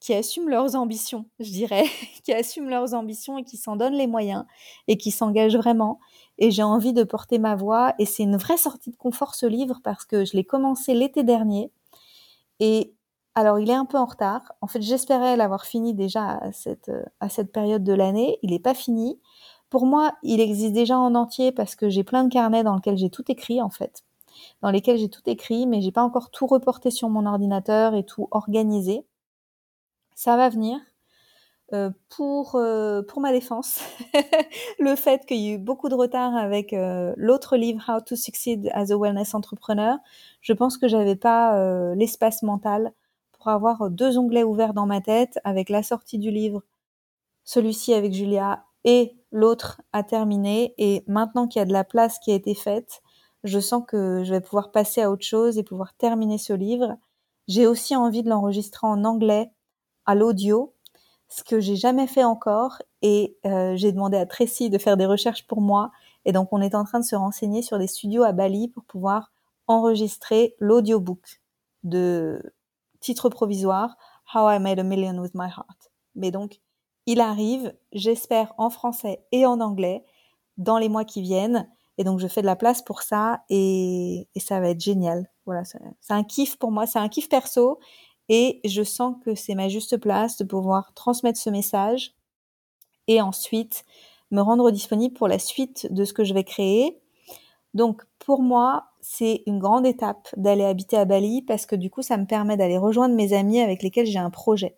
qui 0.00 0.14
assument 0.14 0.48
leurs 0.48 0.76
ambitions, 0.76 1.26
je 1.40 1.50
dirais, 1.50 1.84
qui 2.24 2.32
assument 2.32 2.68
leurs 2.68 2.94
ambitions 2.94 3.38
et 3.38 3.44
qui 3.44 3.56
s'en 3.56 3.76
donnent 3.76 3.96
les 3.96 4.06
moyens 4.06 4.44
et 4.86 4.96
qui 4.96 5.10
s'engagent 5.10 5.56
vraiment. 5.56 5.98
Et 6.38 6.50
j'ai 6.50 6.62
envie 6.62 6.92
de 6.92 7.02
porter 7.02 7.38
ma 7.38 7.56
voix. 7.56 7.94
Et 7.98 8.06
c'est 8.06 8.22
une 8.22 8.36
vraie 8.36 8.56
sortie 8.56 8.90
de 8.90 8.96
confort 8.96 9.34
ce 9.34 9.46
livre 9.46 9.80
parce 9.82 10.04
que 10.04 10.24
je 10.24 10.36
l'ai 10.36 10.44
commencé 10.44 10.94
l'été 10.94 11.24
dernier. 11.24 11.72
Et 12.60 12.94
alors, 13.34 13.58
il 13.58 13.70
est 13.70 13.74
un 13.74 13.84
peu 13.84 13.98
en 13.98 14.06
retard. 14.06 14.52
En 14.60 14.66
fait, 14.66 14.82
j'espérais 14.82 15.36
l'avoir 15.36 15.64
fini 15.64 15.94
déjà 15.94 16.38
à 16.38 16.52
cette, 16.52 16.90
à 17.20 17.28
cette 17.28 17.52
période 17.52 17.84
de 17.84 17.92
l'année. 17.92 18.38
Il 18.42 18.50
n'est 18.50 18.58
pas 18.58 18.74
fini. 18.74 19.20
Pour 19.70 19.86
moi, 19.86 20.12
il 20.22 20.40
existe 20.40 20.72
déjà 20.72 20.98
en 20.98 21.14
entier 21.14 21.52
parce 21.52 21.76
que 21.76 21.88
j'ai 21.88 22.04
plein 22.04 22.24
de 22.24 22.32
carnets 22.32 22.64
dans 22.64 22.74
lesquels 22.74 22.96
j'ai 22.96 23.10
tout 23.10 23.24
écrit, 23.30 23.60
en 23.60 23.70
fait. 23.70 24.04
Dans 24.62 24.70
lesquels 24.70 24.98
j'ai 24.98 25.10
tout 25.10 25.22
écrit, 25.26 25.66
mais 25.66 25.80
j'ai 25.80 25.92
pas 25.92 26.02
encore 26.02 26.30
tout 26.30 26.46
reporté 26.46 26.90
sur 26.90 27.08
mon 27.10 27.26
ordinateur 27.26 27.94
et 27.94 28.04
tout 28.04 28.28
organisé 28.30 29.04
ça 30.18 30.36
va 30.36 30.48
venir. 30.48 30.80
Euh, 31.72 31.90
pour, 32.08 32.56
euh, 32.56 33.02
pour 33.02 33.20
ma 33.20 33.30
défense, 33.30 33.80
le 34.80 34.96
fait 34.96 35.24
qu'il 35.26 35.36
y 35.36 35.50
ait 35.50 35.52
eu 35.52 35.58
beaucoup 35.58 35.88
de 35.88 35.94
retard 35.94 36.34
avec 36.34 36.72
euh, 36.72 37.14
l'autre 37.16 37.56
livre 37.56 37.80
How 37.86 38.00
to 38.00 38.16
Succeed 38.16 38.68
as 38.74 38.90
a 38.90 38.96
Wellness 38.96 39.34
Entrepreneur, 39.34 39.98
je 40.40 40.52
pense 40.54 40.76
que 40.76 40.88
j'avais 40.88 41.14
pas 41.14 41.94
l'espace 41.94 42.42
mental 42.42 42.92
pour 43.30 43.46
avoir 43.48 43.90
deux 43.90 44.18
onglets 44.18 44.42
ouverts 44.42 44.74
dans 44.74 44.86
ma 44.86 45.00
tête 45.00 45.38
avec 45.44 45.68
la 45.68 45.84
sortie 45.84 46.18
du 46.18 46.32
livre, 46.32 46.64
celui-ci 47.44 47.94
avec 47.94 48.12
Julia 48.12 48.64
et 48.82 49.14
l'autre 49.30 49.80
à 49.92 50.02
terminer. 50.02 50.74
Et 50.78 51.04
maintenant 51.06 51.46
qu'il 51.46 51.60
y 51.60 51.62
a 51.62 51.66
de 51.66 51.72
la 51.72 51.84
place 51.84 52.18
qui 52.18 52.32
a 52.32 52.34
été 52.34 52.54
faite, 52.56 53.02
je 53.44 53.60
sens 53.60 53.84
que 53.86 54.24
je 54.24 54.32
vais 54.32 54.40
pouvoir 54.40 54.72
passer 54.72 55.00
à 55.00 55.12
autre 55.12 55.24
chose 55.24 55.58
et 55.58 55.62
pouvoir 55.62 55.94
terminer 55.94 56.38
ce 56.38 56.54
livre. 56.54 56.96
J'ai 57.46 57.68
aussi 57.68 57.94
envie 57.94 58.24
de 58.24 58.30
l'enregistrer 58.30 58.88
en 58.88 59.04
anglais 59.04 59.52
à 60.08 60.14
l'audio, 60.14 60.74
ce 61.28 61.44
que 61.44 61.60
j'ai 61.60 61.76
jamais 61.76 62.06
fait 62.06 62.24
encore. 62.24 62.82
Et 63.02 63.36
euh, 63.46 63.76
j'ai 63.76 63.92
demandé 63.92 64.16
à 64.16 64.26
Tracy 64.26 64.70
de 64.70 64.78
faire 64.78 64.96
des 64.96 65.06
recherches 65.06 65.46
pour 65.46 65.60
moi. 65.60 65.92
Et 66.24 66.32
donc, 66.32 66.48
on 66.50 66.62
est 66.62 66.74
en 66.74 66.84
train 66.84 66.98
de 66.98 67.04
se 67.04 67.14
renseigner 67.14 67.62
sur 67.62 67.78
des 67.78 67.86
studios 67.86 68.24
à 68.24 68.32
Bali 68.32 68.68
pour 68.68 68.84
pouvoir 68.84 69.30
enregistrer 69.66 70.56
l'audiobook 70.58 71.42
de 71.84 72.42
titre 73.00 73.28
provisoire 73.28 73.96
How 74.34 74.50
I 74.50 74.58
Made 74.58 74.78
a 74.78 74.82
Million 74.82 75.18
with 75.18 75.32
My 75.34 75.46
Heart. 75.46 75.90
Mais 76.14 76.30
donc, 76.30 76.58
il 77.04 77.20
arrive, 77.20 77.74
j'espère, 77.92 78.54
en 78.56 78.70
français 78.70 79.22
et 79.30 79.44
en 79.44 79.60
anglais 79.60 80.04
dans 80.56 80.78
les 80.78 80.88
mois 80.88 81.04
qui 81.04 81.20
viennent. 81.20 81.68
Et 81.98 82.04
donc, 82.04 82.18
je 82.18 82.28
fais 82.28 82.40
de 82.40 82.46
la 82.46 82.56
place 82.56 82.80
pour 82.80 83.02
ça 83.02 83.42
et, 83.50 84.26
et 84.34 84.40
ça 84.40 84.58
va 84.60 84.70
être 84.70 84.80
génial. 84.80 85.30
Voilà, 85.44 85.64
c'est 85.64 85.80
un 86.08 86.24
kiff 86.24 86.56
pour 86.56 86.70
moi, 86.70 86.86
c'est 86.86 86.98
un 86.98 87.08
kiff 87.08 87.28
perso 87.28 87.78
et 88.28 88.60
je 88.64 88.82
sens 88.82 89.16
que 89.24 89.34
c'est 89.34 89.54
ma 89.54 89.68
juste 89.68 89.96
place 89.96 90.36
de 90.36 90.44
pouvoir 90.44 90.92
transmettre 90.94 91.38
ce 91.38 91.50
message 91.50 92.14
et 93.06 93.20
ensuite 93.20 93.84
me 94.30 94.40
rendre 94.40 94.70
disponible 94.70 95.14
pour 95.14 95.28
la 95.28 95.38
suite 95.38 95.92
de 95.92 96.04
ce 96.04 96.12
que 96.12 96.24
je 96.24 96.34
vais 96.34 96.44
créer. 96.44 97.00
Donc, 97.74 98.02
pour 98.18 98.42
moi, 98.42 98.88
c'est 99.00 99.42
une 99.46 99.58
grande 99.58 99.86
étape 99.86 100.28
d'aller 100.36 100.64
habiter 100.64 100.96
à 100.96 101.04
Bali 101.04 101.42
parce 101.42 101.64
que 101.64 101.76
du 101.76 101.90
coup, 101.90 102.02
ça 102.02 102.16
me 102.16 102.26
permet 102.26 102.56
d'aller 102.56 102.78
rejoindre 102.78 103.14
mes 103.14 103.32
amis 103.32 103.60
avec 103.60 103.82
lesquels 103.82 104.06
j'ai 104.06 104.18
un 104.18 104.30
projet. 104.30 104.76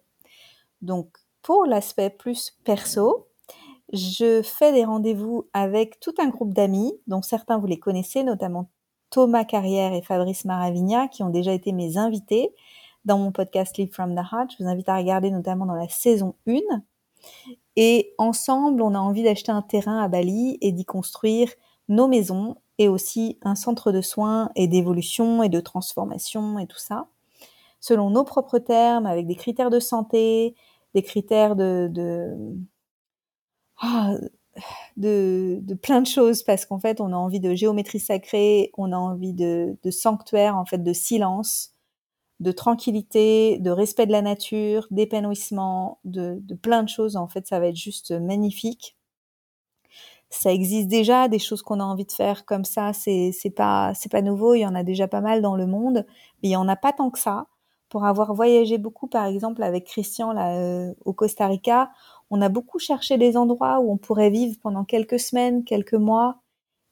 Donc, 0.83 1.09
pour 1.43 1.67
l'aspect 1.67 2.11
plus 2.11 2.57
perso, 2.65 3.27
je 3.93 4.43
fais 4.43 4.73
des 4.73 4.85
rendez-vous 4.85 5.49
avec 5.53 5.99
tout 5.99 6.15
un 6.19 6.29
groupe 6.29 6.55
d'amis, 6.55 6.93
dont 7.09 7.23
certains 7.23 7.59
vous 7.59 7.67
les 7.67 7.79
connaissez, 7.79 8.23
notamment 8.23 8.71
Thomas 9.11 9.45
Carrière 9.45 9.93
et 9.93 10.03
Fabrice 10.03 10.45
Maravigna, 10.45 11.09
qui 11.09 11.25
ont 11.25 11.31
déjà 11.31 11.53
été 11.53 11.73
mes 11.73 11.97
invités 11.97 12.55
dans 13.05 13.19
mon 13.19 13.33
podcast 13.33 13.77
Live 13.79 13.93
from 13.93 14.15
the 14.15 14.21
Heart. 14.33 14.53
Je 14.59 14.63
vous 14.63 14.69
invite 14.69 14.89
à 14.89 14.97
regarder 14.97 15.31
notamment 15.31 15.67
dans 15.67 15.75
la 15.75 15.89
saison 15.89 16.35
1. 16.47 16.61
Et 17.77 18.15
ensemble, 18.19 18.83
on 18.83 18.95
a 18.95 18.99
envie 18.99 19.23
d'acheter 19.23 19.53
un 19.53 19.63
terrain 19.63 20.03
à 20.03 20.09
Bali 20.09 20.59
et 20.61 20.73
d'y 20.73 20.85
construire 20.85 21.51
nos 21.89 22.09
maisons 22.09 22.57
et 22.79 22.89
aussi 22.89 23.39
un 23.43 23.55
centre 23.55 23.93
de 23.93 24.01
soins 24.01 24.51
et 24.57 24.67
d'évolution 24.69 25.43
et 25.43 25.49
de 25.49 25.61
transformation 25.61 26.59
et 26.59 26.67
tout 26.67 26.79
ça, 26.79 27.09
selon 27.79 28.11
nos 28.11 28.25
propres 28.25 28.59
termes, 28.59 29.07
avec 29.07 29.27
des 29.27 29.35
critères 29.35 29.71
de 29.71 29.81
santé, 29.81 30.55
des 30.95 31.03
critères 31.03 31.57
de, 31.57 31.89
de, 31.93 32.35
ah, 33.81 34.15
plein 35.83 36.01
de 36.01 36.07
choses, 36.07 36.43
parce 36.43 36.67
qu'en 36.67 36.79
fait, 36.79 37.01
on 37.01 37.13
a 37.13 37.17
envie 37.17 37.41
de 37.41 37.55
géométrie 37.55 38.01
sacrée, 38.01 38.73
on 38.77 38.93
a 38.93 38.97
envie 38.97 39.33
de, 39.33 39.77
de 39.83 39.91
sanctuaire, 39.91 40.57
en 40.57 40.65
fait, 40.65 40.83
de 40.83 40.93
silence, 40.93 41.75
de 42.41 42.53
tranquillité, 42.53 43.59
de 43.59 43.71
respect 43.71 44.07
de 44.07 44.13
la 44.13 44.23
nature, 44.23 44.87
d'épanouissement, 44.91 46.01
de, 46.05 46.41
plein 46.63 46.83
de 46.83 46.89
choses. 46.89 47.17
En 47.17 47.29
fait, 47.29 47.47
ça 47.47 47.61
va 47.61 47.69
être 47.69 47.77
juste 47.77 48.13
magnifique. 48.13 48.97
Ça 50.31 50.53
existe 50.53 50.89
déjà, 50.89 51.29
des 51.29 51.39
choses 51.39 51.63
qu'on 51.63 51.81
a 51.81 51.85
envie 51.85 52.07
de 52.07 52.13
faire 52.13 52.45
comme 52.47 52.65
ça, 52.65 52.93
c'est 52.93 53.33
pas 53.55 53.93
pas 54.11 54.23
nouveau. 54.23 54.55
Il 54.55 54.61
y 54.61 54.67
en 54.67 54.75
a 54.75 54.85
déjà 54.85 55.09
pas 55.09 55.21
mal 55.21 55.43
dans 55.43 55.57
le 55.57 55.67
monde, 55.67 56.07
mais 56.43 56.49
il 56.49 56.53
y 56.53 56.57
en 56.57 56.69
a 56.69 56.77
pas 56.77 56.93
tant 56.93 57.11
que 57.11 57.19
ça. 57.19 57.47
Pour 57.89 58.05
avoir 58.05 58.33
voyagé 58.35 58.79
beaucoup, 58.79 59.09
par 59.09 59.27
exemple, 59.27 59.63
avec 59.65 59.85
Christian 59.85 60.33
là 60.33 60.55
euh, 60.57 60.95
au 61.05 61.13
Costa 61.13 61.49
Rica, 61.49 61.91
on 62.31 62.41
a 62.41 62.49
beaucoup 62.49 62.79
cherché 62.79 63.19
des 63.19 63.37
endroits 63.37 63.81
où 63.81 63.93
on 63.93 63.99
pourrait 63.99 64.31
vivre 64.31 64.57
pendant 64.63 64.85
quelques 64.85 65.19
semaines, 65.19 65.65
quelques 65.65 65.95
mois, 65.95 66.37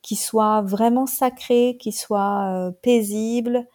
qui 0.03 0.17
soient 0.17 0.63
vraiment 0.63 1.07
sacrés, 1.07 1.77
qui 1.81 1.93
soient 1.93 2.69
euh, 2.69 2.73
paisibles, 2.83 3.69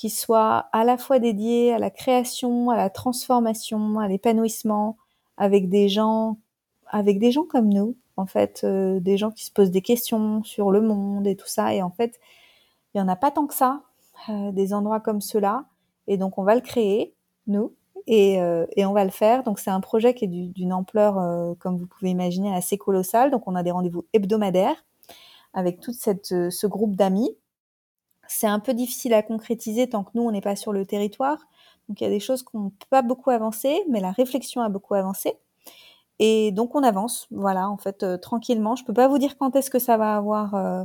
qui 0.00 0.08
soit 0.08 0.70
à 0.72 0.82
la 0.82 0.96
fois 0.96 1.18
dédié 1.18 1.74
à 1.74 1.78
la 1.78 1.90
création, 1.90 2.70
à 2.70 2.76
la 2.78 2.88
transformation, 2.88 3.98
à 3.98 4.08
l'épanouissement, 4.08 4.96
avec 5.36 5.68
des 5.68 5.90
gens, 5.90 6.38
avec 6.86 7.18
des 7.18 7.30
gens 7.30 7.44
comme 7.44 7.68
nous, 7.68 7.96
en 8.16 8.24
fait, 8.24 8.62
euh, 8.64 8.98
des 8.98 9.18
gens 9.18 9.30
qui 9.30 9.44
se 9.44 9.52
posent 9.52 9.70
des 9.70 9.82
questions 9.82 10.42
sur 10.42 10.70
le 10.70 10.80
monde 10.80 11.26
et 11.26 11.36
tout 11.36 11.46
ça. 11.46 11.74
Et 11.74 11.82
en 11.82 11.90
fait, 11.90 12.18
il 12.94 12.98
y 12.98 13.00
en 13.02 13.08
a 13.08 13.16
pas 13.16 13.30
tant 13.30 13.46
que 13.46 13.52
ça, 13.52 13.82
euh, 14.30 14.52
des 14.52 14.72
endroits 14.72 15.00
comme 15.00 15.20
ceux-là. 15.20 15.66
Et 16.06 16.16
donc, 16.16 16.38
on 16.38 16.44
va 16.44 16.54
le 16.54 16.62
créer, 16.62 17.12
nous, 17.46 17.74
et, 18.06 18.40
euh, 18.40 18.64
on 18.78 18.94
va 18.94 19.04
le 19.04 19.10
faire. 19.10 19.42
Donc, 19.42 19.58
c'est 19.58 19.68
un 19.70 19.80
projet 19.80 20.14
qui 20.14 20.24
est 20.24 20.28
d'une 20.28 20.72
ampleur, 20.72 21.56
comme 21.58 21.76
vous 21.76 21.86
pouvez 21.86 22.08
imaginer, 22.08 22.54
assez 22.54 22.78
colossale. 22.78 23.30
Donc, 23.30 23.42
on 23.46 23.54
a 23.54 23.62
des 23.62 23.70
rendez-vous 23.70 24.06
hebdomadaires 24.14 24.82
avec 25.52 25.80
tout 25.80 25.92
ce 25.92 26.66
groupe 26.66 26.96
d'amis 26.96 27.36
c'est 28.30 28.46
un 28.46 28.60
peu 28.60 28.74
difficile 28.74 29.14
à 29.14 29.22
concrétiser 29.22 29.88
tant 29.88 30.04
que 30.04 30.10
nous, 30.14 30.22
on 30.22 30.30
n'est 30.30 30.40
pas 30.40 30.56
sur 30.56 30.72
le 30.72 30.86
territoire. 30.86 31.38
Donc 31.88 32.00
il 32.00 32.04
y 32.04 32.06
a 32.06 32.10
des 32.10 32.20
choses 32.20 32.42
qui 32.44 32.56
n'ont 32.56 32.72
pas 32.88 33.02
beaucoup 33.02 33.30
avancé, 33.30 33.82
mais 33.88 34.00
la 34.00 34.12
réflexion 34.12 34.62
a 34.62 34.68
beaucoup 34.68 34.94
avancé. 34.94 35.34
Et 36.20 36.52
donc 36.52 36.74
on 36.74 36.82
avance, 36.82 37.26
voilà, 37.30 37.68
en 37.68 37.76
fait, 37.76 38.02
euh, 38.02 38.18
tranquillement. 38.18 38.76
Je 38.76 38.84
peux 38.84 38.92
pas 38.92 39.08
vous 39.08 39.18
dire 39.18 39.36
quand 39.38 39.56
est-ce 39.56 39.70
que 39.70 39.78
ça 39.78 39.96
va 39.96 40.16
avoir 40.16 40.54
euh, 40.54 40.84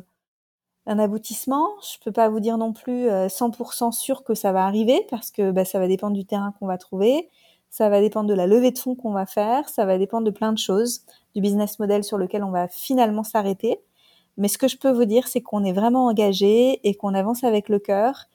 un 0.88 0.98
aboutissement. 0.98 1.70
Je 1.84 2.00
peux 2.04 2.12
pas 2.12 2.30
vous 2.30 2.40
dire 2.40 2.58
non 2.58 2.74
plus 2.74 3.08
100% 3.10 3.88
euh, 3.88 3.92
sûr 3.92 4.24
que 4.24 4.34
ça 4.34 4.52
va 4.52 4.66
arriver 4.66 5.06
parce 5.12 5.30
que 5.32 5.52
bah, 5.52 5.66
ça 5.66 5.78
va 5.78 5.88
dépendre 5.88 6.16
du 6.16 6.26
terrain 6.26 6.54
qu'on 6.60 6.68
va 6.68 6.78
trouver, 6.78 7.30
ça 7.70 7.90
va 7.90 8.02
dépendre 8.02 8.30
de 8.30 8.34
la 8.34 8.48
levée 8.48 8.72
de 8.72 8.80
fonds 8.80 8.96
qu'on 8.96 9.12
va 9.12 9.26
faire, 9.26 9.70
ça 9.70 9.86
va 9.86 9.98
dépendre 9.98 10.26
de 10.26 10.32
plein 10.32 10.54
de 10.54 10.58
choses, 10.58 11.02
du 11.36 11.42
business 11.42 11.78
model 11.80 12.04
sur 12.04 12.18
lequel 12.18 12.44
on 12.44 12.52
va 12.52 12.68
finalement 12.68 13.24
s'arrêter. 13.24 13.80
Mais 14.38 14.48
ce 14.48 14.58
que 14.58 14.68
je 14.68 14.78
peux 14.78 14.92
vous 14.92 15.06
dire, 15.06 15.28
c'est 15.28 15.42
qu'on 15.42 15.64
est 15.64 15.74
vraiment 15.74 16.08
engagé 16.08 16.80
et 16.88 16.96
qu'on 16.96 17.14
avance 17.14 17.44
avec 17.44 17.70
le 17.70 17.80
cœur 17.80 18.26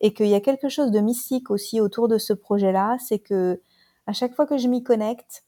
et 0.00 0.14
qu'il 0.14 0.28
y 0.28 0.34
a 0.34 0.40
quelque 0.40 0.68
chose 0.68 0.90
de 0.90 1.00
mystique 1.00 1.50
aussi 1.50 1.80
autour 1.80 2.08
de 2.08 2.18
ce 2.18 2.32
projet-là, 2.32 2.96
c'est 2.98 3.18
que 3.18 3.60
à 4.06 4.12
chaque 4.12 4.34
fois 4.34 4.46
que 4.46 4.56
je 4.56 4.68
m'y 4.68 4.82
connecte, 4.82 5.44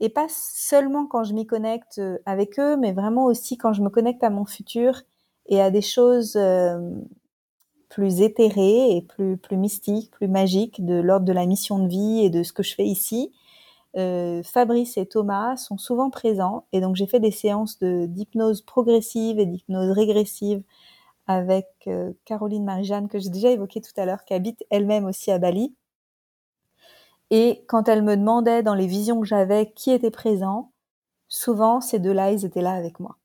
et 0.00 0.08
pas 0.08 0.26
seulement 0.28 1.06
quand 1.06 1.24
je 1.24 1.34
m'y 1.34 1.46
connecte 1.46 1.98
euh, 1.98 2.18
avec 2.24 2.58
eux, 2.58 2.76
mais 2.76 2.92
vraiment 2.92 3.24
aussi 3.24 3.58
quand 3.58 3.72
je 3.72 3.82
me 3.82 3.90
connecte 3.90 4.22
à 4.24 4.30
mon 4.30 4.46
futur 4.46 5.02
et 5.46 5.60
à 5.60 5.70
des 5.70 5.82
choses 5.82 6.36
euh, 6.36 6.78
plus 7.88 8.20
éthérées 8.20 8.96
et 8.96 9.02
plus, 9.02 9.36
plus 9.36 9.56
mystiques, 9.56 10.10
plus 10.10 10.28
magiques 10.28 10.84
de 10.84 10.94
l'ordre 10.94 11.26
de 11.26 11.32
la 11.32 11.46
mission 11.46 11.78
de 11.78 11.88
vie 11.88 12.24
et 12.24 12.30
de 12.30 12.42
ce 12.42 12.52
que 12.52 12.62
je 12.62 12.74
fais 12.74 12.86
ici, 12.86 13.32
euh, 13.96 14.42
Fabrice 14.42 14.96
et 14.98 15.06
Thomas 15.06 15.56
sont 15.56 15.78
souvent 15.78 16.10
présents 16.10 16.66
et 16.72 16.80
donc 16.80 16.96
j'ai 16.96 17.06
fait 17.06 17.20
des 17.20 17.30
séances 17.30 17.78
de 17.78 18.06
d'hypnose 18.06 18.60
progressive 18.62 19.38
et 19.38 19.46
d'hypnose 19.46 19.90
régressive 19.90 20.62
avec 21.26 21.66
euh, 21.86 22.12
Caroline 22.24 22.64
Marie-Jeanne 22.64 23.08
que 23.08 23.18
j'ai 23.18 23.30
déjà 23.30 23.50
évoqué 23.50 23.80
tout 23.80 23.92
à 23.96 24.04
l'heure, 24.04 24.24
qui 24.24 24.34
habite 24.34 24.64
elle-même 24.70 25.06
aussi 25.06 25.30
à 25.30 25.38
Bali. 25.38 25.74
Et 27.30 27.64
quand 27.68 27.88
elle 27.88 28.02
me 28.02 28.16
demandait 28.16 28.62
dans 28.62 28.74
les 28.74 28.86
visions 28.86 29.20
que 29.20 29.26
j'avais 29.26 29.72
qui 29.72 29.90
était 29.90 30.12
présent, 30.12 30.72
souvent 31.28 31.80
ces 31.80 31.98
deux-là, 31.98 32.30
ils 32.32 32.44
étaient 32.44 32.62
là 32.62 32.72
avec 32.72 33.00
moi. 33.00 33.16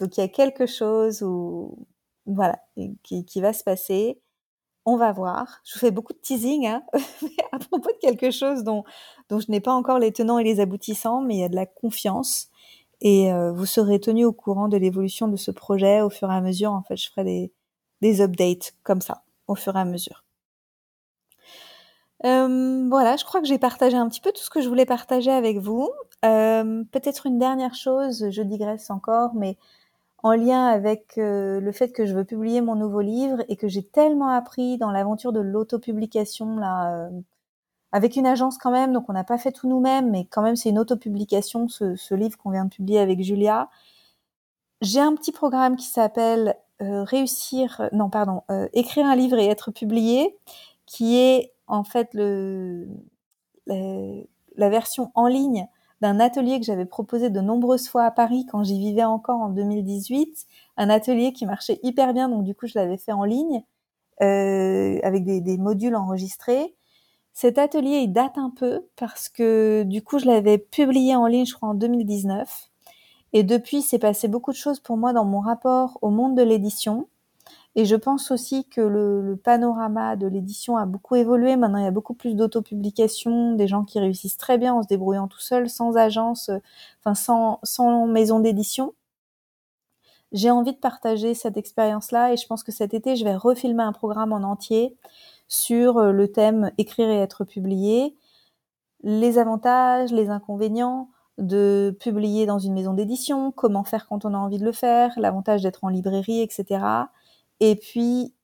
Donc 0.00 0.16
il 0.16 0.20
y 0.20 0.24
a 0.24 0.28
quelque 0.28 0.66
chose 0.66 1.22
où, 1.22 1.86
voilà, 2.26 2.58
qui, 3.04 3.24
qui 3.24 3.40
va 3.40 3.52
se 3.52 3.62
passer 3.62 4.20
on 4.86 4.96
va 4.96 5.12
voir. 5.12 5.60
Je 5.64 5.74
vous 5.74 5.80
fais 5.80 5.90
beaucoup 5.90 6.12
de 6.12 6.18
teasing 6.18 6.66
hein, 6.66 6.82
à 7.52 7.58
propos 7.58 7.90
de 7.90 7.98
quelque 8.00 8.30
chose 8.30 8.64
dont, 8.64 8.84
je 9.30 9.50
n'ai 9.50 9.60
pas 9.60 9.72
encore 9.72 9.98
les 9.98 10.12
tenants 10.12 10.38
et 10.38 10.44
les 10.44 10.60
aboutissants, 10.60 11.20
mais 11.20 11.36
il 11.36 11.40
y 11.40 11.44
a 11.44 11.48
de 11.48 11.56
la 11.56 11.66
confiance. 11.66 12.48
Et 13.00 13.32
euh, 13.32 13.52
vous 13.52 13.66
serez 13.66 14.00
tenu 14.00 14.24
au 14.24 14.32
courant 14.32 14.68
de 14.68 14.76
l'évolution 14.76 15.28
de 15.28 15.36
ce 15.36 15.50
projet 15.50 16.00
au 16.00 16.10
fur 16.10 16.30
et 16.30 16.34
à 16.34 16.40
mesure. 16.40 16.72
En 16.72 16.82
fait, 16.82 16.96
je 16.96 17.10
ferai 17.10 17.24
des, 17.24 17.52
des 18.00 18.20
updates 18.20 18.74
comme 18.82 19.00
ça, 19.00 19.24
au 19.46 19.54
fur 19.54 19.76
et 19.76 19.80
à 19.80 19.84
mesure. 19.84 20.24
Euh, 22.24 22.86
voilà, 22.88 23.16
je 23.16 23.24
crois 23.24 23.40
que 23.40 23.46
j'ai 23.46 23.58
partagé 23.58 23.96
un 23.96 24.08
petit 24.08 24.20
peu 24.20 24.32
tout 24.32 24.42
ce 24.42 24.48
que 24.48 24.62
je 24.62 24.68
voulais 24.68 24.86
partager 24.86 25.30
avec 25.30 25.58
vous. 25.58 25.90
Euh, 26.24 26.82
peut-être 26.90 27.26
une 27.26 27.38
dernière 27.38 27.74
chose, 27.74 28.30
je 28.30 28.42
digresse 28.42 28.90
encore, 28.90 29.34
mais 29.34 29.58
en 30.24 30.32
lien 30.32 30.66
avec 30.68 31.18
euh, 31.18 31.60
le 31.60 31.70
fait 31.70 31.92
que 31.92 32.06
je 32.06 32.14
veux 32.14 32.24
publier 32.24 32.62
mon 32.62 32.76
nouveau 32.76 33.02
livre 33.02 33.44
et 33.48 33.56
que 33.56 33.68
j'ai 33.68 33.82
tellement 33.82 34.30
appris 34.30 34.78
dans 34.78 34.90
l'aventure 34.90 35.34
de 35.34 35.40
l'autopublication 35.40 36.56
là 36.56 36.96
euh, 36.96 37.10
avec 37.92 38.16
une 38.16 38.26
agence 38.26 38.56
quand 38.56 38.70
même 38.70 38.94
donc 38.94 39.04
on 39.10 39.12
n'a 39.12 39.22
pas 39.22 39.36
fait 39.36 39.52
tout 39.52 39.68
nous-mêmes 39.68 40.10
mais 40.10 40.24
quand 40.24 40.40
même 40.40 40.56
c'est 40.56 40.70
une 40.70 40.78
autopublication 40.78 41.68
ce, 41.68 41.94
ce 41.94 42.14
livre 42.14 42.38
qu'on 42.38 42.50
vient 42.50 42.64
de 42.64 42.70
publier 42.70 43.00
avec 43.00 43.22
Julia. 43.22 43.68
J'ai 44.80 45.00
un 45.00 45.14
petit 45.14 45.30
programme 45.30 45.76
qui 45.76 45.86
s'appelle 45.86 46.56
euh, 46.80 47.04
réussir 47.04 47.90
non 47.92 48.08
pardon 48.08 48.42
écrire 48.72 49.04
un 49.04 49.16
livre 49.16 49.36
et 49.36 49.46
être 49.46 49.72
publié 49.72 50.38
qui 50.86 51.18
est 51.18 51.52
en 51.66 51.84
fait 51.84 52.08
le 52.14 52.88
la 53.66 54.70
version 54.70 55.10
en 55.14 55.26
ligne 55.26 55.66
d'un 56.00 56.20
atelier 56.20 56.58
que 56.60 56.66
j'avais 56.66 56.84
proposé 56.84 57.30
de 57.30 57.40
nombreuses 57.40 57.88
fois 57.88 58.04
à 58.04 58.10
Paris 58.10 58.46
quand 58.50 58.64
j'y 58.64 58.78
vivais 58.78 59.04
encore 59.04 59.40
en 59.40 59.48
2018, 59.48 60.46
un 60.76 60.90
atelier 60.90 61.32
qui 61.32 61.46
marchait 61.46 61.80
hyper 61.82 62.12
bien, 62.12 62.28
donc 62.28 62.44
du 62.44 62.54
coup 62.54 62.66
je 62.66 62.78
l'avais 62.78 62.98
fait 62.98 63.12
en 63.12 63.24
ligne 63.24 63.62
euh, 64.22 64.98
avec 65.02 65.24
des, 65.24 65.40
des, 65.40 65.58
modules 65.58 65.96
enregistrés. 65.96 66.74
Cet 67.32 67.58
atelier 67.58 67.98
il 67.98 68.12
date 68.12 68.38
un 68.38 68.50
peu 68.50 68.86
parce 68.96 69.28
que 69.28 69.82
du 69.84 70.02
coup 70.02 70.18
je 70.18 70.26
l'avais 70.26 70.58
publié 70.58 71.16
en 71.16 71.26
ligne 71.26 71.46
je 71.46 71.54
crois 71.54 71.70
en 71.70 71.74
2019 71.74 72.70
et 73.32 73.42
depuis 73.42 73.82
c'est 73.82 73.98
passé 73.98 74.28
beaucoup 74.28 74.52
de 74.52 74.56
choses 74.56 74.80
pour 74.80 74.96
moi 74.96 75.12
dans 75.12 75.24
mon 75.24 75.40
rapport 75.40 75.98
au 76.02 76.10
monde 76.10 76.36
de 76.36 76.42
l'édition. 76.42 77.08
Et 77.76 77.84
je 77.86 77.96
pense 77.96 78.30
aussi 78.30 78.68
que 78.68 78.80
le, 78.80 79.36
panorama 79.42 80.16
de 80.16 80.26
l'édition 80.26 80.76
a 80.76 80.86
beaucoup 80.86 81.16
évolué. 81.16 81.56
Maintenant, 81.56 81.78
il 81.78 81.84
y 81.84 81.88
a 81.88 81.90
beaucoup 81.90 82.14
plus 82.14 82.34
d'autopublications, 82.34 83.54
des 83.54 83.66
gens 83.66 83.84
qui 83.84 83.98
réussissent 83.98 84.36
très 84.36 84.58
bien 84.58 84.74
en 84.74 84.82
se 84.82 84.88
débrouillant 84.88 85.26
tout 85.26 85.40
seuls, 85.40 85.68
sans 85.68 85.96
agence, 85.96 86.50
euh, 86.50 86.58
enfin 87.00 87.14
sans, 87.14 87.58
sans 87.64 88.06
maison 88.06 88.38
d'édition. 88.38 88.94
J'ai 90.32 90.50
envie 90.50 90.72
de 90.72 90.78
partager 90.78 91.34
cette 91.34 91.56
expérience-là 91.56 92.32
et 92.32 92.36
je 92.36 92.46
pense 92.46 92.62
que 92.62 92.72
cet 92.72 92.94
été, 92.94 93.16
je 93.16 93.24
vais 93.24 93.36
refilmer 93.36 93.84
un 93.84 93.92
programme 93.92 94.32
en 94.32 94.42
entier 94.42 94.96
sur 95.48 95.98
euh, 95.98 96.12
le 96.12 96.30
thème 96.30 96.70
écrire 96.78 97.08
et 97.08 97.18
être 97.18 97.44
publié 97.44 98.16
les 99.04 99.38
avantages, 99.38 100.12
les 100.12 100.30
inconvénients 100.30 101.10
de 101.38 101.96
publier 102.00 102.46
dans 102.46 102.58
une 102.58 102.74
maison 102.74 102.94
d'édition, 102.94 103.52
comment 103.52 103.84
faire 103.84 104.06
quand 104.06 104.24
on 104.24 104.34
a 104.34 104.38
envie 104.38 104.58
de 104.58 104.64
le 104.64 104.72
faire, 104.72 105.12
l'avantage 105.16 105.62
d'être 105.62 105.84
en 105.84 105.88
librairie, 105.88 106.40
etc. 106.40 107.06
Et 107.66 107.76
puis 107.76 108.34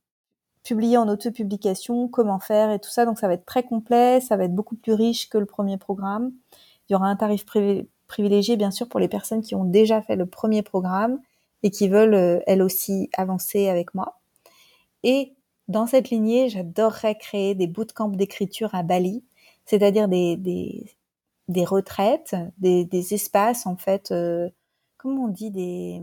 publier 0.63 0.97
en 0.97 1.07
autopublication, 1.09 2.09
comment 2.09 2.39
faire 2.39 2.71
et 2.71 2.79
tout 2.79 2.89
ça. 2.89 3.05
Donc 3.05 3.19
ça 3.19 3.29
va 3.29 3.35
être 3.35 3.45
très 3.45 3.63
complet, 3.63 4.21
ça 4.23 4.39
va 4.39 4.45
être 4.45 4.55
beaucoup 4.55 4.77
plus 4.77 4.95
riche 4.95 5.29
que 5.29 5.37
le 5.37 5.45
premier 5.45 5.77
programme. 5.77 6.33
Il 6.89 6.95
y 6.95 6.97
aura 6.97 7.07
un 7.07 7.17
tarif 7.17 7.45
privilégié 8.07 8.57
bien 8.57 8.71
sûr 8.71 8.89
pour 8.89 8.99
les 8.99 9.09
personnes 9.09 9.43
qui 9.43 9.55
ont 9.55 9.65
déjà 9.65 10.01
fait 10.01 10.17
le 10.17 10.25
premier 10.25 10.63
programme 10.63 11.21
et 11.63 11.71
qui 11.71 11.89
veulent 11.89 12.15
euh, 12.15 12.41
elles 12.47 12.63
aussi 12.63 13.11
avancer 13.15 13.69
avec 13.69 13.95
moi. 13.95 14.21
Et 15.03 15.35
dans 15.69 15.87
cette 15.87 16.09
lignée, 16.09 16.49
j'adorerais 16.49 17.17
créer 17.17 17.55
des 17.55 17.67
bootcamps 17.67 18.09
d'écriture 18.09 18.75
à 18.75 18.83
Bali, 18.83 19.23
c'est-à-dire 19.67 20.09
des, 20.09 20.39
des, 21.47 21.65
retraites, 21.67 22.35
des, 22.57 22.87
des 22.87 23.13
espaces 23.13 23.67
en 23.67 23.77
fait, 23.77 24.13
euh, 24.13 24.49
comment 24.97 25.25
on 25.25 25.29
dit, 25.29 25.51
des 25.51 26.01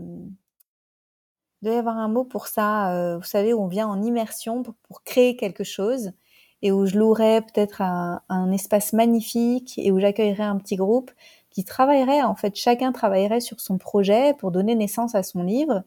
il 1.60 1.66
doit 1.66 1.74
y 1.74 1.78
avoir 1.78 1.98
un 1.98 2.08
mot 2.08 2.24
pour 2.24 2.46
ça, 2.46 2.92
euh, 2.92 3.18
vous 3.18 3.24
savez, 3.24 3.52
où 3.52 3.60
on 3.60 3.66
vient 3.66 3.88
en 3.88 4.02
immersion 4.02 4.62
pour, 4.62 5.02
créer 5.04 5.36
quelque 5.36 5.64
chose 5.64 6.12
et 6.62 6.72
où 6.72 6.86
je 6.86 6.98
louerais 6.98 7.42
peut-être 7.42 7.82
un, 7.82 8.20
un, 8.28 8.50
espace 8.52 8.92
magnifique 8.92 9.74
et 9.78 9.92
où 9.92 9.98
j'accueillerais 10.00 10.44
un 10.44 10.58
petit 10.58 10.76
groupe 10.76 11.10
qui 11.50 11.64
travaillerait, 11.64 12.22
en 12.22 12.34
fait, 12.34 12.56
chacun 12.56 12.92
travaillerait 12.92 13.40
sur 13.40 13.60
son 13.60 13.78
projet 13.78 14.34
pour 14.34 14.50
donner 14.50 14.74
naissance 14.74 15.14
à 15.14 15.22
son 15.22 15.42
livre. 15.42 15.82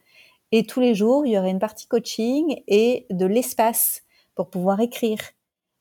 Et 0.51 0.65
tous 0.65 0.79
les 0.79 0.95
jours, 0.95 1.25
il 1.25 1.33
y 1.33 1.37
aurait 1.37 1.51
une 1.51 1.59
partie 1.59 1.87
coaching 1.87 2.61
et 2.67 3.05
de 3.09 3.25
l'espace 3.25 4.03
pour 4.35 4.49
pouvoir 4.49 4.79
écrire. 4.81 5.19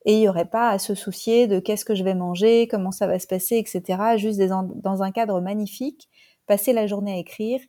Et 0.06 0.14
il 0.14 0.20
n'y 0.20 0.28
aurait 0.28 0.48
pas 0.48 0.70
à 0.70 0.78
se 0.78 0.94
soucier 0.94 1.46
de 1.46 1.58
qu'est-ce 1.58 1.84
que 1.84 1.94
je 1.94 2.04
vais 2.04 2.14
manger, 2.14 2.68
comment 2.68 2.92
ça 2.92 3.06
va 3.06 3.18
se 3.18 3.26
passer, 3.26 3.58
etc. 3.58 4.16
Juste 4.16 4.40
dans 4.40 5.02
un 5.02 5.10
cadre 5.10 5.40
magnifique, 5.40 6.08
passer 6.46 6.72
la 6.72 6.86
journée 6.86 7.12
à 7.14 7.18
écrire 7.18 7.60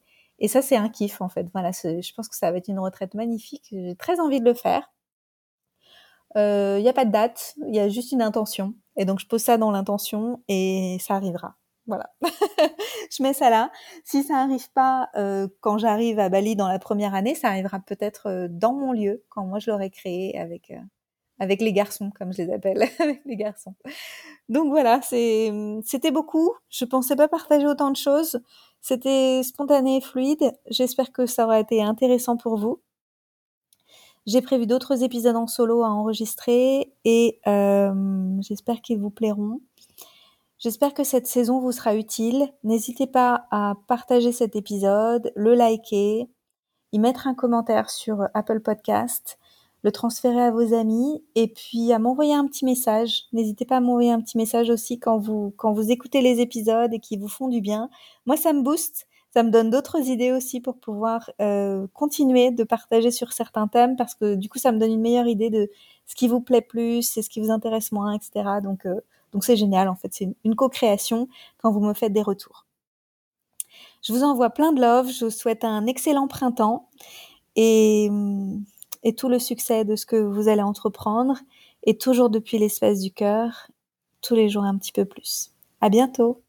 et 0.41 0.47
ça, 0.47 0.63
c'est 0.63 0.75
un 0.75 0.89
kiff 0.89 1.21
en 1.21 1.29
fait. 1.29 1.47
Voilà, 1.53 1.71
je 1.71 2.13
pense 2.13 2.27
que 2.27 2.35
ça 2.35 2.51
va 2.51 2.57
être 2.57 2.67
une 2.67 2.79
retraite 2.79 3.13
magnifique. 3.13 3.67
J'ai 3.71 3.95
très 3.95 4.19
envie 4.19 4.39
de 4.41 4.45
le 4.45 4.55
faire. 4.55 4.91
Il 6.35 6.39
euh, 6.39 6.81
n'y 6.81 6.89
a 6.89 6.93
pas 6.93 7.05
de 7.05 7.11
date, 7.11 7.53
il 7.67 7.75
y 7.75 7.79
a 7.79 7.89
juste 7.89 8.11
une 8.11 8.23
intention. 8.23 8.73
Et 8.97 9.05
donc, 9.05 9.19
je 9.19 9.27
pose 9.27 9.41
ça 9.41 9.57
dans 9.57 9.69
l'intention 9.69 10.41
et 10.47 10.97
ça 10.99 11.13
arrivera. 11.13 11.57
Voilà. 11.85 12.09
je 13.11 13.21
mets 13.21 13.33
ça 13.33 13.51
là. 13.51 13.71
Si 14.03 14.23
ça 14.23 14.33
n'arrive 14.33 14.71
pas 14.71 15.09
euh, 15.15 15.47
quand 15.59 15.77
j'arrive 15.77 16.19
à 16.19 16.29
Bali 16.29 16.55
dans 16.55 16.67
la 16.67 16.79
première 16.79 17.13
année, 17.13 17.35
ça 17.35 17.49
arrivera 17.49 17.79
peut-être 17.79 18.27
euh, 18.27 18.47
dans 18.49 18.73
mon 18.73 18.93
lieu, 18.93 19.23
quand 19.29 19.45
moi 19.45 19.59
je 19.59 19.69
l'aurai 19.69 19.91
créé 19.91 20.39
avec, 20.39 20.73
avec 21.37 21.61
les 21.61 21.73
garçons, 21.73 22.11
comme 22.17 22.33
je 22.33 22.41
les 22.41 22.51
appelle, 22.51 22.83
avec 22.99 23.21
les 23.25 23.35
garçons. 23.35 23.75
Donc 24.49 24.69
voilà, 24.69 25.01
c'était 25.03 26.11
beaucoup. 26.11 26.51
Je 26.69 26.85
pensais 26.85 27.15
pas 27.15 27.27
partager 27.27 27.67
autant 27.67 27.91
de 27.91 27.97
choses. 27.97 28.41
C'était 28.81 29.41
spontané 29.43 29.97
et 29.97 30.01
fluide. 30.01 30.51
J'espère 30.69 31.11
que 31.11 31.25
ça 31.25 31.45
aura 31.45 31.59
été 31.59 31.83
intéressant 31.83 32.35
pour 32.35 32.57
vous. 32.57 32.81
J'ai 34.27 34.41
prévu 34.41 34.67
d'autres 34.67 35.03
épisodes 35.03 35.35
en 35.35 35.47
solo 35.47 35.83
à 35.83 35.89
enregistrer 35.89 36.93
et 37.05 37.39
euh, 37.47 37.91
j'espère 38.41 38.81
qu'ils 38.81 38.99
vous 38.99 39.09
plairont. 39.09 39.61
J'espère 40.59 40.93
que 40.93 41.03
cette 41.03 41.25
saison 41.25 41.59
vous 41.59 41.71
sera 41.71 41.95
utile. 41.95 42.53
N'hésitez 42.63 43.07
pas 43.07 43.47
à 43.49 43.73
partager 43.87 44.31
cet 44.31 44.55
épisode, 44.55 45.31
le 45.35 45.55
liker, 45.55 46.29
y 46.91 46.99
mettre 46.99 47.25
un 47.25 47.33
commentaire 47.33 47.89
sur 47.89 48.27
Apple 48.35 48.59
Podcast 48.61 49.39
le 49.83 49.91
transférer 49.91 50.41
à 50.41 50.51
vos 50.51 50.73
amis 50.73 51.23
et 51.35 51.47
puis 51.47 51.91
à 51.91 51.99
m'envoyer 51.99 52.33
un 52.33 52.45
petit 52.47 52.65
message. 52.65 53.23
N'hésitez 53.33 53.65
pas 53.65 53.77
à 53.77 53.79
m'envoyer 53.79 54.11
un 54.11 54.21
petit 54.21 54.37
message 54.37 54.69
aussi 54.69 54.99
quand 54.99 55.17
vous 55.17 55.53
quand 55.57 55.73
vous 55.73 55.91
écoutez 55.91 56.21
les 56.21 56.39
épisodes 56.39 56.93
et 56.93 56.99
qui 56.99 57.17
vous 57.17 57.27
font 57.27 57.47
du 57.47 57.61
bien. 57.61 57.89
Moi, 58.25 58.37
ça 58.37 58.53
me 58.53 58.61
booste, 58.61 59.07
ça 59.33 59.43
me 59.43 59.49
donne 59.49 59.69
d'autres 59.69 59.99
idées 60.09 60.31
aussi 60.31 60.61
pour 60.61 60.77
pouvoir 60.77 61.31
euh, 61.41 61.87
continuer 61.93 62.51
de 62.51 62.63
partager 62.63 63.11
sur 63.11 63.33
certains 63.33 63.67
thèmes 63.67 63.95
parce 63.95 64.13
que 64.15 64.35
du 64.35 64.49
coup, 64.49 64.59
ça 64.59 64.71
me 64.71 64.77
donne 64.79 64.91
une 64.91 65.01
meilleure 65.01 65.27
idée 65.27 65.49
de 65.49 65.69
ce 66.05 66.15
qui 66.15 66.27
vous 66.27 66.41
plaît 66.41 66.61
plus 66.61 67.17
et 67.17 67.21
ce 67.21 67.29
qui 67.29 67.39
vous 67.39 67.51
intéresse 67.51 67.91
moins, 67.91 68.13
etc. 68.13 68.59
Donc 68.61 68.85
euh, 68.85 69.01
donc 69.31 69.43
c'est 69.43 69.55
génial 69.55 69.87
en 69.89 69.95
fait, 69.95 70.13
c'est 70.13 70.25
une, 70.25 70.35
une 70.43 70.55
co-création 70.55 71.27
quand 71.57 71.71
vous 71.71 71.79
me 71.79 71.93
faites 71.93 72.13
des 72.13 72.21
retours. 72.21 72.65
Je 74.03 74.13
vous 74.13 74.23
envoie 74.23 74.49
plein 74.49 74.73
de 74.73 74.81
love, 74.81 75.09
je 75.09 75.25
vous 75.25 75.31
souhaite 75.31 75.63
un 75.63 75.85
excellent 75.85 76.27
printemps 76.27 76.89
et 77.55 78.07
hum, 78.09 78.63
et 79.03 79.15
tout 79.15 79.29
le 79.29 79.39
succès 79.39 79.85
de 79.85 79.95
ce 79.95 80.05
que 80.05 80.15
vous 80.17 80.47
allez 80.47 80.61
entreprendre 80.61 81.37
et 81.83 81.97
toujours 81.97 82.29
depuis 82.29 82.57
l'espace 82.59 82.99
du 83.01 83.11
cœur, 83.11 83.67
tous 84.21 84.35
les 84.35 84.49
jours 84.49 84.63
un 84.63 84.77
petit 84.77 84.91
peu 84.91 85.05
plus. 85.05 85.51
À 85.81 85.89
bientôt! 85.89 86.41